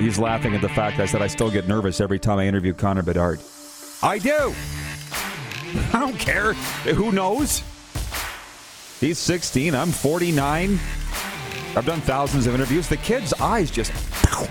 He's 0.00 0.18
laughing 0.18 0.54
at 0.54 0.62
the 0.62 0.68
fact 0.70 0.98
I 0.98 1.04
said 1.04 1.20
I 1.20 1.26
still 1.26 1.50
get 1.50 1.68
nervous 1.68 2.00
every 2.00 2.18
time 2.18 2.38
I 2.38 2.46
interview 2.46 2.72
Connor 2.72 3.02
Bedard. 3.02 3.38
I 4.02 4.18
do. 4.18 4.54
I 5.92 6.00
don't 6.00 6.18
care. 6.18 6.54
Who 6.54 7.12
knows? 7.12 7.62
He's 8.98 9.18
16. 9.18 9.74
I'm 9.74 9.90
49. 9.90 10.78
I've 11.76 11.84
done 11.84 12.00
thousands 12.00 12.46
of 12.46 12.54
interviews. 12.54 12.88
The 12.88 12.96
kid's 12.96 13.34
eyes 13.34 13.70
just, 13.70 13.92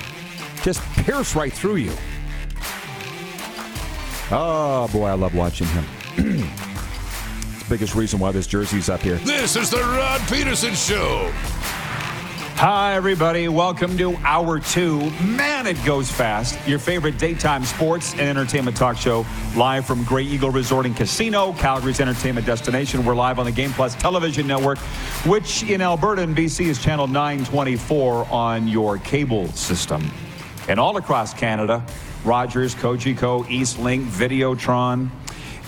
just 0.64 0.82
pierce 1.04 1.36
right 1.36 1.52
through 1.52 1.78
you. 1.78 1.94
Oh 4.32 4.88
boy, 4.94 5.08
I 5.08 5.14
love 5.14 5.34
watching 5.34 5.66
him. 5.68 5.86
it's 6.18 7.64
the 7.64 7.70
biggest 7.70 7.96
reason 7.96 8.20
why 8.20 8.32
this 8.32 8.46
jersey's 8.46 8.88
up 8.88 9.02
here. 9.02 9.16
This 9.16 9.56
is 9.56 9.72
the 9.72 9.78
Rod 9.78 10.22
Pedersen 10.28 10.76
Show. 10.76 11.34
Hi, 12.60 12.96
everybody. 12.96 13.48
Welcome 13.48 13.98
to 14.00 14.18
Hour 14.18 14.60
2. 14.60 15.12
Man, 15.22 15.66
it 15.66 15.82
goes 15.86 16.12
fast. 16.12 16.60
Your 16.68 16.78
favorite 16.78 17.18
daytime 17.18 17.64
sports 17.64 18.12
and 18.12 18.24
entertainment 18.24 18.76
talk 18.76 18.98
show, 18.98 19.26
live 19.56 19.86
from 19.86 20.04
Grey 20.04 20.24
Eagle 20.24 20.52
Resort 20.52 20.86
and 20.86 20.94
Casino, 20.94 21.54
Calgary's 21.54 22.02
entertainment 22.02 22.46
destination. 22.46 23.06
We're 23.06 23.16
live 23.16 23.40
on 23.40 23.46
the 23.46 23.52
Game 23.54 23.72
Plus 23.72 23.96
television 23.96 24.46
network, 24.46 24.78
which 25.26 25.64
in 25.64 25.80
Alberta 25.80 26.22
and 26.22 26.36
BC 26.36 26.66
is 26.66 26.84
channel 26.84 27.08
924 27.08 28.28
on 28.30 28.68
your 28.68 28.98
cable 28.98 29.48
system. 29.54 30.12
And 30.68 30.82
all 30.82 30.98
across 30.98 31.34
Canada, 31.34 31.82
Rogers, 32.26 32.76
Cogeco, 32.76 33.46
Eastlink, 33.46 34.06
Videotron. 34.08 35.10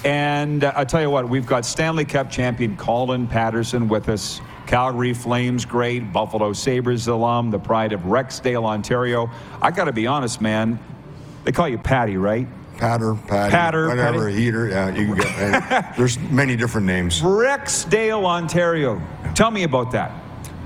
And 0.03 0.65
uh, 0.65 0.73
I 0.75 0.83
tell 0.83 1.01
you 1.01 1.09
what, 1.09 1.29
we've 1.29 1.47
got 1.47 1.65
Stanley 1.65 2.03
Cup 2.03 2.29
champion 2.29 2.75
Colin 2.75 3.27
Patterson 3.27 3.87
with 3.87 4.09
us. 4.09 4.41
Calgary 4.67 5.13
Flames 5.13 5.65
great, 5.65 6.13
Buffalo 6.13 6.53
Sabres 6.53 7.07
alum, 7.07 7.51
the 7.51 7.59
pride 7.59 7.93
of 7.93 8.01
Rexdale, 8.01 8.63
Ontario. 8.65 9.29
I 9.61 9.71
got 9.71 9.85
to 9.85 9.91
be 9.93 10.07
honest, 10.07 10.41
man. 10.41 10.79
They 11.43 11.51
call 11.51 11.67
you 11.67 11.77
Patty, 11.77 12.17
right? 12.17 12.47
Patter, 12.77 13.13
Patty, 13.15 13.51
Patter, 13.51 13.87
whatever, 13.89 14.29
Patty. 14.29 14.35
heater. 14.41 14.67
Yeah, 14.69 14.89
you 14.95 15.13
can 15.13 15.15
get. 15.15 15.93
there's 15.97 16.17
many 16.19 16.55
different 16.55 16.87
names. 16.87 17.21
Rexdale, 17.21 18.23
Ontario. 18.25 19.01
Tell 19.35 19.51
me 19.51 19.63
about 19.63 19.91
that. 19.91 20.11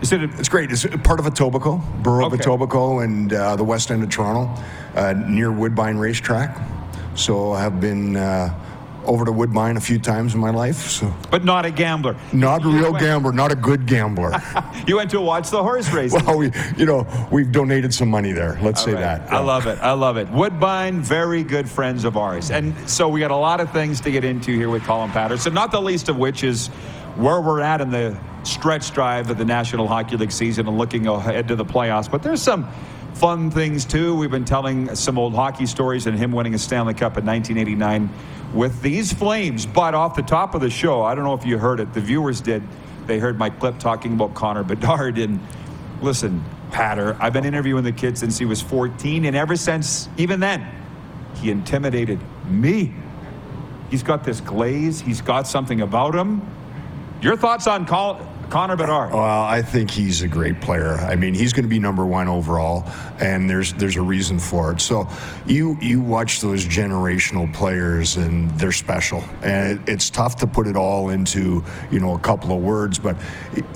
Is 0.01 0.11
it 0.13 0.21
a, 0.21 0.25
It's 0.37 0.49
great. 0.49 0.71
It's 0.71 0.85
part 1.03 1.19
of 1.19 1.25
Etobicoke, 1.25 2.03
borough 2.03 2.25
Okay. 2.27 2.35
of 2.35 2.41
Etobicoke, 2.41 3.03
and 3.03 3.33
uh, 3.33 3.55
the 3.55 3.63
west 3.63 3.91
end 3.91 4.03
of 4.03 4.09
Toronto, 4.09 4.61
uh, 4.95 5.13
near 5.27 5.51
Woodbine 5.51 5.97
Racetrack. 5.97 6.57
So 7.15 7.53
I 7.53 7.61
have 7.61 7.79
been 7.81 8.15
uh, 8.17 8.53
over 9.07 9.25
to 9.25 9.31
Woodbine 9.31 9.77
a 9.77 9.81
few 9.81 9.99
times 9.99 10.33
in 10.33 10.39
my 10.39 10.49
life. 10.49 10.75
So 10.89 11.13
but 11.31 11.43
not 11.43 11.65
a 11.65 11.71
gambler. 11.71 12.15
not 12.33 12.63
a 12.65 12.69
real 12.69 12.93
gambler, 12.93 13.31
not 13.31 13.51
a 13.51 13.55
good 13.55 13.85
gambler. 13.85 14.31
You 14.87 14.97
went 14.97 15.09
to 15.11 15.21
watch 15.21 15.49
the 15.49 15.63
horse 15.63 15.91
racing. 15.91 16.23
well, 16.25 16.37
we, 16.37 16.51
you 16.77 16.85
know, 16.85 17.07
we've 17.31 17.51
donated 17.51 17.91
some 17.91 18.07
money 18.09 18.33
there. 18.33 18.59
Let's 18.61 18.83
say 18.83 18.93
Right. 18.93 18.99
that. 19.01 19.33
I 19.33 19.39
love 19.39 19.65
it. 19.65 19.79
I 19.81 19.93
love 19.93 20.17
it. 20.17 20.29
Woodbine, 20.29 21.01
very 21.01 21.41
good 21.43 21.67
friends 21.67 22.03
of 22.03 22.17
ours. 22.17 22.51
And 22.51 22.75
so 22.87 23.09
we 23.09 23.19
got 23.19 23.31
a 23.31 23.35
lot 23.35 23.59
of 23.61 23.71
things 23.71 23.99
to 24.01 24.11
get 24.11 24.23
into 24.23 24.51
here 24.55 24.69
with 24.69 24.83
Colin 24.83 25.09
Patterson, 25.09 25.55
not 25.55 25.71
the 25.71 25.81
least 25.81 26.07
of 26.09 26.17
which 26.17 26.43
is 26.43 26.67
where 27.15 27.41
we're 27.41 27.61
at 27.61 27.81
in 27.81 27.89
the 27.89 28.15
stretch 28.43 28.91
drive 28.93 29.29
of 29.31 29.39
the 29.39 29.45
National 29.45 29.87
Hockey 29.87 30.17
League 30.17 30.31
season 30.31 30.67
and 30.67 30.77
looking 30.77 31.07
ahead 31.07 31.47
to 31.47 31.55
the 31.55 31.65
playoffs. 31.65 32.11
But 32.11 32.21
there's 32.21 32.43
some 32.43 32.67
fun 33.15 33.49
things 33.49 33.85
too. 33.85 34.15
We've 34.15 34.31
been 34.31 34.45
telling 34.45 34.93
some 34.95 35.17
old 35.17 35.33
hockey 35.33 35.65
stories 35.65 36.05
and 36.05 36.17
him 36.17 36.31
winning 36.31 36.53
a 36.53 36.59
Stanley 36.59 36.93
Cup 36.93 37.17
in 37.17 37.25
1989 37.25 38.09
with 38.53 38.81
these 38.81 39.11
Flames. 39.11 39.65
But 39.65 39.95
off 39.95 40.15
the 40.15 40.21
top 40.21 40.53
of 40.53 40.61
the 40.61 40.69
show, 40.69 41.01
I 41.01 41.15
don't 41.15 41.23
know 41.23 41.33
if 41.33 41.45
you 41.45 41.57
heard 41.57 41.79
it, 41.79 41.93
the 41.93 42.01
viewers 42.01 42.41
did. 42.41 42.61
They 43.07 43.19
heard 43.19 43.37
my 43.37 43.49
clip 43.49 43.79
talking 43.79 44.13
about 44.13 44.33
Connor 44.33 44.63
Bedard 44.63 45.17
and 45.17 45.39
Listen, 46.01 46.43
Patter, 46.71 47.15
I've 47.19 47.33
been 47.33 47.45
interviewing 47.45 47.83
the 47.83 47.91
kid 47.91 48.17
since 48.17 48.37
he 48.37 48.45
was 48.45 48.61
14, 48.61 49.25
and 49.25 49.35
ever 49.35 49.55
since, 49.55 50.09
even 50.17 50.39
then, 50.39 50.67
he 51.35 51.49
intimidated 51.49 52.19
me. 52.47 52.93
He's 53.89 54.03
got 54.03 54.23
this 54.23 54.41
glaze, 54.41 54.99
he's 54.99 55.21
got 55.21 55.47
something 55.47 55.81
about 55.81 56.13
him. 56.13 56.41
Your 57.21 57.37
thoughts 57.37 57.65
on 57.65 57.85
Col- 57.85 58.19
Connor 58.49 58.75
Bedard? 58.75 59.11
Well, 59.11 59.21
I 59.43 59.61
think 59.61 59.89
he's 59.89 60.21
a 60.21 60.27
great 60.27 60.61
player. 60.61 60.93
I 60.93 61.15
mean, 61.15 61.33
he's 61.33 61.53
going 61.53 61.63
to 61.63 61.69
be 61.69 61.79
number 61.79 62.05
one 62.05 62.27
overall, 62.27 62.85
and 63.19 63.49
there's 63.49 63.73
there's 63.73 63.95
a 63.95 64.01
reason 64.01 64.39
for 64.39 64.71
it. 64.71 64.81
So, 64.81 65.07
you 65.45 65.77
you 65.81 66.01
watch 66.01 66.41
those 66.41 66.65
generational 66.65 67.51
players, 67.53 68.17
and 68.17 68.51
they're 68.59 68.71
special. 68.71 69.23
And 69.41 69.79
it, 69.79 69.89
it's 69.89 70.09
tough 70.09 70.35
to 70.37 70.47
put 70.47 70.67
it 70.67 70.75
all 70.75 71.09
into 71.09 71.63
you 71.91 71.99
know 71.99 72.15
a 72.15 72.19
couple 72.19 72.55
of 72.55 72.61
words, 72.61 72.99
but 72.99 73.17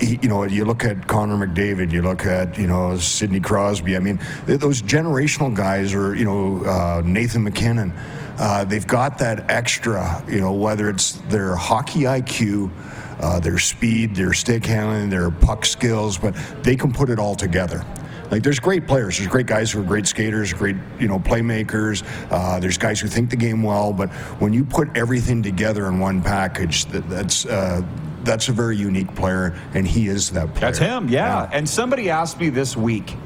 he, 0.00 0.18
you 0.22 0.28
know 0.28 0.44
you 0.44 0.64
look 0.64 0.84
at 0.84 1.06
Connor 1.06 1.46
McDavid, 1.46 1.92
you 1.92 2.02
look 2.02 2.24
at 2.24 2.58
you 2.58 2.66
know 2.66 2.96
Sidney 2.96 3.40
Crosby. 3.40 3.96
I 3.96 4.00
mean, 4.00 4.20
those 4.46 4.82
generational 4.82 5.54
guys, 5.54 5.94
are 5.94 6.14
you 6.14 6.24
know 6.24 6.64
uh, 6.64 7.02
Nathan 7.04 7.44
MacKinnon. 7.44 7.92
Uh, 8.40 8.64
they've 8.64 8.86
got 8.86 9.18
that 9.18 9.50
extra, 9.50 10.24
you 10.26 10.40
know, 10.40 10.54
whether 10.54 10.88
it's 10.88 11.12
their 11.28 11.54
hockey 11.54 12.00
IQ, 12.00 12.70
uh, 13.20 13.40
their 13.40 13.58
speed, 13.58 14.14
their 14.14 14.32
stick 14.32 14.64
handling, 14.64 15.10
their 15.10 15.30
puck 15.30 15.64
skills, 15.64 16.18
but 16.18 16.34
they 16.62 16.76
can 16.76 16.92
put 16.92 17.10
it 17.10 17.18
all 17.18 17.34
together. 17.34 17.84
Like 18.30 18.42
there's 18.42 18.60
great 18.60 18.86
players. 18.86 19.18
There's 19.18 19.28
great 19.28 19.46
guys 19.46 19.72
who 19.72 19.80
are 19.80 19.84
great 19.84 20.06
skaters, 20.06 20.52
great 20.52 20.76
you 20.98 21.08
know 21.08 21.18
playmakers. 21.18 22.04
Uh, 22.30 22.60
there's 22.60 22.78
guys 22.78 23.00
who 23.00 23.08
think 23.08 23.30
the 23.30 23.36
game 23.36 23.62
well, 23.62 23.92
but 23.92 24.08
when 24.38 24.52
you 24.52 24.64
put 24.64 24.96
everything 24.96 25.42
together 25.42 25.86
in 25.88 25.98
one 25.98 26.22
package, 26.22 26.84
that, 26.86 27.08
that's 27.10 27.44
uh, 27.46 27.82
that's 28.22 28.48
a 28.48 28.52
very 28.52 28.76
unique 28.76 29.14
player, 29.14 29.58
and 29.74 29.86
he 29.86 30.08
is 30.08 30.30
that 30.30 30.54
player. 30.54 30.60
That's 30.60 30.78
him, 30.78 31.08
yeah. 31.08 31.48
And 31.52 31.68
somebody 31.68 32.10
asked 32.10 32.38
me 32.38 32.50
this 32.50 32.76
week, 32.76 33.16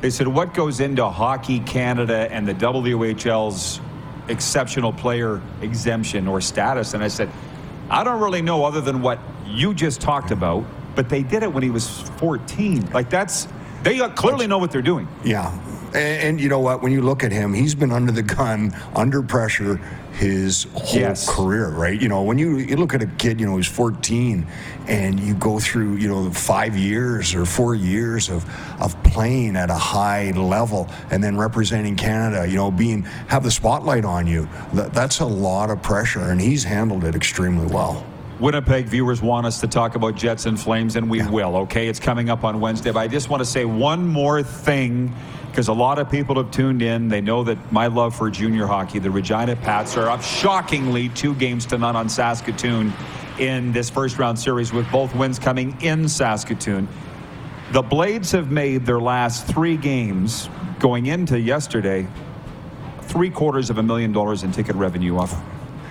they 0.00 0.10
said, 0.10 0.28
what 0.28 0.54
goes 0.54 0.80
into 0.80 1.08
Hockey 1.08 1.60
Canada 1.60 2.28
and 2.30 2.46
the 2.46 2.54
WHL's 2.54 3.80
exceptional 4.28 4.92
player 4.92 5.42
exemption 5.60 6.28
or 6.28 6.40
status? 6.40 6.94
And 6.94 7.02
I 7.02 7.08
said, 7.08 7.30
I 7.90 8.04
don't 8.04 8.20
really 8.20 8.42
know 8.42 8.64
other 8.64 8.80
than 8.80 9.02
what 9.02 9.18
you 9.46 9.74
just 9.74 10.00
talked 10.00 10.30
about, 10.30 10.64
but 10.94 11.08
they 11.08 11.22
did 11.22 11.42
it 11.42 11.52
when 11.52 11.62
he 11.62 11.70
was 11.70 11.88
14. 12.18 12.90
Like 12.90 13.08
that's, 13.10 13.48
they 13.82 13.98
clearly 14.10 14.46
know 14.46 14.58
what 14.58 14.70
they're 14.70 14.82
doing. 14.82 15.08
Yeah. 15.24 15.52
And, 15.88 15.96
and 15.96 16.40
you 16.40 16.48
know 16.50 16.58
what? 16.60 16.82
When 16.82 16.92
you 16.92 17.00
look 17.00 17.24
at 17.24 17.32
him, 17.32 17.54
he's 17.54 17.74
been 17.74 17.92
under 17.92 18.12
the 18.12 18.22
gun, 18.22 18.76
under 18.94 19.22
pressure 19.22 19.76
his 20.12 20.66
whole 20.74 21.00
Yes. 21.00 21.28
career, 21.32 21.68
right? 21.70 21.98
You 22.00 22.08
know, 22.08 22.22
when 22.24 22.38
you, 22.38 22.58
you 22.58 22.76
look 22.76 22.92
at 22.92 23.02
a 23.02 23.06
kid, 23.06 23.38
you 23.40 23.46
know, 23.46 23.52
who's 23.52 23.68
14 23.68 24.46
and 24.88 25.20
you 25.20 25.34
go 25.34 25.60
through, 25.60 25.94
you 25.94 26.08
know, 26.08 26.30
five 26.32 26.76
years 26.76 27.34
or 27.34 27.46
four 27.46 27.74
years 27.76 28.28
of, 28.28 28.44
of 28.82 29.00
playing 29.10 29.56
at 29.56 29.70
a 29.70 29.74
high 29.74 30.30
level 30.32 30.88
and 31.10 31.22
then 31.22 31.36
representing 31.36 31.96
Canada, 31.96 32.46
you 32.48 32.56
know, 32.56 32.70
being, 32.70 33.02
have 33.28 33.42
the 33.42 33.50
spotlight 33.50 34.04
on 34.04 34.26
you, 34.26 34.48
that, 34.74 34.92
that's 34.92 35.20
a 35.20 35.26
lot 35.26 35.70
of 35.70 35.82
pressure 35.82 36.20
and 36.20 36.40
he's 36.40 36.64
handled 36.64 37.04
it 37.04 37.14
extremely 37.14 37.66
well. 37.66 38.04
Winnipeg 38.40 38.86
viewers 38.86 39.20
want 39.20 39.46
us 39.46 39.60
to 39.60 39.66
talk 39.66 39.96
about 39.96 40.14
Jets 40.14 40.46
and 40.46 40.58
Flames, 40.58 40.94
and 40.94 41.10
we 41.10 41.26
will, 41.26 41.56
okay? 41.56 41.88
It's 41.88 41.98
coming 41.98 42.30
up 42.30 42.44
on 42.44 42.60
Wednesday. 42.60 42.92
But 42.92 43.00
I 43.00 43.08
just 43.08 43.28
want 43.30 43.40
to 43.40 43.44
say 43.44 43.64
one 43.64 44.06
more 44.06 44.44
thing 44.44 45.12
because 45.50 45.66
a 45.66 45.72
lot 45.72 45.98
of 45.98 46.08
people 46.08 46.36
have 46.36 46.52
tuned 46.52 46.80
in. 46.80 47.08
They 47.08 47.20
know 47.20 47.42
that 47.42 47.72
my 47.72 47.88
love 47.88 48.14
for 48.14 48.30
junior 48.30 48.64
hockey, 48.64 49.00
the 49.00 49.10
Regina 49.10 49.56
Pats, 49.56 49.96
are 49.96 50.08
up 50.08 50.22
shockingly 50.22 51.08
two 51.08 51.34
games 51.34 51.66
to 51.66 51.78
none 51.78 51.96
on 51.96 52.08
Saskatoon 52.08 52.92
in 53.40 53.72
this 53.72 53.90
first 53.90 54.18
round 54.18 54.38
series, 54.38 54.72
with 54.72 54.88
both 54.92 55.12
wins 55.16 55.40
coming 55.40 55.76
in 55.80 56.08
Saskatoon. 56.08 56.86
The 57.70 57.82
Blades 57.82 58.32
have 58.32 58.50
made 58.50 58.86
their 58.86 58.98
last 58.98 59.46
three 59.46 59.76
games 59.76 60.48
going 60.78 61.04
into 61.04 61.38
yesterday 61.38 62.06
three 63.02 63.28
quarters 63.28 63.68
of 63.68 63.76
a 63.76 63.82
million 63.82 64.10
dollars 64.10 64.42
in 64.42 64.52
ticket 64.52 64.74
revenue 64.74 65.18
off. 65.18 65.38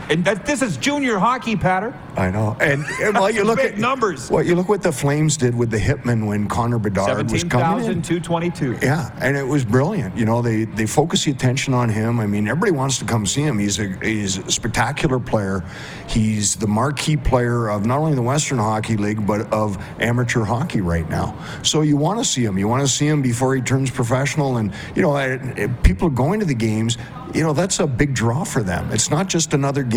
And 0.09 0.23
that, 0.25 0.45
this 0.45 0.61
is 0.61 0.77
junior 0.77 1.17
hockey, 1.19 1.55
Patter. 1.55 1.93
I 2.15 2.31
know. 2.31 2.55
And, 2.59 2.83
and 3.01 3.13
well, 3.13 3.29
you 3.29 3.43
look 3.43 3.59
at 3.59 3.77
numbers. 3.77 4.31
Well, 4.31 4.43
you 4.43 4.55
look 4.55 4.69
what 4.69 4.81
the 4.81 4.91
Flames 4.91 5.37
did 5.37 5.53
with 5.55 5.69
the 5.69 5.77
Hitman 5.77 6.25
when 6.27 6.47
Connor 6.47 6.79
Bedard 6.79 7.29
was 7.29 7.43
coming 7.43 7.85
in. 7.85 8.03
17,222. 8.03 8.85
Yeah, 8.85 9.11
and 9.21 9.35
it 9.35 9.45
was 9.45 9.65
brilliant. 9.65 10.15
You 10.17 10.25
know, 10.25 10.41
they 10.41 10.63
they 10.63 10.85
focus 10.85 11.25
the 11.25 11.31
attention 11.31 11.73
on 11.73 11.89
him. 11.89 12.19
I 12.19 12.25
mean, 12.25 12.47
everybody 12.47 12.71
wants 12.71 12.97
to 12.99 13.05
come 13.05 13.25
see 13.25 13.41
him. 13.41 13.59
He's 13.59 13.79
a 13.79 13.87
he's 14.01 14.37
a 14.37 14.49
spectacular 14.49 15.19
player. 15.19 15.63
He's 16.07 16.55
the 16.55 16.67
marquee 16.67 17.17
player 17.17 17.69
of 17.69 17.85
not 17.85 17.99
only 17.99 18.15
the 18.15 18.21
Western 18.21 18.59
Hockey 18.59 18.95
League 18.95 19.27
but 19.27 19.51
of 19.51 19.77
amateur 19.99 20.43
hockey 20.43 20.81
right 20.81 21.09
now. 21.09 21.37
So 21.63 21.81
you 21.81 21.97
want 21.97 22.19
to 22.19 22.25
see 22.25 22.45
him. 22.45 22.57
You 22.57 22.67
want 22.67 22.81
to 22.81 22.87
see 22.87 23.07
him 23.07 23.21
before 23.21 23.55
he 23.55 23.61
turns 23.61 23.91
professional. 23.91 24.57
And 24.57 24.73
you 24.95 25.01
know, 25.01 25.69
people 25.83 26.09
going 26.09 26.39
to 26.39 26.45
the 26.45 26.55
games. 26.55 26.97
You 27.33 27.43
know, 27.43 27.51
that's 27.51 27.79
a 27.81 27.85
big 27.85 28.13
draw 28.13 28.45
for 28.45 28.63
them. 28.63 28.89
It's 28.91 29.11
not 29.11 29.27
just 29.27 29.53
another 29.53 29.83
game. 29.83 29.96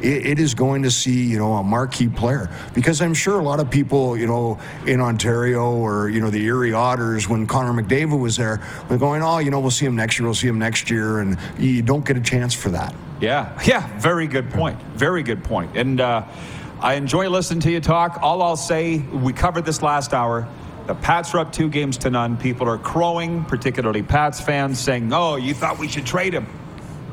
It, 0.00 0.26
it 0.26 0.38
is 0.38 0.54
going 0.54 0.82
to 0.82 0.90
see 0.90 1.24
you 1.24 1.38
know 1.38 1.54
a 1.54 1.62
marquee 1.62 2.08
player 2.08 2.50
because 2.74 3.00
I'm 3.00 3.14
sure 3.14 3.38
a 3.38 3.42
lot 3.42 3.60
of 3.60 3.70
people 3.70 4.16
you 4.16 4.26
know 4.26 4.58
in 4.86 5.00
Ontario 5.00 5.72
or 5.72 6.08
you 6.08 6.20
know 6.20 6.30
the 6.30 6.44
Erie 6.44 6.72
Otters 6.72 7.28
when 7.28 7.46
Connor 7.46 7.82
McDavid 7.82 8.18
was 8.18 8.36
there 8.36 8.60
were 8.88 8.98
going, 8.98 9.22
oh, 9.22 9.38
you 9.38 9.50
know, 9.50 9.60
we'll 9.60 9.70
see 9.70 9.86
him 9.86 9.96
next 9.96 10.18
year. 10.18 10.26
We'll 10.26 10.34
see 10.34 10.48
him 10.48 10.58
next 10.58 10.90
year, 10.90 11.20
and 11.20 11.38
you 11.58 11.82
don't 11.82 12.04
get 12.04 12.16
a 12.16 12.20
chance 12.20 12.54
for 12.54 12.70
that. 12.70 12.94
Yeah, 13.20 13.58
yeah, 13.66 13.98
very 13.98 14.26
good 14.26 14.50
point. 14.50 14.80
Very 14.94 15.22
good 15.22 15.44
point. 15.44 15.76
And 15.76 16.00
uh, 16.00 16.24
I 16.80 16.94
enjoy 16.94 17.28
listening 17.28 17.60
to 17.60 17.70
you 17.70 17.80
talk. 17.80 18.18
All 18.22 18.42
I'll 18.42 18.56
say, 18.56 18.98
we 18.98 19.32
covered 19.32 19.64
this 19.64 19.82
last 19.82 20.12
hour. 20.12 20.48
The 20.86 20.94
Pats 20.94 21.34
are 21.34 21.40
up 21.40 21.52
two 21.52 21.68
games 21.68 21.98
to 21.98 22.10
none. 22.10 22.36
People 22.36 22.68
are 22.68 22.78
crowing, 22.78 23.44
particularly 23.44 24.04
Pats 24.04 24.40
fans, 24.40 24.78
saying, 24.78 25.12
oh, 25.12 25.34
you 25.34 25.52
thought 25.52 25.78
we 25.78 25.88
should 25.88 26.06
trade 26.06 26.32
him. 26.32 26.46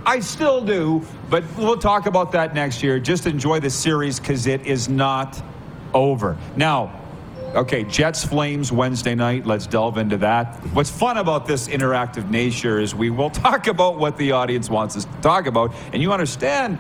I 0.06 0.20
still 0.20 0.64
do, 0.64 1.06
but 1.30 1.44
we'll 1.58 1.78
talk 1.78 2.08
about 2.08 2.32
that 2.34 2.54
next 2.54 2.84
year. 2.84 3.00
Just 3.00 3.26
enjoy 3.26 3.60
the 3.60 3.70
series 3.70 4.20
because 4.20 4.48
it 4.48 4.66
is 4.66 4.90
not 4.90 5.42
over. 5.94 6.38
Now, 6.58 7.00
okay, 7.56 7.86
Jets 7.86 8.26
Flames 8.26 8.72
Wednesday 8.72 9.16
night. 9.16 9.46
Let's 9.46 9.66
delve 9.66 9.98
into 9.98 10.18
that. 10.18 10.56
What's 10.74 10.90
fun 10.90 11.18
about 11.18 11.46
this 11.46 11.70
interactive 11.70 12.30
nature 12.30 12.80
is 12.80 12.94
we 12.94 13.10
will 13.10 13.30
talk 13.46 13.68
about 13.68 13.98
what 13.98 14.18
the 14.18 14.34
audience 14.34 14.70
wants 14.70 14.98
us 14.98 15.06
to 15.06 15.22
talk 15.22 15.46
about, 15.46 15.74
and 15.94 16.02
you 16.02 16.12
understand 16.12 16.78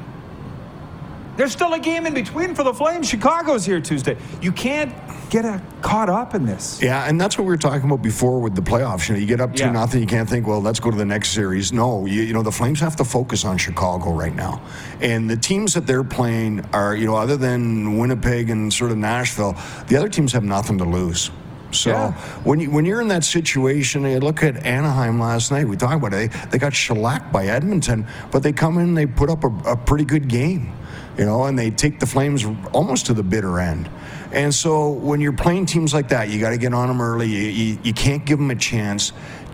there's 1.37 1.51
still 1.51 1.73
a 1.73 1.79
game 1.79 2.05
in 2.05 2.13
between 2.13 2.55
for 2.55 2.63
the 2.63 2.73
Flames. 2.73 3.09
Chicago's 3.09 3.65
here 3.65 3.79
Tuesday. 3.81 4.17
You 4.41 4.51
can't 4.51 4.93
get 5.29 5.45
a, 5.45 5.61
caught 5.81 6.09
up 6.09 6.35
in 6.35 6.45
this. 6.45 6.79
Yeah, 6.81 7.05
and 7.07 7.19
that's 7.19 7.37
what 7.37 7.45
we 7.45 7.49
were 7.49 7.57
talking 7.57 7.85
about 7.89 8.03
before 8.03 8.39
with 8.39 8.53
the 8.55 8.61
playoffs. 8.61 9.07
You 9.09 9.15
know, 9.15 9.19
you 9.21 9.25
get 9.25 9.41
up 9.41 9.53
to 9.55 9.63
Yeah. 9.63 9.71
nothing, 9.71 10.01
you 10.01 10.05
can't 10.07 10.29
think, 10.29 10.45
well, 10.45 10.61
let's 10.61 10.79
go 10.79 10.91
to 10.91 10.97
the 10.97 11.05
next 11.05 11.29
series. 11.29 11.73
No, 11.73 12.05
you, 12.05 12.21
you 12.21 12.33
know, 12.33 12.43
the 12.43 12.51
Flames 12.51 12.79
have 12.81 12.95
to 12.97 13.03
focus 13.03 13.43
on 13.45 13.57
Chicago 13.57 14.11
right 14.11 14.35
now, 14.35 14.61
and 15.01 15.27
the 15.29 15.37
teams 15.37 15.73
that 15.73 15.87
they're 15.87 16.03
playing 16.03 16.63
are, 16.71 16.95
you 16.95 17.05
know, 17.07 17.15
other 17.15 17.35
than 17.37 17.97
Winnipeg 17.97 18.49
and 18.51 18.71
sort 18.71 18.91
of 18.91 18.97
Nashville, 18.97 19.55
the 19.87 19.97
other 19.97 20.09
teams 20.09 20.33
have 20.33 20.43
nothing 20.43 20.77
to 20.77 20.83
lose. 20.85 21.31
So 21.73 21.89
Yeah. 21.91 22.11
when 22.43 22.59
you 22.59 22.71
when 22.71 22.85
you're 22.85 23.01
in 23.01 23.07
that 23.09 23.23
situation, 23.23 24.03
you 24.03 24.19
look 24.19 24.43
at 24.43 24.65
Anaheim 24.65 25.19
last 25.19 25.51
night. 25.51 25.67
We 25.67 25.75
talked 25.77 25.95
about 25.95 26.13
it. 26.13 26.31
They, 26.31 26.47
they 26.49 26.57
got 26.57 26.73
shellacked 26.73 27.31
by 27.31 27.47
Edmonton, 27.47 28.07
but 28.31 28.43
they 28.43 28.53
come 28.53 28.77
in, 28.77 28.93
they 28.93 29.05
put 29.05 29.29
up 29.29 29.43
a, 29.43 29.47
a 29.65 29.75
pretty 29.77 30.05
good 30.05 30.27
game, 30.27 30.71
you 31.17 31.25
know, 31.25 31.43
and 31.45 31.57
they 31.57 31.69
take 31.71 31.99
the 31.99 32.05
Flames 32.05 32.45
almost 32.71 33.07
to 33.07 33.13
the 33.13 33.23
bitter 33.23 33.59
end. 33.59 33.89
And 34.31 34.53
so 34.53 34.89
when 34.89 35.21
you're 35.21 35.33
playing 35.33 35.67
teams 35.67 35.93
like 35.93 36.09
that, 36.09 36.29
you 36.29 36.39
got 36.39 36.49
to 36.51 36.57
get 36.57 36.73
on 36.73 36.87
them 36.87 37.01
early. 37.01 37.27
You, 37.27 37.49
you, 37.49 37.77
you 37.83 37.93
can't 37.93 38.25
give 38.25 38.39
them 38.39 38.49
a 38.49 38.55
chance 38.55 39.13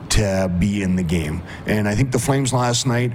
to 0.09 0.51
be 0.57 0.81
in 0.81 0.95
the 0.95 1.03
game. 1.03 1.43
And 1.65 1.87
I 1.87 1.95
think 1.95 2.11
the 2.11 2.19
Flames 2.19 2.53
last 2.53 2.87
night 2.87 3.11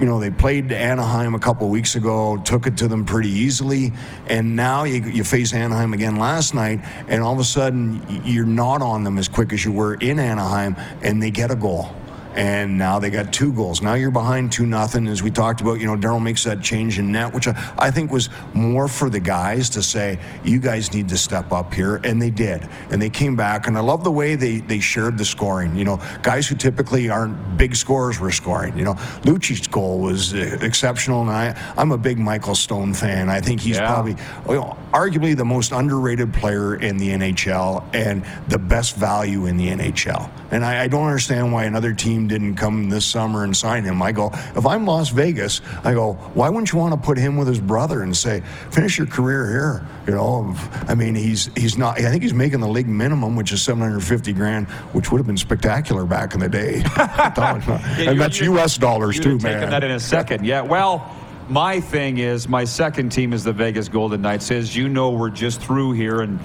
you 0.00 0.06
know, 0.06 0.18
they 0.18 0.30
played 0.30 0.72
Anaheim 0.72 1.34
a 1.34 1.38
couple 1.38 1.68
weeks 1.68 1.94
ago, 1.94 2.36
took 2.38 2.66
it 2.66 2.76
to 2.78 2.88
them 2.88 3.04
pretty 3.04 3.28
easily, 3.28 3.92
and 4.26 4.56
now 4.56 4.84
you, 4.84 5.02
you 5.02 5.24
face 5.24 5.52
Anaheim 5.52 5.92
again 5.92 6.16
last 6.16 6.54
night, 6.54 6.80
and 7.08 7.22
all 7.22 7.32
of 7.32 7.38
a 7.38 7.44
sudden 7.44 8.02
you're 8.24 8.44
not 8.44 8.82
on 8.82 9.04
them 9.04 9.18
as 9.18 9.28
quick 9.28 9.52
as 9.52 9.64
you 9.64 9.72
were 9.72 9.94
in 9.94 10.18
Anaheim, 10.18 10.76
and 11.02 11.22
they 11.22 11.30
get 11.30 11.50
a 11.50 11.56
goal. 11.56 11.94
And 12.34 12.78
now 12.78 12.98
they 12.98 13.10
got 13.10 13.32
two 13.32 13.52
goals. 13.52 13.82
Now 13.82 13.94
you're 13.94 14.10
behind 14.10 14.52
two 14.52 14.66
nothing, 14.66 15.06
as 15.06 15.22
we 15.22 15.30
talked 15.30 15.60
about. 15.60 15.80
You 15.80 15.86
know, 15.86 15.96
Daryl 15.96 16.22
makes 16.22 16.44
that 16.44 16.62
change 16.62 16.98
in 16.98 17.12
net, 17.12 17.32
which 17.34 17.46
I, 17.48 17.74
I 17.78 17.90
think 17.90 18.10
was 18.10 18.30
more 18.54 18.88
for 18.88 19.10
the 19.10 19.20
guys 19.20 19.68
to 19.70 19.82
say, 19.82 20.18
"You 20.44 20.58
guys 20.58 20.92
need 20.94 21.08
to 21.10 21.18
step 21.18 21.52
up 21.52 21.74
here," 21.74 21.96
and 22.04 22.20
they 22.20 22.30
did. 22.30 22.66
And 22.90 23.00
they 23.02 23.10
came 23.10 23.36
back, 23.36 23.66
and 23.66 23.76
I 23.76 23.80
love 23.80 24.04
the 24.04 24.10
way 24.10 24.34
they 24.34 24.58
they 24.60 24.80
shared 24.80 25.18
the 25.18 25.24
scoring. 25.24 25.76
You 25.76 25.84
know, 25.84 26.00
guys 26.22 26.46
who 26.48 26.54
typically 26.56 27.10
aren't 27.10 27.56
big 27.56 27.76
scorers 27.76 28.18
were 28.18 28.32
scoring. 28.32 28.76
You 28.78 28.84
know, 28.84 28.96
Lucic's 29.24 29.66
goal 29.66 29.98
was 30.00 30.32
exceptional, 30.32 31.20
and 31.22 31.30
I 31.30 31.74
I'm 31.76 31.92
a 31.92 31.98
big 31.98 32.18
Michael 32.18 32.54
Stone 32.54 32.94
fan. 32.94 33.28
I 33.28 33.40
think 33.40 33.60
he's 33.60 33.76
Yeah. 33.76 33.86
probably 33.92 34.16
you 34.48 34.54
know, 34.54 34.76
arguably 34.92 35.36
the 35.36 35.44
most 35.44 35.72
underrated 35.72 36.32
player 36.32 36.76
in 36.76 36.96
the 36.96 37.10
NHL 37.10 37.84
and 37.94 38.24
the 38.48 38.58
best 38.58 38.96
value 38.96 39.46
in 39.46 39.56
the 39.56 39.68
NHL. 39.68 40.30
And 40.50 40.64
I, 40.64 40.82
I 40.84 40.88
don't 40.88 41.06
understand 41.06 41.52
why 41.52 41.64
another 41.64 41.92
team 41.94 42.21
didn't 42.28 42.56
come 42.56 42.88
this 42.88 43.04
summer 43.04 43.44
and 43.44 43.56
sign 43.56 43.84
him. 43.84 44.02
I 44.02 44.12
go, 44.12 44.30
if 44.56 44.66
I'm 44.66 44.86
Las 44.86 45.10
Vegas, 45.10 45.60
I 45.84 45.94
go, 45.94 46.14
why 46.34 46.48
wouldn't 46.48 46.72
you 46.72 46.78
want 46.78 46.94
to 46.94 47.00
put 47.00 47.18
him 47.18 47.36
with 47.36 47.48
his 47.48 47.60
brother 47.60 48.02
and 48.02 48.16
say, 48.16 48.42
finish 48.70 48.98
your 48.98 49.06
career 49.06 49.48
here? 49.48 49.86
You 50.06 50.14
know, 50.14 50.54
I 50.88 50.94
mean, 50.94 51.14
he's 51.14 51.50
he's 51.56 51.78
not. 51.78 51.98
I 52.00 52.10
think 52.10 52.22
he's 52.22 52.34
making 52.34 52.60
the 52.60 52.68
league 52.68 52.88
minimum, 52.88 53.36
which 53.36 53.52
is 53.52 53.62
750 53.62 54.32
grand, 54.32 54.68
which 54.92 55.10
would 55.12 55.18
have 55.18 55.26
been 55.26 55.36
spectacular 55.36 56.04
back 56.04 56.34
in 56.34 56.40
the 56.40 56.48
day. 56.48 56.82
Yeah, 57.32 58.10
and 58.10 58.20
that's 58.20 58.40
U.S. 58.40 58.76
dollars 58.76 59.18
too, 59.18 59.38
man. 59.38 59.70
that 59.70 59.84
in 59.84 59.90
a 59.90 60.00
second. 60.00 60.44
Yeah. 60.44 60.62
Well, 60.62 61.14
my 61.48 61.80
thing 61.80 62.18
is 62.18 62.48
my 62.48 62.64
second 62.64 63.10
team 63.10 63.32
is 63.32 63.44
the 63.44 63.52
Vegas 63.52 63.88
Golden 63.88 64.22
Knights. 64.22 64.50
As 64.50 64.74
you 64.74 64.88
know, 64.88 65.10
we're 65.10 65.30
just 65.30 65.60
through 65.60 65.92
here 65.92 66.20
and 66.20 66.40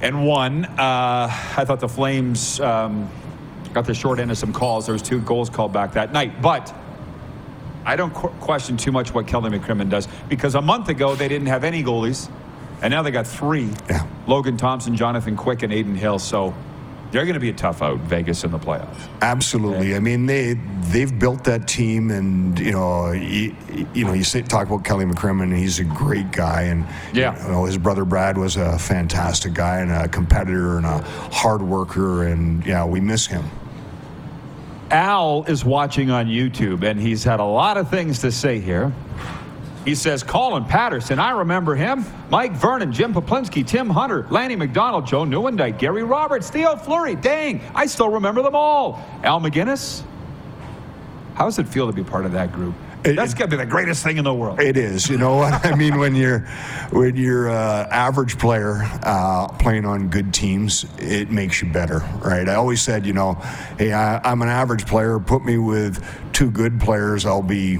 and 0.00 0.26
won. 0.26 0.64
Uh, 0.64 1.28
I 1.56 1.64
thought 1.64 1.80
the 1.80 1.88
Flames 1.88 2.60
um, 2.60 3.08
got 3.72 3.84
the 3.86 3.94
short 3.94 4.18
end 4.18 4.30
of 4.30 4.38
some 4.38 4.52
calls. 4.52 4.86
There 4.86 4.92
was 4.92 5.02
two 5.02 5.20
goals 5.20 5.50
called 5.50 5.72
back 5.72 5.92
that 5.94 6.12
night, 6.12 6.40
but. 6.42 6.74
I 7.84 7.96
don't 7.96 8.14
qu- 8.14 8.28
question 8.38 8.76
too 8.76 8.92
much 8.92 9.12
what 9.12 9.26
Kelly 9.26 9.50
McCrimmon 9.50 9.90
does 9.90 10.06
because 10.28 10.54
a 10.54 10.62
month 10.62 10.88
ago 10.88 11.16
they 11.16 11.26
didn't 11.26 11.48
have 11.48 11.64
any 11.64 11.82
goalies, 11.82 12.30
and 12.80 12.92
now 12.92 13.02
they 13.02 13.10
got 13.10 13.26
three: 13.26 13.68
Yeah. 13.90 14.06
Logan 14.28 14.56
Thompson, 14.56 14.94
Jonathan 14.94 15.36
Quick, 15.36 15.64
and 15.64 15.72
Adin 15.72 15.96
Hill. 15.96 16.20
So 16.20 16.54
they're 17.10 17.24
going 17.24 17.34
to 17.34 17.40
be 17.40 17.48
a 17.48 17.52
tough 17.52 17.82
out, 17.82 17.98
Vegas 17.98 18.44
in 18.44 18.52
the 18.52 18.58
playoffs. 18.60 19.08
Absolutely. 19.20 19.96
I 19.96 19.98
mean, 19.98 20.26
they 20.26 20.54
they've 20.92 21.18
built 21.18 21.42
that 21.42 21.66
team, 21.66 22.12
and 22.12 22.56
you 22.56 22.70
know, 22.70 23.10
you, 23.10 23.56
you 23.94 24.04
know, 24.04 24.12
you 24.12 24.22
say, 24.22 24.42
talk 24.42 24.68
about 24.68 24.84
Kelly 24.84 25.04
McCrimmon. 25.04 25.52
He's 25.52 25.80
a 25.80 25.84
great 25.84 26.30
guy, 26.30 26.62
and 26.62 26.86
Yeah. 27.12 27.36
you 27.44 27.50
know, 27.50 27.64
his 27.64 27.78
brother 27.78 28.04
Brad 28.04 28.38
was 28.38 28.54
a 28.56 28.78
fantastic 28.78 29.54
guy 29.54 29.80
and 29.80 29.90
a 29.90 30.06
competitor 30.06 30.76
and 30.76 30.86
a 30.86 30.98
hard 31.32 31.62
worker, 31.62 32.22
and 32.28 32.64
yeah, 32.64 32.84
we 32.84 33.00
miss 33.00 33.26
him. 33.26 33.42
Al 34.92 35.44
is 35.44 35.64
watching 35.64 36.10
on 36.10 36.26
YouTube, 36.26 36.82
and 36.82 37.00
he's 37.00 37.24
had 37.24 37.40
a 37.40 37.44
lot 37.44 37.78
of 37.78 37.88
things 37.88 38.18
to 38.20 38.30
say 38.30 38.60
here. 38.60 38.92
He 39.86 39.94
says, 39.94 40.22
Colin 40.22 40.64
Patterson, 40.64 41.18
I 41.18 41.30
remember 41.30 41.74
him. 41.74 42.04
Mike 42.30 42.52
Vernon, 42.52 42.92
Jim 42.92 43.12
Peplinski, 43.12 43.66
Tim 43.66 43.88
Hunter, 43.88 44.26
Lanny 44.30 44.54
McDonald, 44.54 45.06
Joe 45.06 45.24
Nieuwendyk, 45.24 45.78
Gary 45.78 46.04
Roberts, 46.04 46.50
Theo 46.50 46.76
Fleury. 46.76 47.16
Dang, 47.16 47.60
I 47.74 47.86
still 47.86 48.10
remember 48.10 48.42
them 48.42 48.54
all. 48.54 49.02
Al 49.24 49.40
MacInnis, 49.40 50.02
how 51.34 51.46
does 51.46 51.58
it 51.58 51.66
feel 51.66 51.86
to 51.86 51.92
be 51.92 52.04
part 52.04 52.26
of 52.26 52.32
that 52.32 52.52
group? 52.52 52.74
It- 53.04 53.16
That's 53.16 53.34
got 53.34 53.46
to 53.46 53.50
be 53.50 53.56
the 53.56 53.66
greatest 53.66 54.04
thing 54.04 54.16
in 54.18 54.24
the 54.24 54.32
world. 54.34 54.60
It 54.60 54.76
is. 54.76 55.08
You 55.08 55.18
know 55.18 55.36
what 55.36 55.64
I 55.66 55.74
mean? 55.74 55.98
When 55.98 56.14
you're 56.14 56.40
when 56.90 57.16
you're 57.16 57.50
uh, 57.50 57.88
average 57.90 58.38
player 58.38 58.82
uh, 59.02 59.48
playing 59.58 59.84
on 59.86 60.08
good 60.08 60.32
teams, 60.32 60.84
it 60.98 61.30
makes 61.30 61.60
you 61.62 61.72
better, 61.72 61.98
right? 62.24 62.48
I 62.48 62.54
always 62.54 62.80
said, 62.82 63.04
you 63.06 63.12
know, 63.12 63.34
hey, 63.78 63.92
I, 63.92 64.18
I'm 64.30 64.42
an 64.42 64.48
average 64.48 64.86
player. 64.86 65.18
Put 65.18 65.44
me 65.44 65.58
with 65.58 66.04
two 66.32 66.50
good 66.50 66.80
players, 66.80 67.26
I'll 67.26 67.42
be 67.42 67.78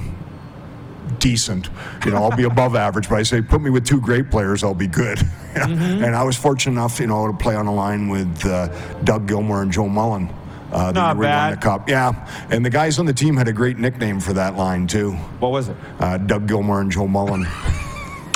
decent. 1.19 1.69
You 2.05 2.11
know, 2.11 2.17
I'll 2.17 2.35
be 2.35 2.43
above 2.53 2.75
average. 2.75 3.09
But 3.09 3.15
I 3.19 3.23
say, 3.23 3.41
put 3.41 3.61
me 3.61 3.69
with 3.69 3.85
two 3.85 4.01
great 4.01 4.29
players, 4.29 4.63
I'll 4.63 4.73
be 4.73 4.87
good. 4.87 5.19
And 5.55 6.15
I 6.15 6.23
was 6.23 6.35
fortunate 6.35 6.71
enough, 6.71 6.99
you 6.99 7.05
know, 7.05 7.27
to 7.27 7.33
play 7.37 7.53
on 7.55 7.67
a 7.67 7.73
line 7.73 8.09
with 8.09 8.43
uh, 8.43 8.69
Doug 9.03 9.27
Gilmour 9.27 9.61
and 9.61 9.71
Joe 9.71 9.87
Mullen. 9.87 10.33
Uh, 10.73 10.87
the 10.91 10.93
Not 10.99 11.15
year 11.15 11.19
we 11.21 11.25
won 11.27 11.31
bad. 11.35 11.53
the 11.53 11.57
cup. 11.61 11.87
Yeah, 11.89 12.47
and 12.49 12.65
the 12.65 12.69
guys 12.69 12.97
on 12.99 13.05
the 13.05 13.13
team 13.13 13.37
had 13.37 13.47
a 13.47 13.53
great 13.53 13.77
nickname 13.77 14.19
for 14.19 14.33
that 14.33 14.57
line 14.57 14.87
too. 14.87 15.11
What 15.39 15.51
was 15.51 15.69
it? 15.69 15.77
Uh, 15.99 16.17
Doug 16.17 16.47
Gilmour 16.47 16.81
and 16.81 16.91
Joe 16.91 17.07
Mullen. 17.07 17.45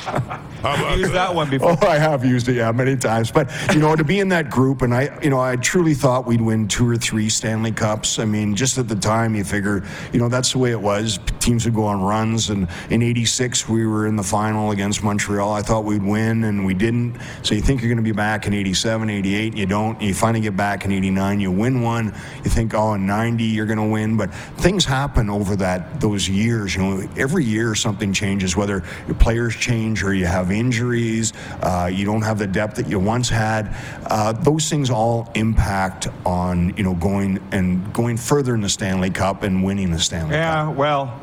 Use 0.97 1.11
that 1.11 1.33
one 1.33 1.49
before. 1.49 1.77
Oh, 1.81 1.87
I 1.87 1.97
have 1.97 2.25
used 2.25 2.47
it, 2.49 2.55
yeah, 2.55 2.71
many 2.71 2.95
times. 2.95 3.31
But 3.31 3.51
you 3.73 3.79
know, 3.79 3.95
to 3.95 4.03
be 4.03 4.19
in 4.19 4.29
that 4.29 4.49
group, 4.49 4.81
and 4.81 4.93
I, 4.93 5.17
you 5.21 5.29
know, 5.29 5.39
I 5.39 5.55
truly 5.55 5.93
thought 5.93 6.25
we'd 6.25 6.41
win 6.41 6.67
two 6.67 6.87
or 6.89 6.97
three 6.97 7.29
Stanley 7.29 7.71
Cups. 7.71 8.19
I 8.19 8.25
mean, 8.25 8.55
just 8.55 8.77
at 8.77 8.87
the 8.87 8.95
time, 8.95 9.35
you 9.35 9.43
figure, 9.43 9.83
you 10.13 10.19
know, 10.19 10.29
that's 10.29 10.53
the 10.53 10.57
way 10.59 10.71
it 10.71 10.81
was. 10.81 11.19
Teams 11.39 11.65
would 11.65 11.75
go 11.75 11.85
on 11.85 12.01
runs, 12.01 12.49
and 12.49 12.67
in 12.89 13.01
'86 13.01 13.69
we 13.69 13.85
were 13.85 14.07
in 14.07 14.15
the 14.15 14.23
final 14.23 14.71
against 14.71 15.03
Montreal. 15.03 15.51
I 15.51 15.61
thought 15.61 15.85
we'd 15.85 16.03
win, 16.03 16.43
and 16.45 16.65
we 16.65 16.73
didn't. 16.73 17.19
So 17.43 17.55
you 17.55 17.61
think 17.61 17.81
you're 17.81 17.89
going 17.89 17.97
to 17.97 18.03
be 18.03 18.11
back 18.11 18.47
in 18.47 18.53
'87, 18.53 19.09
'88, 19.09 19.55
you 19.55 19.65
don't. 19.65 20.01
You 20.01 20.13
finally 20.13 20.41
get 20.41 20.57
back 20.57 20.85
in 20.85 20.91
'89, 20.91 21.39
you 21.39 21.51
win 21.51 21.81
one. 21.81 22.13
You 22.43 22.49
think, 22.49 22.73
oh, 22.73 22.93
in 22.93 23.05
'90 23.05 23.43
you're 23.43 23.65
going 23.65 23.77
to 23.77 23.83
win, 23.83 24.17
but 24.17 24.33
things 24.57 24.85
happen 24.85 25.29
over 25.29 25.55
that 25.57 25.99
those 25.99 26.27
years. 26.27 26.75
You 26.75 26.81
know, 26.81 27.09
every 27.17 27.43
year 27.43 27.75
something 27.75 28.13
changes, 28.13 28.55
whether 28.55 28.83
your 29.05 29.15
players 29.15 29.55
change 29.55 30.03
or 30.03 30.13
you 30.13 30.25
have 30.25 30.51
injuries, 30.57 31.33
uh, 31.61 31.89
you 31.91 32.05
don't 32.05 32.21
have 32.23 32.39
the 32.39 32.47
depth 32.47 32.75
that 32.75 32.87
you 32.87 32.99
once 32.99 33.29
had. 33.29 33.75
Uh, 34.05 34.31
those 34.33 34.69
things 34.69 34.89
all 34.89 35.29
impact 35.35 36.07
on 36.25 36.75
you 36.77 36.83
know 36.83 36.93
going 36.95 37.39
and 37.51 37.93
going 37.93 38.17
further 38.17 38.53
in 38.55 38.61
the 38.61 38.69
Stanley 38.69 39.09
Cup 39.09 39.43
and 39.43 39.63
winning 39.63 39.91
the 39.91 39.99
Stanley 39.99 40.31
Cup. 40.31 40.37
Yeah, 40.37 40.69
well, 40.69 41.19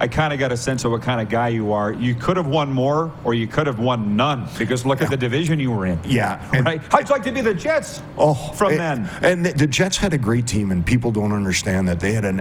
I 0.00 0.06
kind 0.06 0.32
of 0.32 0.38
got 0.38 0.52
a 0.52 0.56
sense 0.56 0.84
of 0.84 0.92
what 0.92 1.02
kind 1.02 1.20
of 1.20 1.28
guy 1.28 1.48
you 1.48 1.72
are. 1.72 1.92
You 1.92 2.14
could 2.14 2.36
have 2.36 2.46
won 2.46 2.72
more, 2.72 3.12
or 3.24 3.34
you 3.34 3.48
could 3.48 3.66
have 3.66 3.80
won 3.80 4.16
none, 4.16 4.48
because 4.56 4.86
look 4.86 5.02
at 5.02 5.10
the 5.10 5.16
division 5.16 5.58
you 5.58 5.72
were 5.72 5.86
in. 5.86 5.98
Yeah, 6.04 6.40
and- 6.52 6.64
right. 6.64 6.80
How'd 6.90 7.10
like 7.10 7.24
to 7.24 7.32
be 7.32 7.40
the 7.40 7.54
Jets? 7.54 8.00
Oh, 8.16 8.34
from 8.34 8.72
and, 8.72 9.06
then. 9.06 9.10
and 9.22 9.46
the, 9.46 9.52
the 9.52 9.66
Jets 9.66 9.96
had 9.96 10.12
a 10.14 10.18
great 10.18 10.46
team, 10.46 10.70
and 10.70 10.86
people 10.86 11.10
don't 11.10 11.32
understand 11.32 11.88
that 11.88 11.98
they 11.98 12.12
had 12.12 12.24
an 12.24 12.38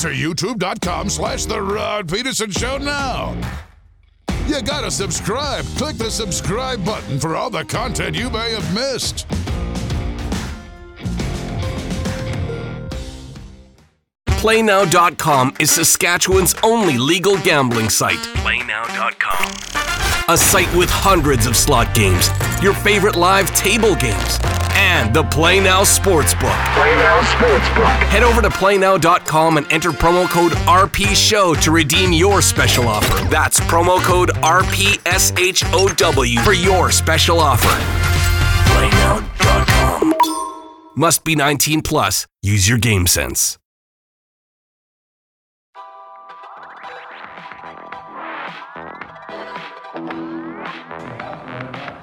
to 0.00 0.08
youtube.com 0.08 1.10
slash 1.10 1.44
The 1.44 1.60
Rod 1.60 2.08
Pedersen 2.08 2.50
Show 2.50 2.78
now. 2.78 3.36
You 4.46 4.62
gotta 4.62 4.90
subscribe. 4.90 5.66
Click 5.76 5.96
the 5.96 6.10
subscribe 6.10 6.82
button 6.86 7.20
for 7.20 7.36
all 7.36 7.50
the 7.50 7.64
content 7.64 8.16
you 8.16 8.30
may 8.30 8.52
have 8.52 8.74
missed. 8.74 9.26
PlayNow.com 14.26 15.56
is 15.60 15.70
Saskatchewan's 15.70 16.54
only 16.62 16.96
legal 16.96 17.36
gambling 17.38 17.90
site. 17.90 18.16
PlayNow.com. 18.36 20.34
A 20.34 20.38
site 20.38 20.74
with 20.74 20.88
hundreds 20.88 21.46
of 21.46 21.56
slot 21.56 21.94
games, 21.94 22.30
your 22.62 22.72
favorite 22.72 23.16
live 23.16 23.54
table 23.54 23.94
games, 23.96 24.38
and 24.74 25.14
the 25.14 25.22
PlayNow 25.22 25.84
Sportsbook. 25.84 26.56
PlayNow 26.74 27.20
Sportsbook. 27.22 27.86
Head 28.08 28.22
over 28.22 28.42
to 28.42 28.48
PlayNow.com 28.48 29.56
and 29.58 29.72
enter 29.72 29.90
promo 29.90 30.28
code 30.28 30.52
RPSHOW 30.52 31.60
to 31.62 31.70
redeem 31.70 32.12
your 32.12 32.42
special 32.42 32.88
offer. 32.88 33.28
That's 33.28 33.60
promo 33.60 34.02
code 34.02 34.30
RPSHOW 34.30 35.00
for 36.44 36.52
your 36.52 36.90
special 36.90 37.40
offer. 37.40 37.68
PlayNow.com. 38.70 40.14
Must 40.96 41.24
be 41.24 41.36
19 41.36 41.82
plus. 41.82 42.26
Use 42.42 42.68
your 42.68 42.78
game 42.78 43.06
sense. 43.06 43.59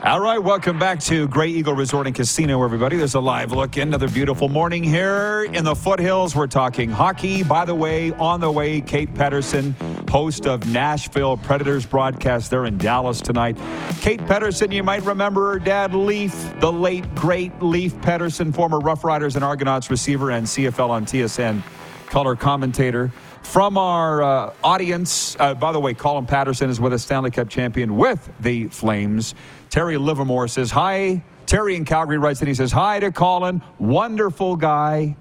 All 0.08 0.22
right, 0.22 0.42
welcome 0.42 0.80
back 0.80 1.02
to 1.02 1.28
Grey 1.28 1.50
Eagle 1.50 1.74
Resort 1.74 2.08
and 2.08 2.16
Casino, 2.16 2.64
everybody. 2.64 2.96
There's 2.96 3.16
a 3.16 3.20
live 3.20 3.52
look. 3.52 3.76
Another 3.76 4.08
beautiful 4.08 4.48
morning 4.48 4.82
here 4.82 5.44
in 5.52 5.66
the 5.66 5.76
foothills. 5.76 6.34
We're 6.34 6.48
talking 6.48 6.90
hockey. 6.90 7.44
By 7.44 7.66
the 7.66 7.76
way, 7.76 8.14
on 8.14 8.40
the 8.40 8.50
way, 8.50 8.80
Kate 8.80 9.14
Pettersen, 9.14 9.76
host 10.10 10.48
of 10.48 10.66
Nashville 10.72 11.36
Predators 11.36 11.86
broadcast 11.86 12.50
there 12.52 12.64
in 12.64 12.78
Dallas 12.78 13.20
tonight. 13.20 13.58
Kate 14.00 14.22
Pettersen, 14.22 14.72
you 14.72 14.82
might 14.82 15.04
remember 15.04 15.52
her 15.52 15.60
dad, 15.60 15.94
Leif, 15.94 16.58
the 16.62 16.72
late, 16.72 17.14
great 17.14 17.62
Leif 17.62 17.94
Pettersen, 17.96 18.56
former 18.56 18.80
Rough 18.80 19.04
Riders 19.04 19.36
and 19.36 19.44
Argonauts 19.44 19.90
receiver 19.90 20.32
and 20.32 20.48
CFL 20.48 20.90
on 20.90 21.06
TSN 21.06 21.62
color 22.08 22.38
commentator. 22.38 23.12
From 23.44 23.78
our 23.78 24.22
uh, 24.22 24.54
audience, 24.64 25.38
uh, 25.40 25.54
by 25.54 25.72
the 25.72 25.80
way, 25.80 25.94
Colin 25.94 26.26
Patterson 26.26 26.70
is 26.70 26.82
with 26.82 26.94
a 26.94 27.00
Stanley 27.00 27.32
Cup 27.32 27.50
champion 27.50 27.96
with 27.96 28.30
the 28.40 28.68
Flames. 28.68 29.36
Terry 29.70 29.98
Livermore 29.98 30.48
says 30.48 30.72
hi. 30.72 31.24
Terry 31.46 31.76
in 31.76 31.86
Calgary 31.86 32.18
writes 32.18 32.40
and 32.42 32.48
he 32.48 32.54
says 32.54 32.72
hi 32.72 33.00
to 33.00 33.12
Colin. 33.12 33.62
Wonderful 33.80 34.56
guy. 34.56 35.16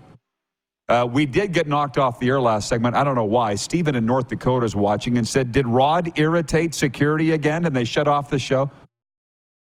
Uh, 0.89 1.07
we 1.11 1.27
did 1.27 1.53
get 1.53 1.67
knocked 1.67 1.99
off 1.99 2.21
the 2.21 2.29
air 2.29 2.41
last 2.41 2.69
segment. 2.69 2.95
I 2.95 3.03
don't 3.03 3.17
know 3.17 3.25
why. 3.25 3.57
Stephen 3.57 3.97
in 3.97 4.07
North 4.07 4.29
Dakota 4.29 4.65
is 4.65 4.77
watching 4.77 5.19
and 5.19 5.27
said, 5.27 5.51
Did 5.51 5.67
Rod 5.67 6.17
irritate 6.17 6.75
security 6.75 7.33
again 7.33 7.65
and 7.65 7.75
they 7.75 7.85
shut 7.85 8.07
off 8.07 8.31
the 8.31 8.39
show? 8.39 8.71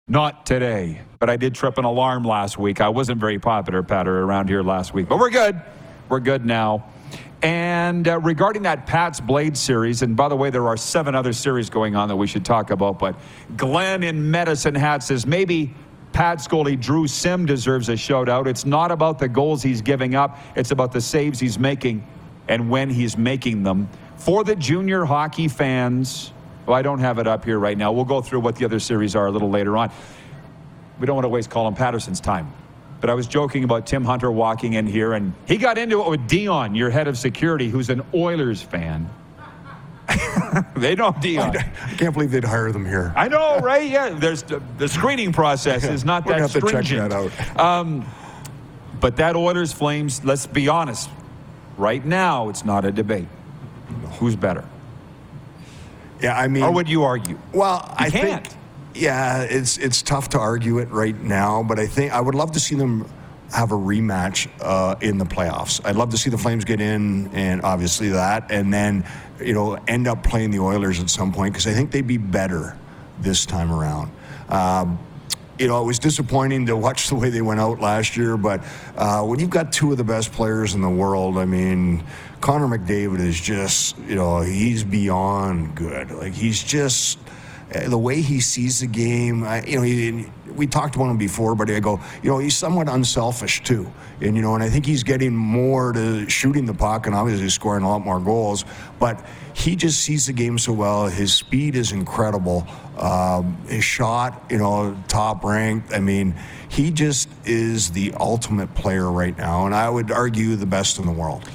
Not 0.08 0.46
today, 0.46 1.02
but 1.20 1.30
I 1.30 1.38
did 1.38 1.54
trip 1.54 1.78
an 1.78 1.86
alarm 1.86 2.24
last 2.24 2.58
week. 2.58 2.82
I 2.82 2.90
wasn't 2.90 3.20
very 3.20 3.40
popular, 3.40 3.84
Patter, 3.84 4.24
around 4.24 4.48
here 4.50 4.64
last 4.64 4.94
week, 4.94 5.08
but 5.08 5.20
we're 5.20 5.30
good. 5.30 5.62
We're 6.10 6.20
good 6.20 6.46
now. 6.46 6.86
And 7.42 8.08
uh, 8.08 8.20
regarding 8.20 8.64
that 8.64 8.86
Pat's 8.86 9.20
Blade 9.20 9.58
series, 9.58 10.04
and 10.04 10.16
by 10.16 10.30
the 10.30 10.36
way, 10.36 10.52
there 10.52 10.68
are 10.68 10.78
seven 10.78 11.16
other 11.16 11.34
series 11.34 11.70
going 11.70 11.96
on 11.96 12.08
that 12.10 12.16
we 12.16 12.28
should 12.28 12.46
talk 12.46 12.70
about, 12.70 13.00
but 13.00 13.16
Glenn 13.58 14.04
in 14.04 14.30
Medicine 14.30 14.76
Hat 14.76 15.02
says 15.02 15.26
maybe 15.26 15.74
Pat's 16.14 16.48
goalie 16.48 16.80
Drew 16.80 17.08
Sim 17.08 17.46
deserves 17.48 17.90
a 17.90 17.98
shout 17.98 18.30
out. 18.30 18.48
It's 18.48 18.66
not 18.66 18.92
about 18.92 19.18
the 19.18 19.28
goals 19.28 19.64
he's 19.64 19.82
giving 19.82 20.14
up, 20.14 20.38
it's 20.56 20.72
about 20.72 20.92
the 20.92 21.02
saves 21.02 21.40
he's 21.40 21.58
making 21.58 22.06
and 22.48 22.70
when 22.70 22.90
he's 22.90 23.18
making 23.18 23.64
them. 23.64 23.90
For 24.18 24.44
the 24.44 24.56
junior 24.56 25.04
hockey 25.04 25.48
fans, 25.48 26.32
well, 26.68 26.76
I 26.76 26.84
don't 26.84 27.00
have 27.00 27.18
it 27.18 27.28
up 27.28 27.44
here 27.44 27.58
right 27.58 27.78
now. 27.78 27.92
We'll 27.92 28.06
go 28.06 28.22
through 28.22 28.42
what 28.42 28.56
the 28.56 28.66
other 28.66 28.80
series 28.80 29.16
are 29.16 29.26
a 29.26 29.32
little 29.32 29.50
later 29.50 29.78
on. 29.78 29.92
We 31.00 31.08
don't 31.08 31.16
want 31.16 31.26
to 31.26 31.30
waste 31.30 31.50
Colin 31.50 31.74
Patterson's 31.74 32.20
time. 32.20 32.54
But 33.02 33.10
I 33.10 33.16
was 33.16 33.26
joking 33.26 33.64
about 33.64 33.88
Tim 33.88 34.06
Hunter 34.06 34.32
walking 34.32 34.74
in 34.74 34.86
here, 34.86 35.14
and 35.14 35.34
he 35.48 35.58
got 35.58 35.80
into 35.80 36.02
it 36.04 36.10
with 36.10 36.28
Dion, 36.28 36.76
your 36.76 36.92
head 36.92 37.08
of 37.08 37.18
security, 37.18 37.68
who's 37.68 37.90
an 37.90 38.04
Oilers 38.14 38.62
fan. 38.62 39.10
they 40.76 40.96
know 40.96 41.16
Dion. 41.20 41.58
I 41.58 41.94
can't 41.96 42.14
believe 42.14 42.32
they'd 42.32 42.44
hire 42.44 42.72
them 42.72 42.86
here. 42.86 43.12
I 43.16 43.28
know, 43.28 43.60
right? 43.60 43.90
Yeah, 43.90 44.10
there's 44.10 44.44
the, 44.44 44.88
screening 44.88 45.34
process 45.34 45.84
is 45.84 46.06
not 46.06 46.26
that 46.28 46.40
have 46.40 46.52
to 46.52 46.62
check 46.62 46.70
stringent. 46.70 47.10
that 47.10 47.58
out. 47.58 47.60
Um, 47.60 48.06
but 49.00 49.18
that 49.18 49.36
Oilers 49.36 49.74
Flames, 49.74 50.24
let's 50.24 50.46
be 50.46 50.68
honest, 50.68 51.10
right 51.78 52.06
now 52.06 52.50
it's 52.50 52.64
not 52.64 52.86
a 52.86 52.92
debate. 52.92 53.28
Who's 54.20 54.36
better? 54.36 54.64
Yeah, 56.22 56.38
I 56.38 56.48
mean, 56.48 56.64
Or 56.64 56.72
would 56.72 56.88
you 56.88 57.04
argue? 57.04 57.40
Well, 57.52 57.94
I 57.98 58.12
can't. 58.12 58.46
think 58.48 58.61
yeah, 58.94 59.44
it's 59.44 59.78
it's 59.78 60.02
tough 60.02 60.30
to 60.30 60.40
argue 60.40 60.80
it 60.80 60.90
right 60.90 61.20
now, 61.20 61.64
but 61.64 61.80
I 61.80 61.88
think 61.88 62.12
I 62.14 62.22
would 62.22 62.36
love 62.36 62.52
to 62.54 62.60
see 62.60 62.76
them 62.76 63.08
have 63.54 63.72
a 63.72 63.76
rematch 63.76 64.50
uh, 64.62 64.96
in 65.02 65.18
the 65.18 65.26
playoffs. 65.26 65.82
I'd 65.84 65.96
love 65.96 66.12
to 66.12 66.18
see 66.18 66.30
the 66.30 66.38
Flames 66.38 66.66
get 66.66 66.80
in, 66.80 67.28
and 67.34 67.62
obviously 67.64 68.10
that, 68.10 68.52
and 68.52 68.74
then 68.74 69.06
you 69.40 69.54
know 69.54 69.76
end 69.88 70.08
up 70.08 70.24
playing 70.24 70.52
the 70.52 70.60
Oilers 70.60 71.00
at 71.00 71.10
some 71.10 71.32
point 71.32 71.54
because 71.54 71.68
I 71.68 71.74
think 71.74 71.92
they'd 71.92 72.08
be 72.08 72.18
better 72.18 72.78
this 73.20 73.46
time 73.46 73.72
around. 73.72 74.12
Um, 74.50 75.00
you 75.62 75.68
know, 75.68 75.80
it 75.82 75.86
was 75.86 76.00
disappointing 76.00 76.66
to 76.66 76.76
watch 76.76 77.08
the 77.10 77.16
way 77.16 77.30
they 77.30 77.42
went 77.42 77.60
out 77.60 77.80
last 77.80 78.18
year, 78.18 78.36
but 78.36 78.64
uh, 78.98 79.24
when 79.24 79.40
you've 79.40 79.50
got 79.50 79.72
two 79.72 79.92
of 79.92 79.98
the 79.98 80.04
best 80.04 80.32
players 80.32 80.74
in 80.74 80.82
the 80.82 80.90
world, 80.90 81.38
I 81.38 81.46
mean, 81.46 82.04
Connor 82.42 82.68
McDavid 82.68 83.20
is 83.20 83.40
just, 83.40 83.98
you 84.00 84.16
know, 84.16 84.42
he's 84.42 84.84
beyond 84.84 85.76
good. 85.76 86.10
Like, 86.10 86.34
he's 86.34 86.62
just, 86.64 87.20
the 87.72 87.98
way 87.98 88.22
he 88.22 88.42
sees 88.42 88.82
the 88.82 88.88
game, 88.88 89.44
I, 89.44 89.64
you 89.64 89.78
know, 89.78 89.82
he, 89.82 90.26
we 90.54 90.68
talked 90.68 90.96
about 90.96 91.10
him 91.10 91.18
before, 91.18 91.56
but 91.56 91.70
I 91.70 91.80
go, 91.80 92.02
you 92.22 92.30
know, 92.30 92.38
he's 92.40 92.56
somewhat 92.56 92.90
unselfish 92.90 93.64
too. 93.64 93.92
And, 94.20 94.36
you 94.36 94.42
know, 94.42 94.56
and 94.56 94.64
I 94.64 94.70
think 94.70 94.86
he's 94.86 95.04
getting 95.04 95.34
more 95.36 95.94
to 95.94 96.30
shooting 96.30 96.66
the 96.66 96.74
puck 96.74 97.08
and 97.08 97.16
obviously 97.16 97.50
scoring 97.50 97.84
a 97.84 97.90
lot 97.90 98.04
more 98.04 98.20
goals, 98.20 98.66
but 99.00 99.26
he 99.54 99.76
just 99.76 100.02
sees 100.02 100.28
the 100.28 100.34
game 100.34 100.58
so 100.58 100.74
well. 100.74 101.08
His 101.08 101.34
speed 101.34 101.76
is 101.76 101.92
incredible. 101.92 102.68
Um, 102.98 103.58
his 103.68 103.84
shot, 103.84 104.48
you 104.50 104.58
know, 104.58 104.98
top 105.08 105.44
ranked. 105.44 105.94
I 105.94 106.00
mean, 106.00 106.36
he 106.68 106.92
just 106.92 107.30
is 107.46 107.92
the 107.92 108.14
ultimate 108.20 108.74
player 108.76 109.10
right 109.10 109.38
now, 109.38 109.66
and 109.66 109.74
I 109.74 109.90
would 109.90 110.12
argue 110.12 110.56
the 110.56 110.66
best 110.66 111.00
in 111.00 111.06
the 111.06 111.12
world. 111.12 111.50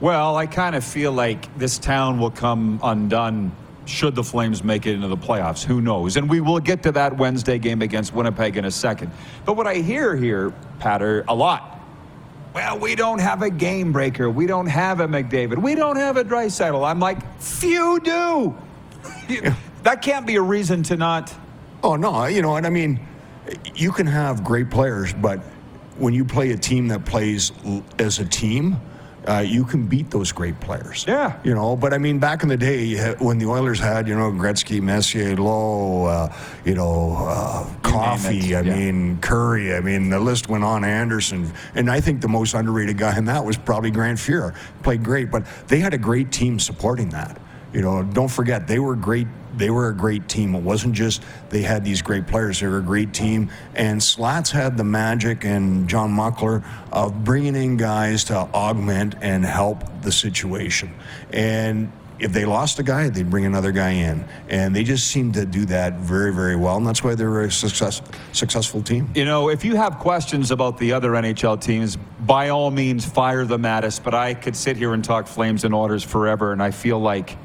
Well, 0.00 0.36
I 0.36 0.46
kind 0.46 0.76
of 0.76 0.84
feel 0.84 1.12
like 1.12 1.56
this 1.58 1.78
town 1.78 2.18
will 2.18 2.30
come 2.30 2.80
undone 2.82 3.52
should 3.84 4.14
the 4.14 4.22
Flames 4.22 4.62
make 4.62 4.86
it 4.86 4.94
into 4.94 5.08
the 5.08 5.16
playoffs. 5.16 5.64
Who 5.64 5.80
knows? 5.80 6.16
And 6.16 6.28
we 6.28 6.40
will 6.40 6.60
get 6.60 6.82
to 6.84 6.92
that 6.92 7.16
Wednesday 7.16 7.58
game 7.58 7.82
against 7.82 8.14
Winnipeg 8.14 8.56
in 8.56 8.64
a 8.64 8.70
second. 8.70 9.10
But 9.44 9.56
what 9.56 9.66
I 9.66 9.76
hear 9.76 10.16
here, 10.16 10.52
Patter, 10.78 11.24
a 11.28 11.34
lot. 11.34 11.80
Well, 12.54 12.78
we 12.78 12.94
don't 12.94 13.18
have 13.18 13.42
a 13.42 13.50
game 13.50 13.92
breaker. 13.92 14.28
We 14.28 14.46
don't 14.46 14.66
have 14.66 15.00
a 15.00 15.08
McDavid. 15.08 15.56
We 15.56 15.74
don't 15.74 15.96
have 15.96 16.16
a 16.18 16.24
Draisaitl. 16.24 16.86
I'm 16.86 17.00
like, 17.00 17.40
few 17.40 17.98
do. 18.00 18.54
that 19.82 20.02
can't 20.02 20.26
be 20.26 20.36
a 20.36 20.42
reason 20.42 20.82
to 20.84 20.96
not. 20.96 21.34
Oh 21.82 21.96
no, 21.96 22.26
you 22.26 22.42
know, 22.42 22.56
and 22.56 22.66
I 22.66 22.70
mean, 22.70 23.00
you 23.74 23.90
can 23.90 24.06
have 24.06 24.44
great 24.44 24.70
players, 24.70 25.12
but 25.12 25.40
when 25.98 26.14
you 26.14 26.24
play 26.24 26.52
a 26.52 26.56
team 26.56 26.88
that 26.88 27.04
plays 27.04 27.52
as 27.98 28.18
a 28.18 28.24
team, 28.24 28.76
uh, 29.28 29.38
you 29.46 29.64
can 29.64 29.86
beat 29.86 30.10
those 30.10 30.32
great 30.32 30.58
players. 30.60 31.04
Yeah. 31.06 31.38
You 31.44 31.54
know, 31.54 31.76
but 31.76 31.94
I 31.94 31.98
mean, 31.98 32.18
back 32.18 32.42
in 32.42 32.48
the 32.48 32.56
day 32.56 32.94
had- 32.94 33.20
when 33.20 33.38
the 33.38 33.46
Oilers 33.46 33.78
had, 33.78 34.08
you 34.08 34.16
know, 34.16 34.30
Gretzky, 34.32 34.80
Messier, 34.80 35.36
Lowe, 35.36 36.06
uh, 36.06 36.34
you 36.64 36.74
know, 36.74 37.16
uh, 37.18 37.66
Coffey, 37.82 38.52
it, 38.52 38.56
I 38.56 38.60
yeah. 38.62 38.74
mean, 38.74 39.18
Kurri, 39.18 39.76
I 39.76 39.80
mean, 39.80 40.10
the 40.10 40.18
list 40.20 40.48
went 40.48 40.64
on, 40.64 40.84
Anderson. 40.84 41.52
And 41.74 41.90
I 41.90 42.00
think 42.00 42.20
the 42.20 42.28
most 42.28 42.54
underrated 42.54 42.98
guy 42.98 43.16
in 43.16 43.26
that 43.26 43.44
was 43.44 43.56
probably 43.56 43.90
Grant 43.90 44.18
Fuhr. 44.18 44.54
Played 44.82 45.04
great, 45.04 45.30
but 45.30 45.44
they 45.68 45.78
had 45.78 45.94
a 45.94 45.98
great 45.98 46.32
team 46.32 46.58
supporting 46.58 47.10
that. 47.10 47.38
You 47.72 47.80
know, 47.82 48.02
don't 48.02 48.30
forget 48.30 48.66
they 48.66 48.78
were 48.78 48.96
great. 48.96 49.26
They 49.56 49.70
were 49.70 49.88
a 49.88 49.94
great 49.94 50.28
team. 50.28 50.54
It 50.54 50.62
wasn't 50.62 50.94
just 50.94 51.22
they 51.50 51.62
had 51.62 51.84
these 51.84 52.02
great 52.02 52.26
players. 52.26 52.60
They 52.60 52.66
were 52.66 52.78
a 52.78 52.82
great 52.82 53.12
team. 53.12 53.50
And 53.74 54.02
Slats 54.02 54.50
had 54.50 54.76
the 54.76 54.84
magic 54.84 55.44
and 55.44 55.88
John 55.88 56.10
Muckler 56.10 56.64
of 56.90 57.24
bringing 57.24 57.54
in 57.54 57.76
guys 57.76 58.24
to 58.24 58.36
augment 58.36 59.16
and 59.20 59.44
help 59.44 59.84
the 60.02 60.12
situation. 60.12 60.92
And 61.32 61.92
if 62.22 62.32
they 62.32 62.44
lost 62.44 62.78
a 62.78 62.84
guy, 62.84 63.08
they'd 63.08 63.28
bring 63.28 63.46
another 63.46 63.72
guy 63.72 63.90
in. 63.90 64.24
And 64.48 64.76
they 64.76 64.84
just 64.84 65.08
seemed 65.08 65.34
to 65.34 65.44
do 65.44 65.64
that 65.66 65.94
very, 65.94 66.32
very 66.32 66.54
well. 66.54 66.76
And 66.76 66.86
that's 66.86 67.02
why 67.02 67.16
they 67.16 67.24
were 67.24 67.42
a 67.42 67.50
success, 67.50 68.00
successful 68.32 68.80
team. 68.80 69.10
You 69.14 69.24
know, 69.24 69.48
if 69.48 69.64
you 69.64 69.74
have 69.74 69.98
questions 69.98 70.52
about 70.52 70.78
the 70.78 70.92
other 70.92 71.10
NHL 71.10 71.60
teams, 71.60 71.96
by 72.20 72.50
all 72.50 72.70
means, 72.70 73.04
fire 73.04 73.44
them 73.44 73.64
at 73.64 73.82
us. 73.82 73.98
But 73.98 74.14
I 74.14 74.34
could 74.34 74.54
sit 74.54 74.76
here 74.76 74.94
and 74.94 75.04
talk 75.04 75.26
Flames 75.26 75.64
and 75.64 75.74
Orders 75.74 76.04
forever, 76.04 76.52
and 76.52 76.62
I 76.62 76.70
feel 76.70 77.00
like 77.00 77.36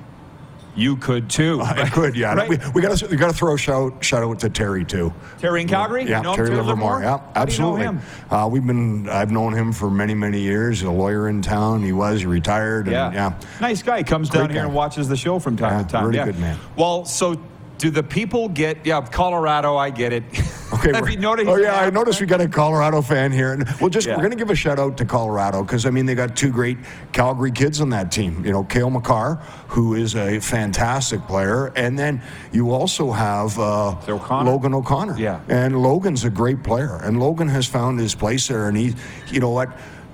you 0.77 0.95
could 0.97 1.29
too. 1.29 1.59
I 1.63 1.89
could, 1.89 2.15
yeah. 2.15 2.33
Right? 2.35 2.47
We, 2.49 2.57
we 2.75 2.81
got 2.81 2.97
to 2.97 3.07
we 3.07 3.17
got 3.17 3.27
to 3.31 3.33
throw 3.33 3.55
a 3.55 3.57
shout 3.57 4.03
shout 4.03 4.23
out 4.23 4.39
to 4.39 4.49
Terry 4.49 4.85
too. 4.85 5.13
Terry 5.39 5.61
in 5.61 5.67
Calgary? 5.67 6.03
Yeah, 6.03 6.17
You 6.17 6.23
know 6.23 6.35
Terry 6.35 6.49
Livermore. 6.49 6.99
Livermore? 6.99 7.01
Yeah, 7.01 7.17
do 7.45 7.51
you 7.51 7.59
know 7.59 7.75
absolutely. 7.77 7.81
him? 7.83 7.99
Uh, 8.29 8.47
we've 8.51 8.65
been 8.65 9.09
I've 9.09 9.31
known 9.31 9.53
him 9.53 9.73
for 9.73 9.89
many 9.89 10.13
many 10.13 10.39
years. 10.39 10.83
A 10.83 10.91
lawyer 10.91 11.27
in 11.27 11.41
town. 11.41 11.81
He 11.83 11.91
was 11.91 12.21
he 12.21 12.25
retired. 12.27 12.85
And, 12.85 12.93
Yeah. 12.93 13.11
yeah. 13.11 13.39
Nice 13.59 13.81
guy. 13.81 14.03
Comes 14.03 14.29
down 14.29 14.45
Great 14.45 14.55
here 14.55 14.65
and 14.65 14.73
watches 14.73 15.09
the 15.09 15.17
show 15.17 15.39
from 15.39 15.57
time 15.57 15.79
Yeah, 15.79 15.83
to 15.83 15.89
time. 15.91 16.05
really 16.05 16.17
yeah. 16.17 16.25
good 16.25 16.39
man. 16.39 16.57
Well, 16.75 17.03
so 17.05 17.39
do 17.77 17.89
the 17.91 18.03
people 18.03 18.49
get, 18.49 18.85
yeah, 18.85 19.01
Colorado, 19.01 19.77
I 19.77 19.89
get 19.89 20.13
it. 20.13 20.23
Okay. 20.73 20.91
We're- 20.91 21.13
you 21.13 21.17
noticed- 21.17 21.47
Oh 21.47 21.55
yeah, 21.55 21.77
I 21.79 21.89
noticed 21.89 22.19
we 22.19 22.27
got 22.27 22.41
a 22.41 22.47
Colorado 22.47 23.01
fan 23.01 23.31
here, 23.31 23.53
and 23.53 23.63
we'll 23.79 23.89
just 23.89 24.05
Yeah. 24.05 24.15
we're 24.15 24.23
going 24.23 24.31
to 24.31 24.37
give 24.37 24.49
a 24.49 24.55
shout 24.55 24.79
out 24.79 24.97
to 24.97 25.05
Colorado 25.05 25.63
because 25.63 25.85
I 25.85 25.91
mean 25.91 26.05
they 26.05 26.13
got 26.13 26.35
two 26.35 26.51
great 26.51 26.77
Calgary 27.13 27.51
kids 27.53 27.79
on 27.79 27.89
that 27.91 28.11
team. 28.11 28.43
You 28.45 28.51
know, 28.51 28.65
Cale 28.65 28.89
Makar, 28.89 29.35
who 29.69 29.95
is 29.95 30.13
a 30.15 30.41
fantastic 30.41 31.21
player, 31.25 31.67
and 31.77 31.97
then 31.97 32.21
you 32.51 32.71
also 32.71 33.11
have 33.13 33.57
uh, 33.57 33.95
O'Connor? 34.09 34.51
Logan 34.51 34.73
O'Connor. 34.73 35.17
Yeah. 35.17 35.39
and 35.47 35.81
Logan's 35.81 36.25
a 36.25 36.29
great 36.29 36.63
player, 36.63 36.97
and 37.01 37.17
Logan 37.17 37.47
has 37.47 37.65
found 37.65 37.97
his 38.01 38.13
place 38.13 38.49
there, 38.49 38.67
and 38.67 38.75
he, 38.75 38.93
you 39.31 39.39
know 39.39 39.51
what. 39.51 39.69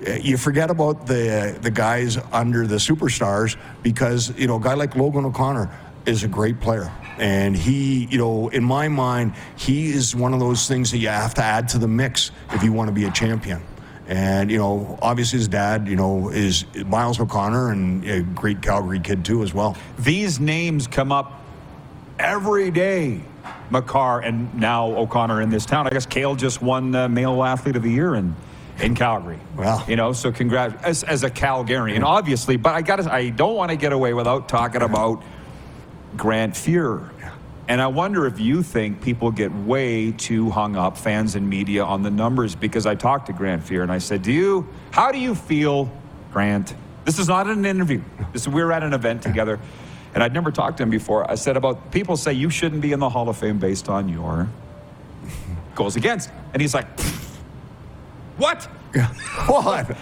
uh, 0.06 0.12
You 0.22 0.36
forget 0.36 0.70
about 0.70 1.06
the 1.08 1.58
the 1.62 1.70
guys 1.72 2.16
under 2.32 2.64
the 2.68 2.76
superstars 2.78 3.56
because 3.82 4.32
you 4.38 4.46
know 4.46 4.56
a 4.56 4.60
guy 4.60 4.74
like 4.74 4.94
Logan 4.94 5.24
O'Connor 5.24 5.68
is 6.06 6.22
a 6.22 6.28
great 6.28 6.60
player. 6.60 6.92
And 7.18 7.56
he, 7.56 8.06
you 8.06 8.18
know, 8.18 8.48
in 8.48 8.64
my 8.64 8.88
mind, 8.88 9.34
he 9.56 9.90
is 9.90 10.14
one 10.16 10.34
of 10.34 10.40
those 10.40 10.66
things 10.66 10.90
that 10.90 10.98
you 10.98 11.08
have 11.08 11.34
to 11.34 11.42
add 11.42 11.68
to 11.70 11.78
the 11.78 11.88
mix 11.88 12.30
if 12.52 12.62
you 12.62 12.72
want 12.72 12.88
to 12.88 12.92
be 12.94 13.04
a 13.04 13.10
champion. 13.10 13.62
And, 14.06 14.50
you 14.50 14.58
know, 14.58 14.98
obviously 15.00 15.38
his 15.38 15.48
dad, 15.48 15.88
you 15.88 15.96
know, 15.96 16.28
is 16.28 16.64
Myles 16.86 17.18
O'Connor 17.18 17.70
and 17.70 18.04
a 18.04 18.22
great 18.22 18.60
Calgary 18.60 19.00
kid 19.00 19.24
too 19.24 19.42
as 19.42 19.54
well. 19.54 19.76
These 19.98 20.40
names 20.40 20.86
come 20.86 21.10
up 21.10 21.42
every 22.18 22.70
day. 22.70 23.22
Makar 23.70 24.20
and 24.20 24.54
now 24.54 24.86
O'Connor 24.94 25.40
in 25.40 25.48
this 25.48 25.64
town. 25.64 25.86
I 25.86 25.90
guess 25.90 26.06
Cale 26.06 26.34
just 26.34 26.60
won 26.60 26.90
the 26.90 27.08
male 27.08 27.42
athlete 27.42 27.76
of 27.76 27.82
the 27.82 27.90
year 27.90 28.14
in 28.14 28.36
in 28.80 28.94
Calgary. 28.94 29.38
Well, 29.56 29.84
you 29.88 29.96
know, 29.96 30.12
so 30.12 30.32
congrats 30.32 30.74
as, 30.82 31.02
as 31.04 31.22
a 31.22 31.30
Calgarian, 31.30 32.02
obviously. 32.02 32.56
But 32.56 32.74
I 32.74 32.82
got 32.82 33.06
I 33.06 33.30
don't 33.30 33.54
want 33.54 33.70
to 33.70 33.76
get 33.76 33.92
away 33.92 34.14
without 34.14 34.48
talking 34.48 34.82
about 34.82 35.22
Grant 36.16 36.54
Fuhr. 36.54 37.10
And 37.66 37.80
I 37.80 37.86
wonder 37.86 38.26
if 38.26 38.38
you 38.38 38.62
think 38.62 39.00
people 39.00 39.30
get 39.30 39.52
way 39.52 40.12
too 40.12 40.50
hung 40.50 40.76
up, 40.76 40.98
fans 40.98 41.34
and 41.34 41.48
media, 41.48 41.82
on 41.82 42.02
the 42.02 42.10
numbers. 42.10 42.54
Because 42.54 42.84
I 42.84 42.94
talked 42.94 43.26
to 43.26 43.32
Grant 43.32 43.64
Fuhr 43.64 43.82
and 43.82 43.90
I 43.90 43.98
said, 43.98 44.22
"Do 44.22 44.32
you? 44.32 44.68
How 44.90 45.12
do 45.12 45.18
you 45.18 45.34
feel, 45.34 45.90
Grant? 46.32 46.74
This 47.04 47.18
is 47.18 47.28
not 47.28 47.46
an 47.46 47.64
interview. 47.64 48.02
This 48.32 48.46
we're 48.46 48.70
at 48.70 48.82
an 48.82 48.92
event 48.92 49.22
together, 49.22 49.58
and 50.14 50.22
I'd 50.22 50.34
never 50.34 50.50
talked 50.50 50.76
to 50.78 50.82
him 50.82 50.90
before. 50.90 51.30
I 51.30 51.36
said 51.36 51.56
about 51.56 51.90
people 51.90 52.16
say 52.16 52.34
you 52.34 52.50
shouldn't 52.50 52.82
be 52.82 52.92
in 52.92 53.00
the 53.00 53.08
Hall 53.08 53.28
of 53.28 53.36
Fame 53.38 53.58
based 53.58 53.88
on 53.88 54.08
your 54.10 54.48
goals 55.74 55.96
against, 55.96 56.30
and 56.52 56.60
he's 56.60 56.74
like, 56.74 56.86
"What?" 58.36 58.68
What? 59.46 59.96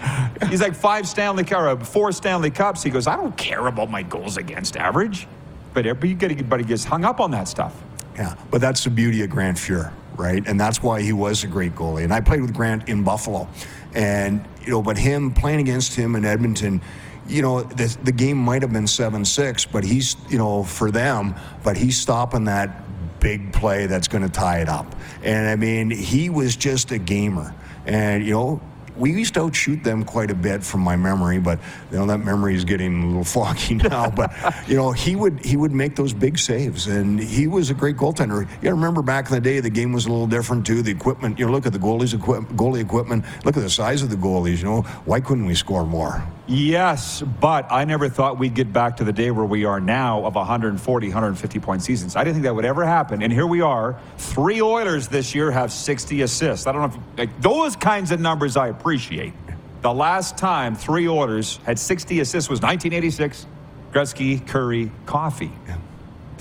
He's 0.49 0.61
like 0.61 0.75
five 0.75 1.07
Stanley 1.07 1.43
Cup, 1.43 1.81
uh, 1.81 1.83
four 1.83 2.11
Stanley 2.11 2.51
Cups. 2.51 2.83
He 2.83 2.89
goes, 2.89 3.07
I 3.07 3.15
don't 3.15 3.35
care 3.35 3.65
about 3.65 3.89
my 3.89 4.03
goals 4.03 4.37
against 4.37 4.77
average, 4.77 5.27
but 5.73 5.85
everybody 5.85 6.63
gets 6.63 6.83
hung 6.83 7.03
up 7.03 7.19
on 7.19 7.31
that 7.31 7.47
stuff. 7.47 7.75
Yeah, 8.15 8.35
but 8.51 8.61
that's 8.61 8.83
the 8.83 8.89
beauty 8.89 9.23
of 9.23 9.29
Grant 9.29 9.57
Fuhr, 9.57 9.91
right? 10.15 10.45
And 10.47 10.59
that's 10.59 10.83
why 10.83 11.01
he 11.01 11.13
was 11.13 11.43
a 11.43 11.47
great 11.47 11.75
goalie. 11.75 12.03
And 12.03 12.13
I 12.13 12.21
played 12.21 12.41
with 12.41 12.53
Grant 12.53 12.87
in 12.87 13.03
Buffalo, 13.03 13.47
and 13.93 14.45
you 14.61 14.71
know, 14.71 14.81
but 14.81 14.97
him 14.97 15.31
playing 15.33 15.61
against 15.61 15.95
him 15.95 16.15
in 16.15 16.23
Edmonton, 16.23 16.81
you 17.27 17.41
know, 17.41 17.63
the, 17.63 17.97
the 18.03 18.11
game 18.11 18.37
might 18.37 18.61
have 18.61 18.71
been 18.71 18.87
seven 18.87 19.25
six, 19.25 19.65
but 19.65 19.83
he's 19.83 20.15
you 20.29 20.37
know 20.37 20.63
for 20.63 20.91
them, 20.91 21.35
but 21.63 21.75
he's 21.75 21.97
stopping 21.97 22.45
that 22.45 22.83
big 23.19 23.51
play 23.53 23.87
that's 23.87 24.07
going 24.07 24.23
to 24.23 24.29
tie 24.29 24.59
it 24.59 24.69
up. 24.69 24.95
And 25.23 25.47
I 25.47 25.55
mean, 25.55 25.89
he 25.89 26.29
was 26.29 26.55
just 26.55 26.91
a 26.91 26.97
gamer, 26.97 27.55
and 27.85 28.23
you 28.25 28.33
know. 28.33 28.61
We 28.97 29.11
used 29.11 29.33
to 29.35 29.41
outshoot 29.41 29.83
them 29.83 30.03
quite 30.03 30.31
a 30.31 30.35
bit 30.35 30.63
from 30.63 30.81
my 30.81 30.95
memory, 30.95 31.39
but 31.39 31.59
you 31.91 31.97
know 31.97 32.05
that 32.05 32.19
memory 32.19 32.55
is 32.55 32.65
getting 32.65 33.03
a 33.03 33.05
little 33.07 33.23
foggy 33.37 33.75
now. 33.75 34.09
but 34.09 34.31
you 34.67 34.75
know 34.75 34.91
he 34.91 35.15
would 35.15 35.43
he 35.43 35.57
would 35.57 35.71
make 35.71 35.95
those 35.95 36.13
big 36.13 36.37
saves, 36.37 36.87
and 36.87 37.19
he 37.19 37.47
was 37.47 37.69
a 37.69 37.73
great 37.73 37.97
goaltender. 37.97 38.41
You 38.41 38.45
got 38.55 38.69
to 38.69 38.73
remember 38.75 39.01
back 39.01 39.27
in 39.29 39.33
the 39.33 39.41
day, 39.41 39.59
the 39.59 39.69
game 39.69 39.93
was 39.93 40.05
a 40.05 40.11
little 40.11 40.27
different 40.27 40.65
too. 40.65 40.81
The 40.81 40.91
equipment, 40.91 41.39
you 41.39 41.45
know, 41.45 41.51
look 41.51 41.65
at 41.65 41.73
the 41.73 41.79
goalies 41.79 42.13
equip, 42.13 42.43
goalie 42.55 42.81
equipment. 42.81 43.25
Look 43.45 43.57
at 43.57 43.63
the 43.63 43.69
size 43.69 44.01
of 44.01 44.09
the 44.09 44.15
goalies. 44.15 44.57
You 44.57 44.65
know, 44.65 44.81
why 45.05 45.19
couldn't 45.19 45.45
we 45.45 45.55
score 45.55 45.85
more? 45.85 46.23
Yes, 46.45 47.21
but 47.21 47.71
I 47.71 47.85
never 47.85 48.09
thought 48.09 48.37
we'd 48.37 48.53
get 48.53 48.73
back 48.73 48.97
to 48.97 49.05
the 49.05 49.13
day 49.13 49.31
where 49.31 49.45
we 49.45 49.63
are 49.63 49.79
now 49.79 50.25
of 50.25 50.35
140, 50.35 51.07
150 51.07 51.59
point 51.59 51.81
seasons. 51.81 52.17
I 52.17 52.23
didn't 52.23 52.35
think 52.35 52.43
that 52.43 52.55
would 52.55 52.65
ever 52.65 52.83
happen. 52.83 53.21
And 53.21 53.31
here 53.31 53.47
we 53.47 53.61
are. 53.61 53.97
Three 54.17 54.61
Oilers 54.61 55.07
this 55.07 55.33
year 55.33 55.51
have 55.51 55.71
60 55.71 56.21
assists. 56.21 56.67
I 56.67 56.73
don't 56.73 56.81
know 56.81 57.01
if 57.01 57.17
like, 57.17 57.41
those 57.41 57.77
kinds 57.77 58.11
of 58.11 58.19
numbers 58.19 58.57
I 58.57 58.67
appreciate. 58.67 59.33
The 59.81 59.93
last 59.93 60.37
time 60.37 60.75
three 60.75 61.07
Oilers 61.07 61.57
had 61.65 61.79
60 61.79 62.19
assists 62.19 62.49
was 62.49 62.61
1986. 62.61 63.47
Gretzky, 63.93 64.41
Kurri, 64.45 64.91
Coffey. 65.05 65.51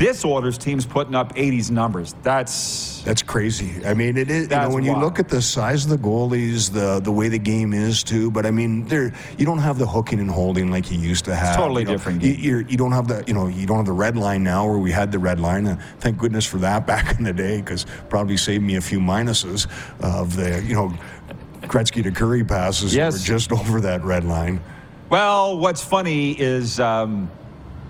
This 0.02 0.24
Oilers 0.24 0.58
team's 0.58 0.84
putting 0.84 1.14
up 1.14 1.32
80s 1.36 1.70
numbers. 1.70 2.16
That's 2.24 3.02
That's 3.02 3.22
crazy. 3.22 3.86
I 3.86 3.94
mean, 3.94 4.16
it 4.16 4.30
is. 4.30 4.48
You 4.50 4.56
know, 4.56 4.70
when 4.70 4.82
you 4.82 4.96
look 4.96 5.20
at 5.20 5.28
the 5.28 5.40
size 5.40 5.84
of 5.84 5.90
the 5.90 5.96
goalies, 5.96 6.72
the 6.72 6.98
the 6.98 7.12
way 7.12 7.28
the 7.28 7.38
game 7.38 7.72
is 7.72 8.02
too. 8.02 8.30
But 8.32 8.44
I 8.44 8.50
mean, 8.50 8.84
there 8.86 9.12
you 9.38 9.46
don't 9.46 9.58
have 9.60 9.78
the 9.78 9.86
hooking 9.86 10.18
and 10.18 10.28
holding 10.28 10.72
like 10.72 10.90
you 10.90 10.98
used 10.98 11.24
to 11.26 11.36
have. 11.36 11.54
totally 11.54 11.82
you 11.82 11.86
know. 11.86 11.92
different 11.92 12.20
You, 12.20 12.34
game. 12.34 12.44
you're, 12.44 12.60
you 12.62 12.76
don't 12.76 12.90
have 12.90 13.06
the 13.06 13.22
you 13.28 13.34
know 13.34 13.46
you 13.46 13.64
don't 13.64 13.76
have 13.76 13.86
the 13.86 13.92
red 13.92 14.16
line 14.16 14.42
now 14.42 14.66
where 14.66 14.78
we 14.78 14.90
had 14.90 15.12
the 15.12 15.20
red 15.20 15.38
line. 15.38 15.66
And 15.68 15.80
thank 16.00 16.18
goodness 16.18 16.44
for 16.46 16.58
that 16.58 16.84
back 16.92 17.16
in 17.18 17.24
the 17.24 17.32
day 17.32 17.58
because 17.58 17.86
probably 18.08 18.36
saved 18.36 18.64
me 18.64 18.74
a 18.74 18.80
few 18.80 18.98
minuses 18.98 19.68
of 20.00 20.34
the 20.34 20.62
you 20.64 20.74
know 20.74 20.92
Gretzky 21.62 22.02
to 22.02 22.10
Kurri 22.10 22.46
passes 22.46 22.92
that 22.94 23.12
were 23.12 23.18
just 23.18 23.52
over 23.60 23.80
that 23.82 24.02
red 24.02 24.24
line. 24.24 24.60
Well, 25.10 25.58
what's 25.58 25.84
funny 25.84 26.32
is 26.32 26.80
um, 26.80 27.30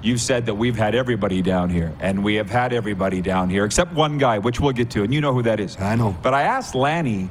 you 0.02 0.18
said 0.18 0.46
that 0.46 0.54
we've 0.54 0.76
had 0.76 0.94
everybody 0.94 1.42
down 1.42 1.70
here, 1.70 1.92
and 2.00 2.24
we 2.24 2.34
have 2.34 2.50
had 2.50 2.72
everybody 2.72 3.22
down 3.22 3.48
here 3.48 3.64
except 3.64 3.92
one 3.92 4.18
guy, 4.18 4.38
which 4.38 4.60
we'll 4.60 4.72
get 4.72 4.90
to, 4.90 5.02
and 5.02 5.14
you 5.14 5.20
know 5.20 5.32
who 5.32 5.42
that 5.42 5.60
is. 5.60 5.78
I 5.78 5.94
know. 5.94 6.16
But 6.22 6.34
I 6.34 6.42
asked 6.42 6.74
Lanny 6.74 7.30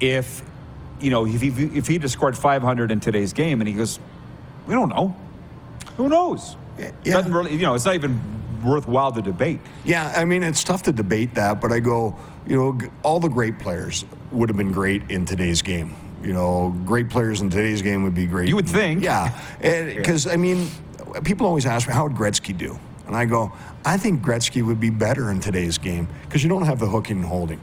if, 0.00 0.42
you 1.00 1.10
know, 1.10 1.26
if 1.26 1.40
he, 1.40 1.48
if 1.48 1.86
he'd 1.86 2.02
have 2.02 2.10
scored 2.10 2.38
500 2.38 2.90
in 2.90 3.00
today's 3.00 3.32
game, 3.32 3.60
and 3.60 3.68
he 3.68 3.74
goes, 3.74 3.98
"We 4.66 4.74
don't 4.74 4.88
know. 4.88 5.16
Who 5.96 6.08
knows? 6.08 6.56
Yeah. 6.78 6.90
Doesn't 7.04 7.32
really, 7.32 7.52
you 7.52 7.62
know, 7.62 7.74
it's 7.74 7.84
not 7.84 7.94
even 7.94 8.20
worthwhile 8.64 9.12
to 9.12 9.22
debate. 9.22 9.60
Yeah, 9.84 10.12
I 10.14 10.24
mean, 10.24 10.42
it's 10.42 10.62
tough 10.62 10.82
to 10.84 10.92
debate 10.92 11.34
that, 11.34 11.60
but 11.60 11.72
I 11.72 11.80
go, 11.80 12.16
you 12.46 12.56
know, 12.56 12.78
all 13.02 13.20
the 13.20 13.28
great 13.28 13.58
players 13.58 14.04
would 14.32 14.48
have 14.48 14.56
been 14.56 14.72
great 14.72 15.10
in 15.10 15.24
today's 15.24 15.62
game. 15.62 15.94
You 16.22 16.32
know, 16.32 16.74
great 16.84 17.08
players 17.08 17.40
in 17.40 17.50
today's 17.50 17.82
game 17.82 18.02
would 18.02 18.14
be 18.14 18.26
great. 18.26 18.48
You 18.48 18.56
would 18.56 18.68
think. 18.68 19.02
Yeah, 19.02 19.38
because 19.60 20.26
I 20.32 20.36
mean, 20.36 20.68
people 21.24 21.46
always 21.46 21.66
ask 21.66 21.88
me, 21.88 21.94
how 21.94 22.04
would 22.04 22.16
Gretzky 22.16 22.56
do? 22.56 22.78
And 23.06 23.14
I 23.14 23.24
go, 23.24 23.52
I 23.84 23.96
think 23.96 24.22
Gretzky 24.22 24.64
would 24.66 24.80
be 24.80 24.90
better 24.90 25.30
in 25.30 25.40
today's 25.40 25.78
game 25.78 26.08
because 26.24 26.42
you 26.42 26.48
don't 26.48 26.64
have 26.64 26.80
the 26.80 26.86
hooking 26.86 27.18
and 27.18 27.26
holding. 27.26 27.60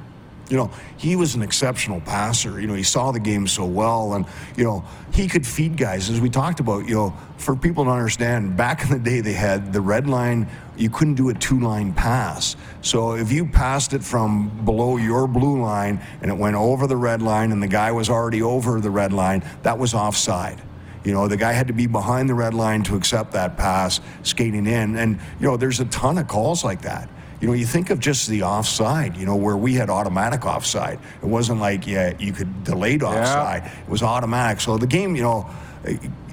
You 0.50 0.58
know, 0.58 0.72
he 0.98 1.16
was 1.16 1.36
an 1.36 1.42
exceptional 1.42 2.02
passer. 2.02 2.60
You 2.60 2.68
know, 2.68 2.74
he 2.74 2.84
saw 2.84 3.12
the 3.12 3.20
game 3.20 3.48
so 3.48 3.66
well, 3.66 4.14
and 4.14 4.26
you 4.58 4.64
know, 4.64 4.84
he 5.14 5.28
could 5.28 5.48
feed 5.48 5.78
guys. 5.78 6.10
As 6.10 6.20
we 6.20 6.30
talked 6.30 6.60
about, 6.60 6.88
you 6.88 6.96
know, 6.96 7.18
for 7.38 7.56
people 7.56 7.86
to 7.86 7.90
understand, 7.90 8.56
back 8.56 8.84
in 8.84 8.90
the 8.90 9.00
day, 9.00 9.22
they 9.22 9.34
had 9.34 9.74
the 9.74 9.82
red 9.82 10.06
line. 10.06 10.48
You 10.76 10.90
couldn't 10.90 11.16
do 11.16 11.30
a 11.30 11.34
two-line 11.34 11.94
pass. 11.94 12.56
So 12.82 13.16
if 13.16 13.32
you 13.32 13.46
passed 13.46 13.94
it 13.94 14.04
from 14.04 14.66
below 14.66 14.98
your 14.98 15.28
blue 15.28 15.62
line 15.62 16.02
and 16.22 16.30
it 16.30 16.38
went 16.38 16.56
over 16.56 16.88
the 16.88 16.98
red 16.98 17.22
line, 17.22 17.52
and 17.52 17.64
the 17.64 17.68
guy 17.68 17.92
was 17.92 18.10
already 18.10 18.42
over 18.42 18.80
the 18.82 18.92
red 18.92 19.14
line, 19.14 19.44
that 19.64 19.80
was 19.80 19.94
offside. 19.94 20.62
You 21.04 21.14
know, 21.14 21.28
the 21.28 21.38
guy 21.38 21.52
had 21.52 21.68
to 21.68 21.74
be 21.74 21.88
behind 21.88 22.30
the 22.30 22.34
red 22.34 22.54
line 22.54 22.84
to 22.84 22.96
accept 22.96 23.32
that 23.34 23.58
pass, 23.58 24.00
skating 24.24 24.66
in. 24.66 24.96
And, 24.96 25.20
you 25.40 25.48
know, 25.48 25.58
there's 25.58 25.80
a 25.80 25.86
ton 25.86 26.18
of 26.18 26.28
calls 26.28 26.64
like 26.64 26.82
that. 26.84 27.10
You 27.42 27.48
know, 27.48 27.54
you 27.54 27.66
think 27.66 27.90
of 27.90 28.00
just 28.00 28.30
the 28.30 28.44
offside, 28.44 29.18
you 29.18 29.26
know, 29.26 29.36
where 29.36 29.58
we 29.58 29.74
had 29.74 29.90
automatic 29.90 30.46
offside. 30.46 30.98
It 31.22 31.26
wasn't 31.26 31.60
like, 31.60 31.86
yeah, 31.86 32.14
you 32.18 32.32
could 32.32 32.64
delayed 32.64 33.04
offside. 33.04 33.66
It 33.66 33.90
was 33.90 34.02
automatic. 34.02 34.62
So 34.62 34.78
the 34.78 34.88
game, 34.88 35.14
you 35.14 35.24
know, 35.24 35.50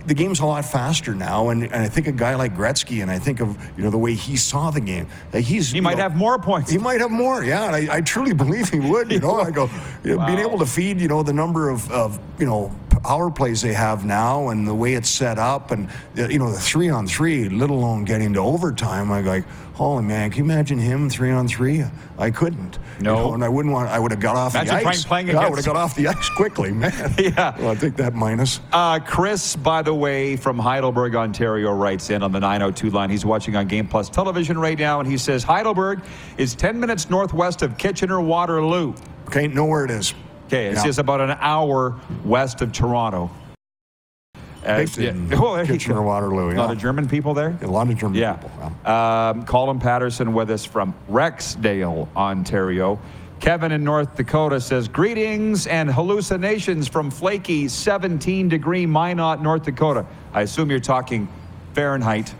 the 0.06 0.14
game's 0.14 0.40
a 0.40 0.46
lot 0.46 0.64
faster 0.64 1.14
now. 1.14 1.48
And, 1.48 1.64
and 1.64 1.74
I 1.74 1.88
think 1.88 2.06
a 2.06 2.12
guy 2.12 2.36
like 2.36 2.56
Gretzky, 2.56 3.02
and 3.02 3.10
I 3.10 3.18
think 3.18 3.40
of, 3.40 3.56
you 3.76 3.82
know, 3.82 3.90
the 3.90 3.98
way 3.98 4.14
he 4.14 4.36
saw 4.36 4.70
the 4.70 4.80
game, 4.80 5.08
like 5.32 5.44
he's. 5.44 5.70
He 5.70 5.80
might 5.80 5.96
know, 5.96 6.04
have 6.04 6.16
more 6.16 6.38
points. 6.38 6.70
he 6.70 6.78
might 6.78 7.00
have 7.00 7.10
more, 7.10 7.44
yeah. 7.44 7.66
And 7.66 7.90
I, 7.90 7.96
I 7.96 8.00
truly 8.00 8.32
believe 8.32 8.68
he 8.68 8.78
would. 8.78 9.10
You 9.10 9.20
know, 9.26 9.40
I 9.40 9.50
go, 9.50 9.68
you 10.04 10.16
know, 10.16 10.26
being 10.26 10.38
able 10.38 10.58
to 10.58 10.66
feed, 10.66 11.00
you 11.00 11.08
know, 11.08 11.22
the 11.22 11.32
number 11.32 11.70
of, 11.70 11.90
of 11.90 12.20
you 12.38 12.46
know 12.46 12.74
power 13.02 13.30
plays 13.30 13.62
they 13.62 13.72
have 13.72 14.04
now, 14.04 14.48
and 14.48 14.66
the 14.66 14.74
way 14.74 14.94
it's 14.94 15.08
set 15.08 15.38
up, 15.38 15.70
and 15.70 15.88
you 16.14 16.38
know 16.38 16.50
the 16.52 16.58
three 16.58 16.88
on 16.88 17.06
three, 17.06 17.48
let 17.48 17.70
alone 17.70 18.04
getting 18.04 18.32
to 18.34 18.40
overtime. 18.40 19.10
I'm 19.10 19.24
like, 19.26 19.44
holy 19.74 20.04
man, 20.04 20.30
can 20.30 20.38
you 20.38 20.44
imagine 20.44 20.78
him 20.78 21.08
three 21.08 21.30
on 21.30 21.48
three? 21.48 21.84
I 22.18 22.30
couldn't. 22.30 22.78
you 22.98 23.04
No. 23.04 23.14
know, 23.16 23.34
and 23.34 23.42
I 23.44 23.48
wouldn't 23.48 23.72
want. 23.72 23.88
I 23.88 23.98
would 23.98 24.10
have 24.10 24.20
got 24.20 24.36
off 24.36 24.52
the 24.52 24.60
ice. 24.60 25.04
playing 25.04 25.28
yeah, 25.28 25.38
I 25.38 25.48
would 25.48 25.56
have 25.58 25.64
got 25.66 25.76
off 25.76 25.94
the 25.94 26.08
ice 26.08 26.28
quickly, 26.30 26.72
man. 26.72 26.92
Yeah. 27.18 27.58
Well, 27.58 27.68
I 27.70 27.74
think 27.74 27.96
that 27.96 28.14
minus. 28.14 28.60
Uh, 28.72 28.98
Chris, 28.98 29.56
by 29.56 29.82
the 29.82 29.94
way, 29.94 30.36
from 30.36 30.58
Heidelberg, 30.58 31.14
Ontario, 31.14 31.72
writes 31.72 32.10
in 32.10 32.22
on 32.22 32.32
the 32.32 32.40
902 32.40 32.90
line. 32.90 33.10
He's 33.10 33.24
watching 33.24 33.56
on 33.56 33.66
Game 33.68 33.86
Plus 33.86 34.08
television 34.10 34.58
right 34.58 34.78
now, 34.78 35.00
and 35.00 35.08
he 35.10 35.16
says 35.18 35.42
Heidelberg 35.42 36.02
is 36.36 36.54
10 36.54 36.78
minutes 36.80 37.08
northwest 37.10 37.62
of 37.62 37.76
Kitchener 37.78 38.20
Waterloo. 38.20 38.94
Okay, 39.26 39.46
know 39.48 39.64
where 39.66 39.84
it 39.84 39.90
is. 39.90 40.14
Okay, 40.50 40.66
it's 40.66 40.80
Yeah. 40.80 40.86
just 40.86 40.98
about 40.98 41.20
an 41.20 41.36
hour 41.40 41.94
west 42.24 42.60
of 42.60 42.72
Toronto. 42.72 43.30
In 44.66 45.32
Oh, 45.32 45.62
Kitchener. 45.64 46.02
Waterloo. 46.02 46.50
A 46.50 46.54
lot 46.54 46.66
yeah. 46.66 46.72
of 46.72 46.78
German 46.78 47.06
people 47.08 47.34
there? 47.34 47.56
A 47.62 47.68
lot 47.68 47.88
of 47.88 47.96
German 47.96 48.18
Yeah. 48.18 48.32
people. 48.32 48.50
yeah. 48.84 49.28
Um, 49.30 49.44
Colin 49.44 49.78
Patterson 49.78 50.34
with 50.34 50.50
us 50.50 50.64
from 50.64 50.92
Rexdale, 51.08 52.08
Ontario. 52.16 52.98
Kevin 53.38 53.70
in 53.72 53.84
North 53.84 54.16
Dakota 54.16 54.60
says, 54.60 54.88
Greetings 54.88 55.68
and 55.68 55.88
hallucinations 55.88 56.88
from 56.88 57.10
flaky 57.12 57.68
17 57.68 58.48
degree 58.48 58.86
Minot, 58.86 59.40
North 59.40 59.62
Dakota. 59.62 60.04
I 60.34 60.42
assume 60.42 60.68
you're 60.68 60.80
talking 60.80 61.28
Fahrenheit. 61.74 62.34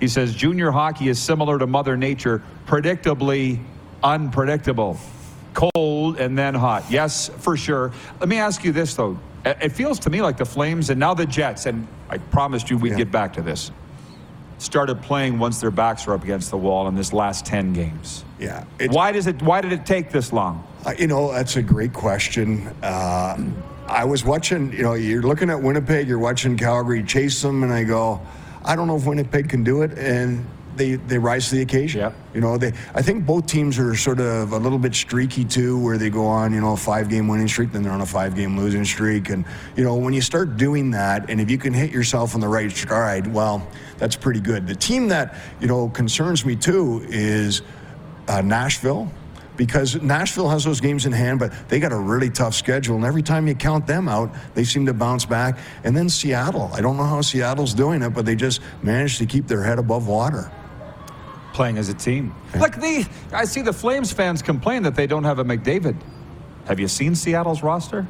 He 0.00 0.06
says, 0.06 0.34
Junior 0.34 0.70
hockey 0.70 1.08
is 1.08 1.18
similar 1.18 1.58
to 1.58 1.66
Mother 1.66 1.96
Nature, 1.96 2.42
predictably 2.66 3.58
unpredictable. 4.04 4.98
Cold 5.54 6.18
and 6.18 6.36
then 6.36 6.54
hot. 6.54 6.84
Yes, 6.90 7.28
for 7.38 7.56
sure. 7.56 7.92
Let 8.20 8.28
me 8.28 8.38
ask 8.38 8.64
you 8.64 8.72
this, 8.72 8.94
though. 8.94 9.18
It 9.44 9.70
feels 9.70 9.98
to 10.00 10.10
me 10.10 10.20
like 10.20 10.36
the 10.36 10.44
Flames 10.44 10.90
and 10.90 10.98
now 11.00 11.14
the 11.14 11.26
Jets, 11.26 11.66
and 11.66 11.86
I 12.10 12.18
promised 12.18 12.70
you 12.70 12.76
we'd 12.78 12.90
Yeah. 12.92 12.96
get 12.98 13.10
back 13.12 13.32
to 13.34 13.42
this, 13.42 13.70
started 14.58 15.00
playing 15.02 15.38
once 15.38 15.60
their 15.60 15.70
backs 15.70 16.06
were 16.06 16.14
up 16.14 16.22
against 16.24 16.50
the 16.50 16.56
wall 16.58 16.88
in 16.88 16.94
this 16.94 17.12
last 17.12 17.46
10 17.46 17.72
games. 17.72 18.24
Yeah. 18.38 18.64
Why 18.90 19.12
does 19.12 19.26
it? 19.26 19.40
Why 19.42 19.60
did 19.60 19.72
it 19.72 19.86
take 19.86 20.10
this 20.10 20.32
long? 20.32 20.64
Uh, 20.84 20.94
you 20.98 21.06
know, 21.06 21.32
that's 21.32 21.56
a 21.56 21.62
great 21.62 21.92
question. 21.92 22.68
Uh, 22.82 23.36
I 23.88 24.04
was 24.04 24.24
watching, 24.24 24.72
you 24.72 24.82
know, 24.82 24.94
you're 24.94 25.22
looking 25.22 25.50
at 25.50 25.60
Winnipeg, 25.62 26.06
you're 26.06 26.18
watching 26.18 26.56
Calgary 26.56 27.02
chase 27.02 27.40
them, 27.42 27.62
and 27.62 27.72
I 27.72 27.84
go, 27.84 28.20
I 28.64 28.76
don't 28.76 28.86
know 28.86 28.96
if 28.96 29.06
Winnipeg 29.06 29.48
can 29.48 29.64
do 29.64 29.82
it. 29.82 29.96
And 29.96 30.44
they, 30.78 30.94
they 30.94 31.18
rise 31.18 31.50
to 31.50 31.56
the 31.56 31.62
occasion. 31.62 32.00
Yep. 32.00 32.14
You 32.34 32.40
know, 32.40 32.56
they 32.56 32.72
I 32.94 33.02
think 33.02 33.26
both 33.26 33.46
teams 33.46 33.78
are 33.78 33.94
sort 33.94 34.20
of 34.20 34.52
a 34.52 34.58
little 34.58 34.78
bit 34.78 34.94
streaky 34.94 35.44
too, 35.44 35.78
where 35.78 35.98
they 35.98 36.10
go 36.10 36.26
on, 36.26 36.52
you 36.52 36.60
know, 36.60 36.72
a 36.72 36.76
five 36.76 37.08
game 37.08 37.28
winning 37.28 37.48
streak, 37.48 37.72
then 37.72 37.82
they're 37.82 37.92
on 37.92 38.00
a 38.00 38.06
five 38.06 38.34
game 38.34 38.56
losing 38.56 38.84
streak. 38.84 39.28
And, 39.28 39.44
you 39.76 39.84
know, 39.84 39.96
when 39.96 40.14
you 40.14 40.22
start 40.22 40.56
doing 40.56 40.92
that, 40.92 41.28
and 41.28 41.40
if 41.40 41.50
you 41.50 41.58
can 41.58 41.74
hit 41.74 41.90
yourself 41.90 42.34
on 42.34 42.40
the 42.40 42.48
right 42.48 42.70
stride, 42.70 43.26
well, 43.26 43.66
that's 43.98 44.16
pretty 44.16 44.40
good. 44.40 44.66
The 44.66 44.76
team 44.76 45.08
that, 45.08 45.36
you 45.60 45.66
know, 45.66 45.88
concerns 45.88 46.46
me 46.46 46.56
too 46.56 47.04
is 47.08 47.62
uh, 48.28 48.40
Nashville 48.40 49.10
because 49.58 50.00
Nashville 50.00 50.48
has 50.48 50.64
those 50.64 50.80
games 50.80 51.04
in 51.04 51.12
hand, 51.12 51.40
but 51.40 51.52
they 51.68 51.80
got 51.80 51.92
a 51.92 51.98
really 51.98 52.30
tough 52.30 52.54
schedule. 52.54 52.94
And 52.94 53.04
every 53.04 53.22
time 53.22 53.46
you 53.48 53.54
count 53.54 53.86
them 53.86 54.08
out, 54.08 54.32
they 54.54 54.64
seem 54.64 54.86
to 54.86 54.94
bounce 54.94 55.26
back. 55.26 55.58
And 55.84 55.94
then 55.96 56.08
Seattle. 56.08 56.70
I 56.72 56.80
don't 56.80 56.96
know 56.96 57.04
how 57.04 57.20
Seattle's 57.20 57.74
doing 57.74 58.00
it, 58.02 58.10
but 58.10 58.24
they 58.24 58.36
just 58.36 58.60
managed 58.82 59.18
to 59.18 59.26
keep 59.26 59.48
their 59.48 59.64
head 59.64 59.78
above 59.78 60.06
water. 60.06 60.50
Playing 61.52 61.78
as 61.78 61.88
a 61.88 61.94
team. 61.94 62.34
Like 62.54 62.80
the, 62.80 63.06
I 63.32 63.44
see 63.44 63.62
the 63.62 63.72
Flames 63.72 64.12
fans 64.12 64.42
complain 64.42 64.82
that 64.84 64.94
they 64.94 65.06
don't 65.06 65.24
have 65.24 65.38
a 65.38 65.44
McDavid. 65.44 65.96
Have 66.66 66.78
you 66.78 66.86
seen 66.88 67.14
Seattle's 67.14 67.62
roster? 67.62 68.06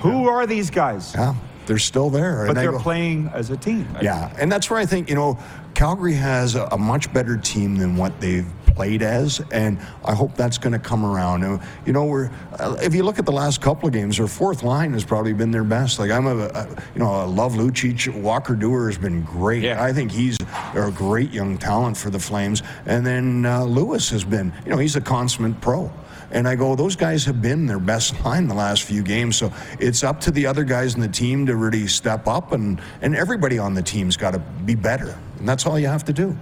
Who 0.00 0.28
are 0.28 0.46
these 0.46 0.70
guys? 0.70 1.12
Yeah, 1.14 1.34
they're 1.66 1.78
still 1.78 2.08
there. 2.08 2.44
But 2.46 2.50
And 2.50 2.56
they're 2.56 2.72
go- 2.72 2.78
playing 2.78 3.30
as 3.34 3.50
a 3.50 3.56
team. 3.56 3.86
Yeah, 4.00 4.34
and 4.38 4.50
that's 4.50 4.70
where 4.70 4.78
I 4.78 4.86
think 4.86 5.08
you 5.10 5.14
know 5.14 5.38
Calgary 5.74 6.14
has 6.14 6.54
a, 6.54 6.64
a 6.72 6.78
much 6.78 7.12
better 7.12 7.36
team 7.36 7.76
than 7.76 7.96
what 7.96 8.18
they've 8.20 8.46
played 8.74 9.02
as, 9.02 9.40
and 9.52 9.78
I 10.04 10.14
hope 10.14 10.34
that's 10.36 10.58
going 10.58 10.72
to 10.72 10.78
come 10.78 11.04
around. 11.04 11.42
And, 11.42 11.60
You 11.86 11.92
know, 11.92 12.04
we're 12.04 12.30
uh, 12.58 12.76
if 12.82 12.94
you 12.94 13.02
look 13.02 13.18
at 13.18 13.26
the 13.26 13.32
last 13.32 13.60
couple 13.60 13.86
of 13.86 13.92
games, 13.92 14.16
their 14.16 14.26
fourth 14.26 14.62
line 14.62 14.92
has 14.92 15.04
probably 15.04 15.32
been 15.32 15.50
their 15.50 15.64
best. 15.64 15.98
Like 15.98 16.10
I'm 16.10 16.26
a, 16.26 16.36
a 16.46 16.68
you 16.94 17.00
know, 17.00 17.12
I 17.12 17.24
love 17.24 17.54
Lucic. 17.54 18.12
Walker 18.20 18.54
Duehr 18.54 18.86
has 18.86 18.98
been 18.98 19.22
great. 19.22 19.62
Yeah. 19.62 19.82
I 19.82 19.92
think 19.92 20.12
he's 20.12 20.36
a 20.74 20.90
great 20.90 21.30
young 21.30 21.58
talent 21.58 21.96
for 21.96 22.10
the 22.10 22.18
Flames, 22.18 22.62
and 22.86 23.06
then 23.06 23.46
uh, 23.46 23.64
Lewis 23.64 24.10
has 24.10 24.24
been, 24.24 24.52
you 24.64 24.70
know, 24.70 24.78
he's 24.78 24.96
a 24.96 25.00
consummate 25.00 25.60
pro. 25.60 25.90
And 26.32 26.46
I 26.46 26.54
go, 26.54 26.76
those 26.76 26.94
guys 26.94 27.24
have 27.24 27.42
been 27.42 27.66
their 27.66 27.80
best 27.80 28.18
line 28.24 28.46
the 28.46 28.54
last 28.54 28.84
few 28.84 29.02
games. 29.02 29.36
So 29.36 29.52
it's 29.80 30.04
up 30.04 30.20
to 30.20 30.30
the 30.30 30.46
other 30.46 30.62
guys 30.62 30.94
in 30.94 31.00
the 31.00 31.08
team 31.08 31.46
to 31.46 31.56
really 31.56 31.88
step 31.88 32.28
up, 32.28 32.52
and, 32.52 32.80
and 33.02 33.16
everybody 33.16 33.58
on 33.58 33.74
the 33.74 33.82
team's 33.82 34.16
got 34.16 34.32
to 34.32 34.38
be 34.38 34.74
better. 34.76 35.18
And 35.38 35.48
that's 35.48 35.66
all 35.66 35.78
you 35.78 35.88
have 35.88 36.04
to 36.04 36.12
do. 36.12 36.36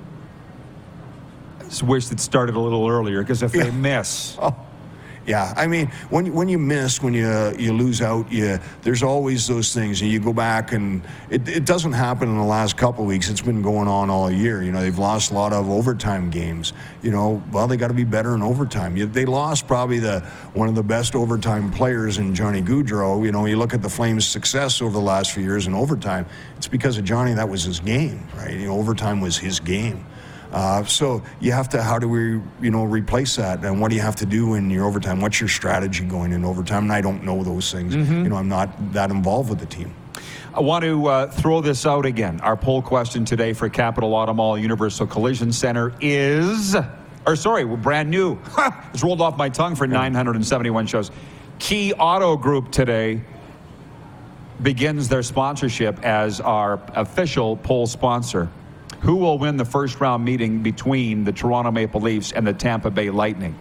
Just 1.68 1.82
wish 1.82 2.10
it 2.10 2.20
started 2.20 2.54
a 2.54 2.60
little 2.60 2.88
earlier 2.88 3.20
because 3.22 3.42
if 3.42 3.52
they 3.52 3.66
Yeah. 3.66 3.70
miss, 3.70 4.36
oh, 4.42 4.54
Yeah, 5.26 5.52
I 5.58 5.66
mean, 5.66 5.88
when 6.08 6.24
you- 6.24 6.32
when 6.32 6.48
you 6.48 6.56
miss, 6.58 7.02
when 7.02 7.12
you 7.12 7.52
you 7.58 7.74
lose 7.74 8.00
out, 8.00 8.32
you 8.32 8.58
there's 8.80 9.02
always 9.02 9.46
those 9.46 9.74
things, 9.74 10.00
and 10.00 10.10
you 10.10 10.18
go 10.20 10.32
back, 10.32 10.72
and 10.72 11.02
it, 11.28 11.46
it 11.46 11.66
doesn't 11.66 11.92
happen 11.92 12.30
in 12.30 12.38
the 12.38 12.44
last 12.44 12.78
couple 12.78 13.02
of 13.04 13.08
weeks. 13.08 13.28
It's 13.28 13.42
been 13.42 13.60
going 13.60 13.88
on 13.88 14.08
all 14.08 14.30
year. 14.30 14.62
You 14.62 14.72
know, 14.72 14.80
they've 14.80 14.98
lost 14.98 15.30
a 15.30 15.34
lot 15.34 15.52
of 15.52 15.68
overtime 15.68 16.30
games. 16.30 16.72
You 17.02 17.10
know, 17.10 17.42
well, 17.52 17.66
they 17.68 17.76
got 17.76 17.88
to 17.88 17.94
be 17.94 18.04
better 18.04 18.34
in 18.34 18.42
overtime. 18.42 18.96
You, 18.96 19.04
they 19.04 19.26
lost 19.26 19.66
probably 19.66 19.98
the 19.98 20.20
one 20.54 20.66
of 20.66 20.74
the 20.74 20.82
best 20.82 21.14
overtime 21.14 21.70
players 21.72 22.16
in 22.16 22.34
Johnny 22.34 22.62
Gaudreau. 22.62 23.22
You 23.22 23.30
know, 23.30 23.44
you 23.44 23.58
look 23.58 23.74
at 23.74 23.82
the 23.82 23.90
Flames' 23.90 24.24
success 24.26 24.80
over 24.80 24.92
the 24.92 25.04
last 25.04 25.32
few 25.32 25.42
years 25.42 25.66
in 25.66 25.74
overtime. 25.74 26.24
It's 26.56 26.68
because 26.68 26.96
of 26.96 27.04
Johnny. 27.04 27.34
That 27.34 27.50
was 27.50 27.64
his 27.64 27.80
game, 27.80 28.26
right? 28.34 28.54
You 28.54 28.68
know, 28.68 28.78
overtime 28.78 29.20
was 29.20 29.36
his 29.36 29.60
game. 29.60 30.06
Uh, 30.52 30.84
so 30.84 31.22
you 31.40 31.52
have 31.52 31.68
to, 31.68 31.82
how 31.82 31.98
do 31.98 32.08
we, 32.08 32.40
you 32.60 32.70
know, 32.70 32.84
replace 32.84 33.36
that? 33.36 33.64
And 33.64 33.80
what 33.80 33.90
do 33.90 33.96
you 33.96 34.02
have 34.02 34.16
to 34.16 34.26
do 34.26 34.54
in 34.54 34.70
your 34.70 34.86
overtime? 34.86 35.20
What's 35.20 35.40
your 35.40 35.48
strategy 35.48 36.04
going 36.04 36.32
in 36.32 36.44
overtime? 36.44 36.84
And 36.84 36.92
I 36.92 37.00
don't 37.00 37.22
know 37.24 37.42
those 37.42 37.70
things. 37.70 37.94
You 37.94 38.28
know, 38.28 38.36
I'm 38.36 38.48
not 38.48 38.92
that 38.92 39.10
involved 39.10 39.50
with 39.50 39.58
the 39.58 39.66
team. 39.66 39.94
I 40.54 40.60
want 40.60 40.84
to 40.84 41.06
uh, 41.06 41.26
throw 41.30 41.60
this 41.60 41.84
out 41.86 42.06
again. 42.06 42.40
Our 42.40 42.56
poll 42.56 42.80
question 42.82 43.24
today 43.24 43.52
for 43.52 43.68
Capital 43.68 44.14
Auto 44.14 44.32
Mall 44.32 44.58
Universal 44.58 45.06
Collision 45.08 45.52
Center 45.52 45.92
is, 46.00 46.74
or 47.26 47.36
sorry, 47.36 47.64
we're 47.64 47.76
brand 47.76 48.10
new. 48.10 48.38
it's 48.92 49.04
rolled 49.04 49.20
off 49.20 49.36
my 49.36 49.50
tongue 49.50 49.76
for 49.76 49.86
971 49.86 50.86
shows. 50.86 51.10
Key 51.58 51.92
Auto 51.92 52.36
Group 52.36 52.72
today 52.72 53.20
begins 54.62 55.08
their 55.08 55.22
sponsorship 55.22 56.04
as 56.04 56.40
our 56.40 56.80
official 56.94 57.56
poll 57.56 57.86
sponsor. 57.86 58.48
Who 59.00 59.16
will 59.16 59.38
win 59.38 59.56
the 59.56 59.64
first 59.64 60.00
round 60.00 60.24
meeting 60.24 60.62
between 60.62 61.24
the 61.24 61.32
Toronto 61.32 61.70
Maple 61.70 62.00
Leafs 62.00 62.32
and 62.32 62.46
the 62.46 62.52
Tampa 62.52 62.90
Bay 62.90 63.10
Lightning? 63.10 63.56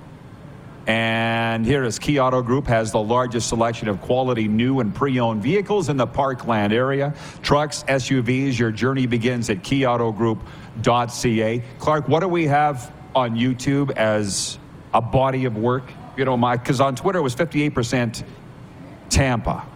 And 0.87 1.65
here 1.65 1.83
is 1.83 1.99
Key 1.99 2.19
Auto 2.19 2.41
Group 2.41 2.65
has 2.67 2.93
the 2.93 3.01
largest 3.01 3.49
selection 3.49 3.89
of 3.89 3.99
quality 3.99 4.47
new 4.47 4.79
and 4.79 4.95
pre-owned 4.95 5.43
vehicles 5.43 5.89
in 5.89 5.97
the 5.97 6.07
Parkland 6.07 6.71
area. 6.71 7.13
Trucks, 7.41 7.83
SUVs, 7.89 8.57
your 8.57 8.71
journey 8.71 9.05
begins 9.05 9.49
at 9.49 9.63
keyautogroup.ca. 9.63 11.63
Clark, 11.77 12.07
what 12.07 12.21
do 12.21 12.29
we 12.29 12.47
have 12.47 12.93
on 13.13 13.35
YouTube 13.35 13.91
as 13.91 14.57
a 14.93 15.01
body 15.01 15.43
of 15.43 15.57
work? 15.57 15.83
You 16.15 16.23
know, 16.23 16.37
my 16.37 16.55
because 16.55 16.79
on 16.79 16.95
Twitter 16.95 17.19
it 17.19 17.23
was 17.23 17.35
58% 17.35 18.23
Tampa. 19.09 19.67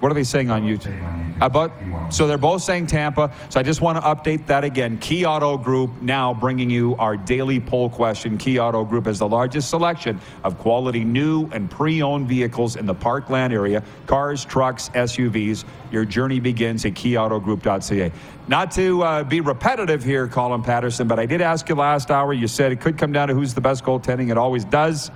What 0.00 0.10
are 0.10 0.14
they 0.14 0.24
saying 0.24 0.50
on 0.50 0.62
YouTube? 0.62 0.98
About 1.42 1.72
so 2.10 2.26
they're 2.26 2.38
both 2.38 2.62
saying 2.62 2.86
Tampa. 2.86 3.32
So 3.50 3.60
I 3.60 3.62
just 3.62 3.80
want 3.80 3.96
to 3.96 4.02
update 4.02 4.46
that 4.46 4.64
again. 4.64 4.98
Key 4.98 5.24
Auto 5.24 5.56
Group 5.56 6.02
now 6.02 6.34
bringing 6.34 6.70
you 6.70 6.96
our 6.96 7.16
daily 7.16 7.60
poll 7.60 7.88
question. 7.88 8.38
Key 8.38 8.58
Auto 8.58 8.84
Group 8.84 9.06
has 9.06 9.18
the 9.18 9.28
largest 9.28 9.70
selection 9.70 10.20
of 10.42 10.58
quality 10.58 11.04
new 11.04 11.48
and 11.52 11.70
pre-owned 11.70 12.28
vehicles 12.28 12.76
in 12.76 12.86
the 12.86 12.94
Parkland 12.94 13.52
area. 13.52 13.82
Cars, 14.06 14.44
trucks, 14.44 14.88
SUVs. 14.94 15.64
Your 15.92 16.04
journey 16.04 16.40
begins 16.40 16.84
at 16.84 16.94
keyautogroup.ca. 16.94 18.12
Not 18.48 18.70
to 18.72 19.02
uh, 19.02 19.22
be 19.24 19.40
repetitive 19.40 20.02
here, 20.02 20.28
Colin 20.28 20.62
Patterson, 20.62 21.06
but 21.08 21.18
I 21.18 21.26
did 21.26 21.40
ask 21.40 21.68
you 21.68 21.74
last 21.74 22.10
hour. 22.10 22.32
You 22.32 22.48
said 22.48 22.72
it 22.72 22.80
could 22.80 22.98
come 22.98 23.12
down 23.12 23.28
to 23.28 23.34
who's 23.34 23.54
the 23.54 23.60
best 23.60 23.84
goaltending. 23.84 24.30
It 24.30 24.38
always 24.38 24.64
does. 24.64 25.10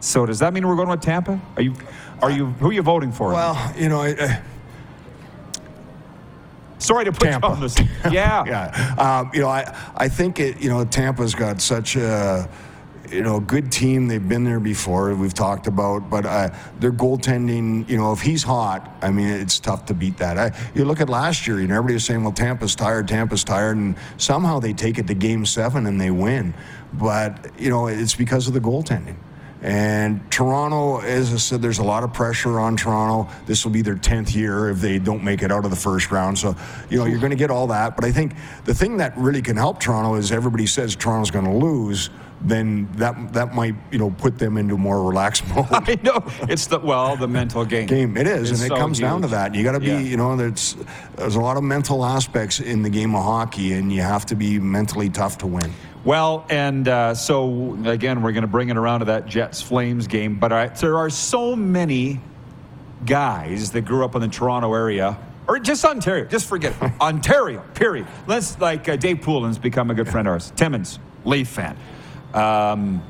So 0.00 0.24
does 0.24 0.38
that 0.38 0.54
mean 0.54 0.66
we're 0.66 0.76
going 0.76 0.88
with 0.88 1.02
Tampa? 1.02 1.38
Are 1.56 1.62
you, 1.62 1.74
are 2.22 2.30
you, 2.30 2.46
who 2.46 2.68
are 2.68 2.72
you 2.72 2.82
voting 2.82 3.12
for? 3.12 3.32
Well, 3.32 3.74
you 3.76 3.88
know, 3.88 4.00
I, 4.00 4.08
I, 4.18 4.42
Sorry 6.78 7.04
to 7.04 7.12
put 7.12 7.22
Tampa. 7.24 7.46
you 7.48 7.52
on 7.52 7.60
this. 7.60 7.76
Yeah. 8.10 8.44
yeah, 8.46 8.94
um, 8.98 9.30
you 9.34 9.40
know, 9.40 9.48
I 9.48 9.76
I 9.96 10.08
think 10.08 10.40
it. 10.40 10.60
You 10.62 10.70
know, 10.70 10.84
Tampa's 10.84 11.34
got 11.34 11.60
such 11.60 11.94
a 11.96 12.48
you 13.10 13.22
know 13.22 13.38
good 13.38 13.70
team. 13.70 14.08
They've 14.08 14.26
been 14.26 14.44
there 14.44 14.60
before. 14.60 15.14
We've 15.14 15.34
talked 15.34 15.66
about, 15.66 16.08
but 16.08 16.24
uh, 16.24 16.48
their 16.78 16.90
goaltending. 16.92 17.86
You 17.86 17.98
know, 17.98 18.12
if 18.12 18.22
he's 18.22 18.42
hot, 18.42 18.96
I 19.02 19.10
mean, 19.10 19.28
it's 19.28 19.60
tough 19.60 19.84
to 19.86 19.94
beat 19.94 20.16
that. 20.18 20.38
I, 20.38 20.56
you 20.74 20.86
look 20.86 21.02
at 21.02 21.10
last 21.10 21.46
year. 21.46 21.60
You 21.60 21.68
know, 21.68 21.74
everybody 21.74 21.94
was 21.94 22.06
saying, 22.06 22.22
"Well, 22.24 22.32
Tampa's 22.32 22.74
tired. 22.74 23.08
Tampa's 23.08 23.44
tired," 23.44 23.76
and 23.76 23.94
somehow 24.16 24.58
they 24.58 24.72
take 24.72 24.96
it 24.98 25.06
to 25.08 25.14
Game 25.14 25.44
Seven 25.44 25.86
and 25.86 26.00
they 26.00 26.10
win. 26.10 26.54
But 26.94 27.50
you 27.60 27.68
know, 27.68 27.88
it's 27.88 28.14
because 28.14 28.48
of 28.48 28.54
the 28.54 28.60
goaltending. 28.60 29.16
And 29.62 30.30
Toronto, 30.30 31.00
as 31.00 31.32
I 31.34 31.36
said, 31.36 31.60
there's 31.60 31.78
a 31.80 31.84
lot 31.84 32.02
of 32.02 32.12
pressure 32.14 32.58
on 32.58 32.76
Toronto. 32.76 33.30
This 33.46 33.64
will 33.64 33.72
be 33.72 33.82
their 33.82 33.96
10th 33.96 34.34
year 34.34 34.70
if 34.70 34.78
they 34.80 34.98
don't 34.98 35.22
make 35.22 35.42
it 35.42 35.52
out 35.52 35.64
of 35.66 35.70
the 35.70 35.76
first 35.76 36.10
round. 36.10 36.38
So, 36.38 36.56
you 36.88 36.98
know, 36.98 37.04
you're 37.04 37.18
going 37.18 37.30
to 37.30 37.36
get 37.36 37.50
all 37.50 37.66
that. 37.66 37.94
But 37.94 38.04
I 38.06 38.12
think 38.12 38.32
the 38.64 38.72
thing 38.74 38.96
that 38.98 39.16
really 39.18 39.42
can 39.42 39.56
help 39.58 39.78
Toronto 39.80 40.14
is 40.14 40.32
everybody 40.32 40.66
says 40.66 40.96
Toronto's 40.96 41.30
going 41.30 41.44
to 41.44 41.52
lose. 41.54 42.08
Then 42.42 42.88
that 42.92 43.34
that 43.34 43.54
might 43.54 43.74
you 43.90 43.98
know 43.98 44.08
put 44.08 44.38
them 44.38 44.56
into 44.56 44.78
more 44.78 45.02
relaxed 45.06 45.46
mode. 45.54 45.66
I 45.70 45.98
know. 46.02 46.24
It's 46.48 46.68
the, 46.68 46.78
well, 46.78 47.14
the 47.14 47.28
mental 47.28 47.66
game. 47.66 47.86
game. 47.86 48.16
It 48.16 48.26
is, 48.26 48.50
It's 48.50 48.62
and 48.62 48.72
it 48.72 48.74
so 48.74 48.80
comes 48.80 48.98
down 48.98 49.20
to 49.20 49.26
huge. 49.26 49.32
that. 49.32 49.54
You 49.54 49.62
got 49.62 49.72
to 49.72 49.80
be, 49.80 49.88
Yeah. 49.88 49.98
you 49.98 50.16
know, 50.16 50.34
there's 50.36 50.74
there's 51.16 51.34
a 51.36 51.40
lot 51.40 51.58
of 51.58 51.62
mental 51.64 52.02
aspects 52.02 52.58
in 52.58 52.80
the 52.80 52.88
game 52.88 53.14
of 53.14 53.22
hockey, 53.24 53.74
and 53.74 53.92
you 53.92 54.00
have 54.00 54.24
to 54.24 54.34
be 54.36 54.58
mentally 54.58 55.10
tough 55.10 55.36
to 55.38 55.46
win. 55.46 55.70
Well, 56.04 56.46
and 56.48 56.88
uh, 56.88 57.14
so 57.14 57.76
again, 57.84 58.22
we're 58.22 58.32
going 58.32 58.42
to 58.42 58.48
bring 58.48 58.70
it 58.70 58.76
around 58.76 59.00
to 59.00 59.06
that 59.06 59.26
Jets 59.26 59.60
Flames 59.60 60.06
game. 60.06 60.38
But 60.38 60.52
I, 60.52 60.68
there 60.68 60.96
are 60.96 61.10
so 61.10 61.54
many 61.54 62.20
guys 63.04 63.72
that 63.72 63.82
grew 63.82 64.04
up 64.04 64.14
in 64.14 64.22
the 64.22 64.28
Toronto 64.28 64.72
area, 64.72 65.18
or 65.46 65.58
just 65.58 65.84
Ontario. 65.84 66.24
Just 66.24 66.46
forget 66.46 66.74
it. 66.80 66.92
Ontario. 67.00 67.62
Period. 67.74 68.06
Let's 68.26 68.58
like 68.58 68.88
uh, 68.88 68.96
Dave 68.96 69.20
Poulin's 69.20 69.58
become 69.58 69.90
a 69.90 69.94
good 69.94 70.08
friend 70.08 70.26
of 70.26 70.32
ours. 70.32 70.52
Timmins, 70.56 70.98
Leaf 71.24 71.48
fan. 71.48 71.76
Um, 72.32 73.02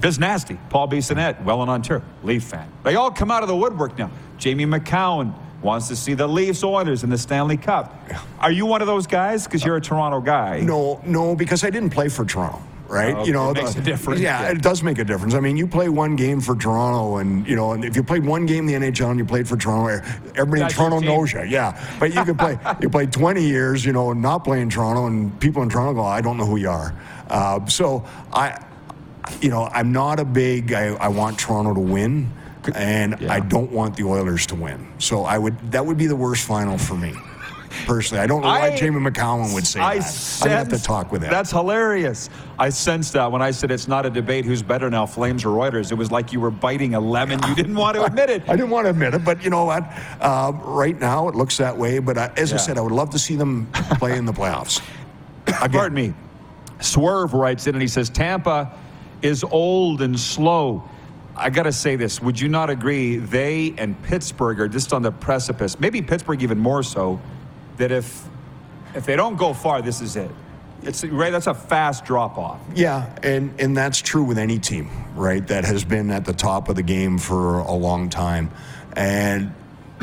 Biz 0.00 0.18
Nasty, 0.18 0.58
Paul 0.70 0.88
Bissonnette, 0.88 1.42
Welland, 1.44 1.70
Ontario, 1.70 2.04
Leaf 2.22 2.44
fan. 2.44 2.70
They 2.84 2.94
all 2.94 3.10
come 3.10 3.30
out 3.30 3.42
of 3.42 3.48
the 3.48 3.56
woodwork 3.56 3.98
now. 3.98 4.10
Jamie 4.38 4.66
McCown 4.66 5.34
wants 5.64 5.88
to 5.88 5.96
see 5.96 6.14
the 6.14 6.26
Leafs 6.28 6.62
Oilers 6.62 7.02
in 7.02 7.10
the 7.10 7.18
Stanley 7.18 7.56
Cup. 7.56 7.98
Are 8.38 8.52
you 8.52 8.66
one 8.66 8.82
of 8.82 8.86
those 8.86 9.06
guys? 9.06 9.44
Because 9.44 9.64
you're 9.64 9.76
a 9.76 9.80
Toronto 9.80 10.20
guy. 10.20 10.60
No, 10.60 11.00
no, 11.04 11.34
because 11.34 11.64
I 11.64 11.70
didn't 11.70 11.90
play 11.90 12.08
for 12.08 12.24
Toronto. 12.24 12.62
Right, 12.86 13.14
Oh, 13.16 13.24
you 13.24 13.32
know, 13.32 13.50
it 13.50 13.54
makes 13.54 13.74
a 13.76 13.80
difference, 13.80 14.20
Yeah, 14.20 14.42
yeah. 14.42 14.50
it 14.50 14.60
does 14.60 14.82
make 14.82 14.98
a 14.98 15.04
difference. 15.04 15.32
I 15.34 15.40
mean, 15.40 15.56
you 15.56 15.66
play 15.66 15.88
one 15.88 16.16
game 16.16 16.38
for 16.42 16.54
Toronto, 16.54 17.16
and 17.16 17.48
you 17.48 17.56
know, 17.56 17.72
and 17.72 17.82
if 17.82 17.96
you 17.96 18.02
played 18.04 18.26
one 18.26 18.44
game 18.44 18.68
in 18.68 18.82
the 18.82 18.90
NHL 18.90 19.08
and 19.10 19.18
you 19.18 19.24
played 19.24 19.48
for 19.48 19.56
Toronto, 19.56 20.04
everybody 20.36 20.60
That's 20.60 20.74
in 20.74 20.78
Toronto 20.78 21.00
knows 21.00 21.32
you. 21.32 21.42
Yeah, 21.44 21.82
but 21.98 22.14
you 22.14 22.22
could 22.26 22.38
play, 22.38 22.58
you 22.82 22.90
played 22.90 23.10
20 23.10 23.42
years, 23.42 23.86
you 23.86 23.94
know, 23.94 24.12
not 24.12 24.44
playing 24.44 24.68
Toronto, 24.68 25.06
and 25.06 25.40
people 25.40 25.62
in 25.62 25.70
Toronto 25.70 25.94
go, 25.94 26.04
I 26.04 26.20
don't 26.20 26.36
know 26.36 26.44
who 26.44 26.58
you 26.58 26.68
are. 26.68 26.94
Uh, 27.30 27.64
so 27.66 28.04
I, 28.34 28.62
you 29.40 29.48
know, 29.48 29.64
I'm 29.72 29.90
not 29.90 30.20
a 30.20 30.24
big. 30.24 30.74
I, 30.74 30.94
I 30.96 31.08
want 31.08 31.38
Toronto 31.38 31.72
to 31.72 31.80
win, 31.80 32.30
and 32.74 33.16
Yeah. 33.20 33.32
I 33.32 33.40
don't 33.40 33.70
want 33.72 33.96
the 33.96 34.04
Oilers 34.04 34.46
to 34.48 34.54
win. 34.54 34.86
So 34.98 35.24
I 35.24 35.38
would. 35.38 35.72
That 35.72 35.84
would 35.86 35.96
be 35.98 36.06
the 36.06 36.16
worst 36.16 36.46
final 36.46 36.78
for 36.78 36.94
me. 36.94 37.14
Personally, 37.86 38.22
I 38.22 38.28
don't 38.28 38.40
know 38.42 38.46
why 38.46 38.68
I- 38.72 38.76
Jamie 38.76 39.00
McCowan 39.00 39.52
would 39.52 39.66
say 39.66 39.80
I 39.80 39.98
that. 39.98 40.38
I'm 40.44 40.50
have 40.50 40.68
to 40.68 40.80
talk 40.80 41.10
with 41.10 41.22
him. 41.22 41.30
That's 41.30 41.50
hilarious. 41.50 42.30
I 42.56 42.68
sensed 42.68 43.14
that 43.14 43.32
when 43.32 43.42
I 43.42 43.50
said 43.50 43.72
it's 43.72 43.88
not 43.88 44.06
a 44.06 44.10
debate 44.10 44.44
who's 44.44 44.62
better 44.62 44.88
now, 44.88 45.06
Flames 45.06 45.44
or 45.44 45.48
Reuters. 45.48 45.90
It 45.90 45.96
was 45.96 46.12
like 46.12 46.32
you 46.32 46.38
were 46.38 46.52
biting 46.52 46.94
a 46.94 47.00
lemon. 47.00 47.40
You 47.48 47.54
didn't 47.56 47.74
want 47.74 47.96
to 47.96 48.04
admit 48.10 48.30
it. 48.30 48.48
I 48.48 48.54
didn't 48.54 48.70
want 48.70 48.84
to 48.86 48.90
admit 48.90 49.14
it, 49.14 49.24
but 49.24 49.42
you 49.42 49.50
know 49.50 49.64
what? 49.64 49.82
Um, 50.22 50.60
right 50.60 50.98
now, 50.98 51.26
it 51.28 51.34
looks 51.34 51.56
that 51.56 51.76
way. 51.76 51.98
But 51.98 52.16
uh, 52.16 52.28
as 52.36 52.52
I 52.52 52.58
said, 52.58 52.78
I 52.78 52.80
would 52.80 52.92
love 52.92 53.10
to 53.10 53.18
see 53.18 53.34
them 53.34 53.66
play 53.98 54.16
in 54.16 54.24
the 54.24 54.32
playoffs. 54.32 54.80
Again, 55.48 55.70
Pardon 55.72 55.94
me. 55.96 56.14
Swerve 56.80 57.34
writes 57.34 57.66
in 57.66 57.74
and 57.74 57.82
he 57.82 57.88
says 57.88 58.08
Tampa 58.08 58.72
is 59.20 59.42
old 59.42 60.00
and 60.00 60.18
slow. 60.18 60.88
I 61.36 61.50
got 61.50 61.64
to 61.64 61.72
say 61.72 61.96
this. 61.96 62.20
Would 62.20 62.40
you 62.40 62.48
not 62.48 62.70
agree? 62.70 63.16
They 63.16 63.74
and 63.78 64.00
Pittsburgh 64.04 64.60
are 64.60 64.68
just 64.68 64.92
on 64.92 65.02
the 65.02 65.10
precipice, 65.10 65.78
maybe 65.80 66.00
Pittsburgh 66.02 66.42
even 66.42 66.58
more 66.58 66.82
so, 66.82 67.20
that 67.76 67.90
if 67.90 68.26
if 68.94 69.04
they 69.06 69.16
don't 69.16 69.36
go 69.36 69.52
far, 69.52 69.82
this 69.82 70.00
is 70.00 70.16
it. 70.16 70.30
It's 70.82 71.02
right. 71.04 71.32
That's 71.32 71.46
a 71.46 71.54
fast 71.54 72.04
drop 72.04 72.38
off. 72.38 72.60
Yeah, 72.74 73.14
and 73.22 73.58
and 73.58 73.76
that's 73.76 74.00
true 74.00 74.22
with 74.22 74.38
any 74.38 74.58
team, 74.58 74.90
right? 75.14 75.44
That 75.46 75.64
has 75.64 75.84
been 75.84 76.10
at 76.10 76.24
the 76.24 76.34
top 76.34 76.68
of 76.68 76.76
the 76.76 76.82
game 76.82 77.18
for 77.18 77.58
a 77.58 77.72
long 77.72 78.10
time, 78.10 78.50
and 78.94 79.52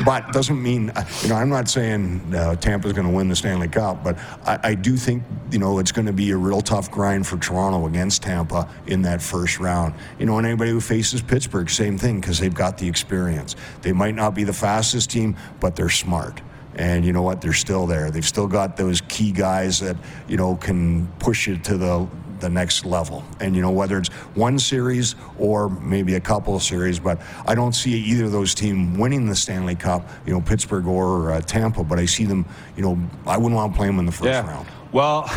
but 0.04 0.32
doesn't 0.32 0.60
mean 0.60 0.90
you 1.22 1.28
know 1.28 1.34
I'm 1.34 1.48
not 1.48 1.68
saying 1.68 2.34
uh, 2.34 2.56
Tampa's 2.56 2.92
going 2.92 3.06
to 3.06 3.12
win 3.12 3.28
the 3.28 3.36
Stanley 3.36 3.68
Cup, 3.68 4.02
but 4.02 4.18
I, 4.44 4.58
I 4.62 4.74
do 4.74 4.96
think 4.96 5.22
you 5.50 5.58
know 5.58 5.78
it's 5.78 5.92
going 5.92 6.06
to 6.06 6.12
be 6.12 6.30
a 6.30 6.36
real 6.36 6.60
tough 6.60 6.90
grind 6.90 7.26
for 7.26 7.36
Toronto 7.36 7.86
against 7.86 8.22
Tampa 8.22 8.68
in 8.86 9.02
that 9.02 9.22
first 9.22 9.58
round. 9.58 9.94
You 10.18 10.26
know, 10.26 10.38
and 10.38 10.46
anybody 10.46 10.70
who 10.70 10.80
faces 10.80 11.22
Pittsburgh, 11.22 11.68
same 11.68 11.98
thing 11.98 12.20
because 12.20 12.38
they've 12.38 12.54
got 12.54 12.78
the 12.78 12.88
experience. 12.88 13.54
They 13.82 13.92
might 13.92 14.14
not 14.14 14.34
be 14.34 14.44
the 14.44 14.52
fastest 14.52 15.10
team, 15.10 15.36
but 15.60 15.76
they're 15.76 15.88
smart. 15.88 16.40
And 16.74 17.04
you 17.04 17.12
know 17.12 17.22
what? 17.22 17.42
They're 17.42 17.52
still 17.52 17.86
there. 17.86 18.10
They've 18.10 18.26
still 18.26 18.46
got 18.46 18.76
those 18.78 19.02
key 19.02 19.30
guys 19.30 19.80
that 19.80 19.96
you 20.26 20.36
know 20.36 20.56
can 20.56 21.06
push 21.18 21.46
you 21.46 21.58
to 21.58 21.76
the 21.76 22.08
the 22.42 22.50
next 22.50 22.84
level. 22.84 23.24
And 23.40 23.56
you 23.56 23.62
know 23.62 23.70
whether 23.70 23.96
it's 23.96 24.10
one 24.34 24.58
series 24.58 25.14
or 25.38 25.70
maybe 25.70 26.16
a 26.16 26.20
couple 26.20 26.54
of 26.54 26.62
series, 26.62 26.98
but 26.98 27.18
I 27.46 27.54
don't 27.54 27.72
see 27.72 27.92
either 27.92 28.26
of 28.26 28.32
those 28.32 28.54
teams 28.54 28.98
winning 28.98 29.26
the 29.26 29.34
Stanley 29.34 29.76
Cup. 29.76 30.06
You 30.26 30.34
know, 30.34 30.42
Pittsburgh 30.42 30.86
or 30.86 31.32
uh, 31.32 31.40
Tampa. 31.40 31.82
But 31.82 31.98
I 31.98 32.04
see 32.04 32.26
them. 32.26 32.44
You 32.76 32.82
know, 32.82 32.98
I 33.26 33.38
wouldn't 33.38 33.54
want 33.54 33.72
to 33.72 33.76
play 33.78 33.86
them 33.86 33.98
in 33.98 34.04
the 34.04 34.12
first 34.12 34.46
round. 34.46 34.68
Well, 34.92 35.30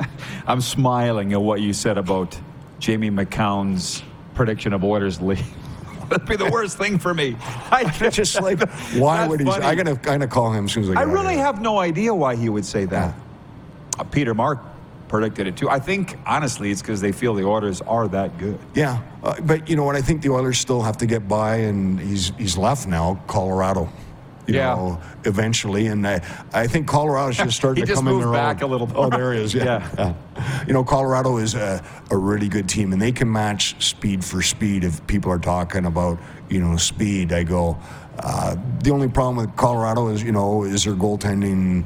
I'm 0.46 0.62
smiling 0.62 1.34
at 1.34 1.42
what 1.42 1.60
you 1.60 1.74
said 1.74 1.98
about 1.98 2.38
Jamie 2.78 3.10
McCown's 3.10 4.02
prediction 4.34 4.72
of 4.72 4.82
Oilers 4.82 5.20
league. 5.20 5.44
That'd 6.08 6.28
be 6.28 6.36
the 6.36 6.50
worst 6.50 6.78
thing 6.78 6.98
for 6.98 7.12
me. 7.12 7.36
I 7.70 7.84
just 8.10 8.40
like, 8.40 8.66
why 8.94 9.26
would 9.26 9.40
he? 9.40 9.46
funny. 9.46 9.64
I'm 9.64 9.76
gonna 9.76 9.96
kind 9.96 10.22
of 10.22 10.30
call 10.30 10.52
him 10.52 10.66
as 10.66 10.72
soon 10.72 10.84
as 10.84 10.90
I. 10.90 11.00
I 11.00 11.02
really 11.02 11.34
here. 11.34 11.44
have 11.44 11.60
no 11.60 11.78
idea 11.78 12.14
why 12.14 12.36
he 12.36 12.48
would 12.48 12.64
say 12.64 12.84
that. 12.86 13.14
Uh, 13.98 14.04
Peter 14.04 14.32
Mark 14.32 14.58
predicted 15.12 15.46
it 15.46 15.56
too. 15.56 15.68
I 15.68 15.78
think 15.78 16.16
honestly, 16.26 16.70
it's 16.72 16.80
because 16.80 17.00
they 17.02 17.12
feel 17.12 17.34
the 17.34 17.44
Oilers 17.44 17.82
are 17.82 18.08
that 18.08 18.38
good. 18.38 18.58
Yeah, 18.74 19.02
uh, 19.22 19.38
but 19.42 19.68
you 19.68 19.76
know 19.76 19.84
what? 19.84 19.94
I 19.94 20.00
think 20.00 20.22
the 20.22 20.30
Oilers 20.30 20.58
still 20.58 20.80
have 20.82 20.96
to 20.96 21.06
get 21.06 21.28
by, 21.28 21.56
and 21.56 22.00
he's 22.00 22.32
he's 22.38 22.56
left 22.56 22.88
now. 22.88 23.20
Colorado, 23.28 23.92
you 24.46 24.54
Yeah. 24.54 24.74
know, 24.74 25.00
eventually, 25.24 25.88
and 25.88 26.08
I, 26.08 26.22
I 26.54 26.66
think 26.66 26.88
Colorado's 26.88 27.36
just 27.36 27.56
starting 27.62 27.84
to 27.84 27.94
come 27.94 28.08
in 28.08 28.18
their 28.20 28.32
back 28.32 28.62
own. 28.62 28.70
a 28.70 28.72
little 28.72 28.86
bit. 28.86 28.96
Oh, 28.96 29.10
there 29.10 29.34
he 29.34 29.40
is. 29.42 29.52
Yeah. 29.54 29.62
Yeah. 29.98 30.14
yeah. 30.36 30.64
You 30.66 30.72
know, 30.72 30.82
Colorado 30.82 31.36
is 31.36 31.54
a, 31.54 31.84
a 32.10 32.16
really 32.16 32.48
good 32.48 32.68
team, 32.68 32.92
and 32.94 33.00
they 33.00 33.12
can 33.12 33.30
match 33.30 33.76
speed 33.84 34.24
for 34.24 34.40
speed. 34.42 34.82
If 34.82 35.06
people 35.06 35.30
are 35.30 35.38
talking 35.38 35.84
about 35.84 36.18
you 36.48 36.60
know 36.60 36.76
speed, 36.78 37.32
I 37.34 37.44
go. 37.44 37.76
Uh, 38.18 38.56
the 38.82 38.90
only 38.90 39.08
problem 39.08 39.36
with 39.36 39.54
Colorado 39.56 40.08
is 40.08 40.22
you 40.22 40.32
know 40.32 40.64
is 40.64 40.84
their 40.84 40.94
goaltending 40.94 41.84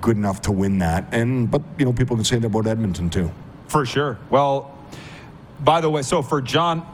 good 0.00 0.16
enough 0.16 0.42
to 0.42 0.52
win 0.52 0.78
that, 0.78 1.06
and 1.12 1.50
but 1.50 1.62
you 1.78 1.84
know 1.84 1.92
people 1.92 2.16
can 2.16 2.24
say 2.24 2.38
that 2.38 2.46
about 2.46 2.66
Edmonton 2.66 3.10
too. 3.10 3.30
For 3.68 3.84
sure. 3.84 4.18
Well, 4.30 4.76
by 5.60 5.80
the 5.80 5.90
way, 5.90 6.02
so 6.02 6.22
for 6.22 6.40
John 6.40 6.86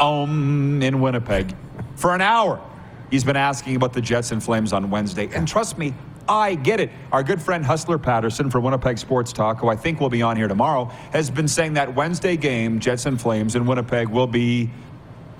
um, 0.00 0.82
in 0.82 1.00
Winnipeg, 1.00 1.54
for 1.96 2.14
an 2.14 2.20
hour, 2.20 2.60
he's 3.10 3.24
been 3.24 3.36
asking 3.36 3.76
about 3.76 3.92
the 3.92 4.00
Jets 4.00 4.32
and 4.32 4.42
Flames 4.42 4.72
on 4.72 4.90
Wednesday. 4.90 5.28
And 5.34 5.46
trust 5.46 5.76
me, 5.76 5.94
I 6.28 6.54
get 6.54 6.80
it. 6.80 6.90
Our 7.10 7.22
good 7.22 7.42
friend 7.42 7.64
Hustler 7.64 7.98
Patterson 7.98 8.50
from 8.50 8.64
Winnipeg 8.64 8.98
Sports 8.98 9.32
Talk, 9.32 9.58
who 9.58 9.68
I 9.68 9.76
think 9.76 10.00
will 10.00 10.08
be 10.08 10.22
on 10.22 10.36
here 10.36 10.48
tomorrow, 10.48 10.86
has 11.12 11.30
been 11.30 11.48
saying 11.48 11.74
that 11.74 11.94
Wednesday 11.94 12.36
game, 12.36 12.80
Jets 12.80 13.06
and 13.06 13.20
Flames 13.20 13.56
in 13.56 13.66
Winnipeg, 13.66 14.08
will 14.08 14.26
be 14.26 14.70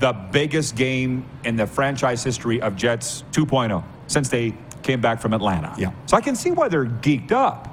the 0.00 0.12
biggest 0.12 0.74
game 0.74 1.24
in 1.44 1.56
the 1.56 1.66
franchise 1.66 2.24
history 2.24 2.60
of 2.60 2.74
Jets 2.74 3.22
2.0 3.32 3.84
since 4.08 4.28
they 4.28 4.52
came 4.82 5.00
back 5.00 5.20
from 5.20 5.32
Atlanta. 5.32 5.74
Yeah. 5.78 5.92
So 6.06 6.16
I 6.16 6.20
can 6.20 6.36
see 6.36 6.50
why 6.50 6.68
they're 6.68 6.86
geeked 6.86 7.32
up. 7.32 7.68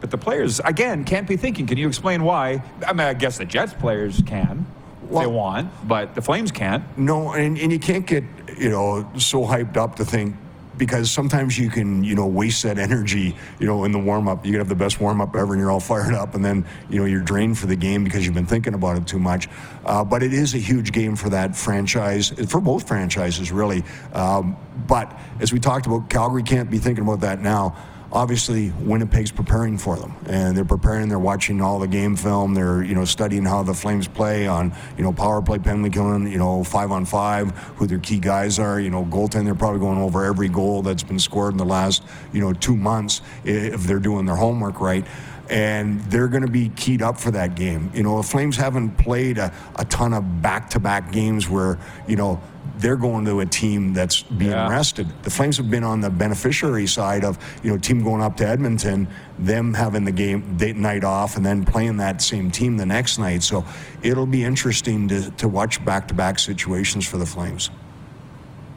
But 0.00 0.10
the 0.10 0.18
players, 0.18 0.60
again, 0.60 1.04
can't 1.04 1.26
be 1.26 1.36
thinking. 1.36 1.66
Can 1.66 1.78
you 1.78 1.88
explain 1.88 2.22
why? 2.22 2.62
I 2.86 2.92
mean, 2.92 3.06
I 3.06 3.14
guess 3.14 3.38
the 3.38 3.44
Jets 3.44 3.72
players 3.72 4.22
can. 4.26 4.66
if 5.04 5.10
they 5.10 5.26
want, 5.26 5.70
but 5.88 6.14
the 6.14 6.22
Flames 6.22 6.52
can't. 6.52 6.84
No, 6.98 7.32
and, 7.32 7.58
and 7.58 7.72
you 7.72 7.78
can't 7.78 8.06
get, 8.06 8.24
you 8.58 8.68
know, 8.68 9.10
so 9.16 9.44
hyped 9.44 9.76
up 9.76 9.96
to 9.96 10.04
think 10.04 10.36
because 10.78 11.10
sometimes 11.10 11.58
you 11.58 11.70
can, 11.70 12.04
you 12.04 12.14
know, 12.14 12.26
waste 12.26 12.62
that 12.64 12.78
energy, 12.78 13.36
you 13.58 13.66
know, 13.66 13.84
in 13.84 13.92
the 13.92 13.98
warm 13.98 14.28
up. 14.28 14.44
You 14.44 14.52
can 14.52 14.60
have 14.60 14.68
the 14.68 14.74
best 14.74 15.00
warm 15.00 15.20
up 15.20 15.34
ever 15.34 15.52
and 15.52 15.60
you're 15.60 15.70
all 15.70 15.80
fired 15.80 16.14
up 16.14 16.34
and 16.34 16.44
then, 16.44 16.66
you 16.88 16.98
know, 16.98 17.04
you're 17.04 17.22
drained 17.22 17.58
for 17.58 17.66
the 17.66 17.76
game 17.76 18.04
because 18.04 18.24
you've 18.24 18.34
been 18.34 18.46
thinking 18.46 18.74
about 18.74 18.96
it 18.96 19.06
too 19.06 19.18
much. 19.18 19.48
Uh, 19.84 20.04
but 20.04 20.22
it 20.22 20.32
is 20.32 20.54
a 20.54 20.58
huge 20.58 20.92
game 20.92 21.16
for 21.16 21.30
that 21.30 21.56
franchise, 21.56 22.30
for 22.48 22.60
both 22.60 22.86
franchises, 22.86 23.52
really. 23.52 23.84
Um, 24.12 24.56
but 24.86 25.18
as 25.40 25.52
we 25.52 25.60
talked 25.60 25.86
about, 25.86 26.10
Calgary 26.10 26.42
can't 26.42 26.70
be 26.70 26.78
thinking 26.78 27.04
about 27.04 27.20
that 27.20 27.40
now 27.40 27.76
obviously 28.16 28.70
Winnipeg's 28.80 29.30
preparing 29.30 29.76
for 29.76 29.96
them, 29.96 30.16
and 30.24 30.56
they're 30.56 30.64
preparing. 30.64 31.10
They're 31.10 31.18
watching 31.18 31.60
all 31.60 31.78
the 31.78 31.86
game 31.86 32.16
film. 32.16 32.54
They're 32.54 32.82
you 32.82 32.94
know 32.94 33.04
studying 33.04 33.44
how 33.44 33.62
the 33.62 33.74
Flames 33.74 34.08
play 34.08 34.46
on 34.46 34.74
you 34.96 35.04
know 35.04 35.12
power 35.12 35.42
play, 35.42 35.58
penalty 35.58 35.90
killing, 35.90 36.26
you 36.26 36.38
know 36.38 36.64
five 36.64 36.90
on 36.90 37.04
five, 37.04 37.50
who 37.76 37.86
their 37.86 37.98
key 37.98 38.18
guys 38.18 38.58
are. 38.58 38.80
You 38.80 38.88
know 38.88 39.04
goaltend. 39.04 39.44
They're 39.44 39.54
probably 39.54 39.80
going 39.80 39.98
over 39.98 40.24
every 40.24 40.48
goal 40.48 40.80
that's 40.80 41.02
been 41.02 41.18
scored 41.18 41.52
in 41.52 41.58
the 41.58 41.66
last 41.66 42.02
you 42.32 42.40
know 42.40 42.54
two 42.54 42.74
months 42.74 43.20
if 43.44 43.82
they're 43.82 43.98
doing 43.98 44.24
their 44.24 44.36
homework 44.36 44.80
right. 44.80 45.04
And 45.48 46.00
they're 46.06 46.26
going 46.26 46.44
to 46.44 46.50
be 46.50 46.70
keyed 46.70 47.02
up 47.02 47.20
for 47.20 47.30
that 47.30 47.54
game. 47.54 47.92
You 47.94 48.02
know, 48.02 48.16
the 48.16 48.24
Flames 48.24 48.56
haven't 48.56 48.98
played 48.98 49.38
a, 49.38 49.54
a 49.76 49.84
ton 49.84 50.12
of 50.12 50.42
back-to-back 50.42 51.12
games 51.12 51.48
where 51.48 51.78
you 52.08 52.16
know 52.16 52.40
they're 52.78 52.96
going 52.96 53.24
to 53.24 53.40
a 53.40 53.46
team 53.46 53.92
that's 53.94 54.22
being 54.22 54.50
Yeah. 54.50 54.68
rested. 54.68 55.06
The 55.22 55.30
Flames 55.30 55.56
have 55.56 55.70
been 55.70 55.84
on 55.84 56.00
the 56.00 56.10
beneficiary 56.10 56.86
side 56.86 57.24
of, 57.24 57.38
you 57.62 57.70
know, 57.70 57.78
team 57.78 58.02
going 58.02 58.22
up 58.22 58.36
to 58.38 58.46
Edmonton, 58.46 59.08
them 59.38 59.74
having 59.74 60.04
the 60.04 60.12
game 60.12 60.56
date 60.56 60.76
night 60.76 61.04
off, 61.04 61.36
and 61.36 61.44
then 61.44 61.64
playing 61.64 61.96
that 61.98 62.22
same 62.22 62.50
team 62.50 62.76
the 62.76 62.86
next 62.86 63.18
night. 63.18 63.42
So 63.42 63.64
it'll 64.02 64.26
be 64.26 64.44
interesting 64.44 65.08
to, 65.08 65.30
to 65.32 65.48
watch 65.48 65.84
back-to-back 65.84 66.38
situations 66.38 67.06
for 67.06 67.16
the 67.16 67.26
Flames. 67.26 67.70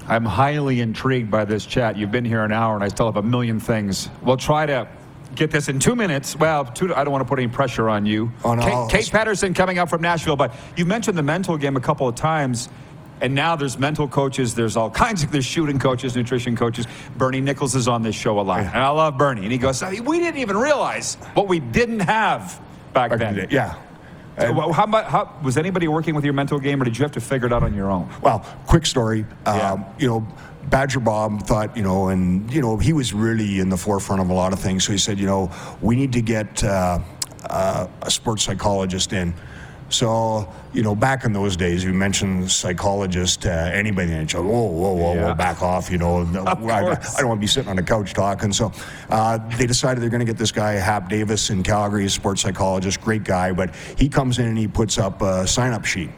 I'm 0.07 0.25
highly 0.25 0.81
intrigued 0.81 1.29
by 1.29 1.45
this 1.45 1.65
chat. 1.65 1.95
You've 1.95 2.11
been 2.11 2.25
here 2.25 2.43
an 2.43 2.51
hour, 2.51 2.73
and 2.75 2.83
I 2.83 2.87
still 2.87 3.05
have 3.05 3.17
a 3.17 3.21
million 3.23 3.59
things. 3.59 4.09
We'll 4.23 4.37
try 4.37 4.65
to 4.65 4.87
get 5.35 5.51
this 5.51 5.69
in 5.69 5.77
two 5.77 5.95
minutes. 5.95 6.35
Well, 6.35 6.65
two, 6.65 6.95
I 6.95 7.03
don't 7.03 7.11
want 7.11 7.21
to 7.23 7.29
put 7.29 7.37
any 7.37 7.47
pressure 7.47 7.87
on 7.89 8.07
you. 8.07 8.31
No, 8.43 8.87
Kate, 8.89 9.03
Kate 9.03 9.11
Pettersen 9.13 9.53
coming 9.53 9.77
up 9.77 9.87
from 9.87 10.01
Nashville, 10.01 10.35
but 10.35 10.51
you 10.75 10.85
mentioned 10.85 11.15
the 11.15 11.21
mental 11.23 11.55
game 11.57 11.77
a 11.77 11.79
couple 11.79 12.07
of 12.07 12.15
times. 12.15 12.69
And 13.21 13.35
now 13.35 13.55
there's 13.55 13.77
mental 13.77 14.07
coaches. 14.07 14.55
There's 14.55 14.77
all 14.77 14.89
kinds 15.05 15.23
of 15.23 15.31
there's 15.31 15.45
shooting 15.45 15.79
coaches, 15.79 16.15
nutrition 16.15 16.55
coaches. 16.55 16.87
Bernie 17.17 17.41
Nicholls 17.41 17.75
is 17.75 17.87
on 17.87 18.01
this 18.01 18.15
show 18.15 18.39
a 18.39 18.41
lot, 18.41 18.59
and 18.59 18.69
I 18.69 18.89
love 18.89 19.17
Bernie. 19.17 19.43
And 19.43 19.51
he 19.51 19.57
goes, 19.57 19.81
"We 19.83 20.19
didn't 20.19 20.39
even 20.39 20.57
realize 20.57 21.15
what 21.33 21.47
we 21.47 21.59
didn't 21.59 22.01
have 22.01 22.59
back, 22.93 23.11
Back 23.11 23.19
then." 23.19 23.35
day, 23.35 23.47
Yeah. 23.49 23.75
So, 24.39 24.53
well, 24.53 24.71
how, 24.71 24.85
about, 24.85 25.05
how 25.05 25.35
was 25.43 25.57
anybody 25.57 25.89
working 25.89 26.15
with 26.15 26.23
your 26.23 26.33
mental 26.33 26.59
game, 26.59 26.81
or 26.81 26.85
did 26.85 26.97
you 26.97 27.03
have 27.03 27.11
to 27.11 27.19
figure 27.19 27.47
it 27.47 27.51
out 27.51 27.61
on 27.61 27.73
your 27.73 27.91
own? 27.91 28.09
Well, 28.21 28.39
quick 28.67 28.85
story. 28.85 29.25
Yeah. 29.45 29.71
Um, 29.71 29.85
you 29.97 30.07
know, 30.07 30.25
Badger 30.69 30.99
Bob 31.01 31.45
thought, 31.45 31.75
you 31.75 31.83
know, 31.83 32.07
and, 32.09 32.51
you 32.53 32.61
know, 32.61 32.77
he 32.77 32.93
was 32.93 33.13
really 33.13 33.59
in 33.59 33.69
the 33.69 33.77
forefront 33.77 34.21
of 34.21 34.29
a 34.29 34.33
lot 34.33 34.53
of 34.53 34.59
things. 34.59 34.85
So 34.85 34.91
he 34.91 34.97
said, 34.97 35.19
you 35.19 35.25
know, 35.25 35.51
we 35.81 35.95
need 35.95 36.13
to 36.13 36.21
get 36.21 36.63
uh, 36.63 36.99
uh, 37.49 37.87
a 38.01 38.11
sports 38.11 38.43
psychologist 38.43 39.11
in. 39.13 39.33
So, 39.89 40.47
you 40.71 40.83
know, 40.83 40.95
back 40.95 41.25
in 41.25 41.33
those 41.33 41.57
days, 41.57 41.83
you 41.83 41.91
mentioned 41.93 42.51
psychologist 42.51 43.41
to 43.41 43.51
anybody 43.51 44.11
in 44.11 44.19
the 44.19 44.23
NHL. 44.25 44.43
Whoa, 44.43 44.63
whoa, 44.65 44.93
whoa, 44.93 45.13
Yeah. 45.15 45.27
whoa, 45.29 45.33
back 45.33 45.61
off. 45.63 45.89
You 45.91 45.97
know, 45.97 46.23
No, 46.23 46.43
I, 46.45 46.51
I 46.53 46.95
don't 47.17 47.27
want 47.27 47.37
to 47.39 47.41
be 47.41 47.47
sitting 47.47 47.69
on 47.69 47.79
a 47.79 47.83
couch 47.83 48.13
talking. 48.13 48.53
So 48.53 48.71
uh, 49.09 49.39
they 49.57 49.65
decided 49.65 50.01
they're 50.03 50.09
going 50.11 50.19
to 50.19 50.25
get 50.25 50.37
this 50.37 50.51
guy, 50.51 50.73
Hap 50.73 51.09
Davis 51.09 51.49
in 51.49 51.63
Calgary, 51.63 52.05
a 52.05 52.09
sports 52.09 52.41
psychologist, 52.41 53.01
great 53.01 53.23
guy, 53.23 53.51
but 53.51 53.73
he 53.97 54.09
comes 54.09 54.37
in 54.37 54.45
and 54.45 54.57
he 54.57 54.67
puts 54.67 54.97
up 54.99 55.21
a 55.21 55.47
sign 55.47 55.73
up 55.73 55.85
sheet. 55.85 56.11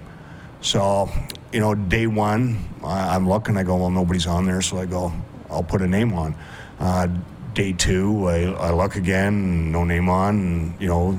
So, 0.59 1.09
you 1.53 1.59
know, 1.61 1.73
day 1.73 2.07
one, 2.07 2.57
I'm 2.83 3.27
looking, 3.27 3.55
I 3.57 3.63
go, 3.63 3.77
well, 3.77 3.89
nobody's 3.89 4.27
on 4.27 4.45
there. 4.45 4.61
So 4.61 4.77
I 4.79 4.85
go, 4.85 5.13
I'll 5.49 5.63
put 5.63 5.81
a 5.81 5.87
name 5.87 6.13
on. 6.13 6.35
Uh, 6.79 7.07
day 7.53 7.73
two, 7.73 8.27
I, 8.27 8.43
I 8.51 8.71
look 8.71 8.95
again, 8.95 9.71
no 9.71 9.83
name 9.83 10.07
on, 10.09 10.35
and, 10.39 10.81
you 10.81 10.87
know, 10.87 11.17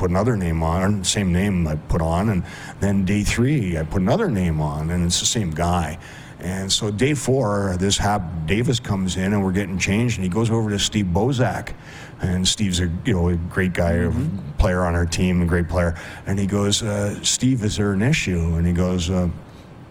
put 0.00 0.08
another 0.08 0.34
name 0.34 0.62
on, 0.62 1.04
same 1.04 1.30
name 1.30 1.66
I 1.66 1.76
put 1.76 2.00
on. 2.00 2.30
And 2.30 2.42
then 2.80 3.04
day 3.04 3.22
three, 3.22 3.76
I 3.76 3.82
put 3.82 4.00
another 4.00 4.30
name 4.30 4.62
on, 4.62 4.90
and 4.90 5.04
it's 5.04 5.20
the 5.20 5.26
same 5.26 5.50
guy. 5.50 5.98
And 6.38 6.72
so 6.72 6.90
day 6.90 7.12
four, 7.12 7.76
this 7.78 7.98
Hap 7.98 8.22
Davis 8.46 8.80
comes 8.80 9.18
in, 9.18 9.34
and 9.34 9.44
we're 9.44 9.52
getting 9.52 9.78
changed, 9.78 10.16
and 10.16 10.24
he 10.24 10.30
goes 10.30 10.50
over 10.50 10.70
to 10.70 10.78
Steve 10.78 11.04
Bozek, 11.12 11.74
and 12.22 12.48
Steve's 12.48 12.80
a 12.80 12.90
you 13.04 13.12
know 13.12 13.28
a 13.28 13.36
great 13.36 13.74
guy, 13.74 13.92
a 13.92 14.12
player 14.56 14.84
on 14.84 14.94
our 14.94 15.04
team, 15.04 15.42
a 15.42 15.46
great 15.46 15.68
player. 15.68 15.94
And 16.26 16.38
he 16.38 16.46
goes, 16.46 16.82
uh, 16.82 17.22
Steve, 17.22 17.62
is 17.62 17.76
there 17.76 17.92
an 17.92 18.00
issue? 18.00 18.54
And 18.54 18.66
he 18.66 18.72
goes, 18.72 19.10
uh, 19.10 19.28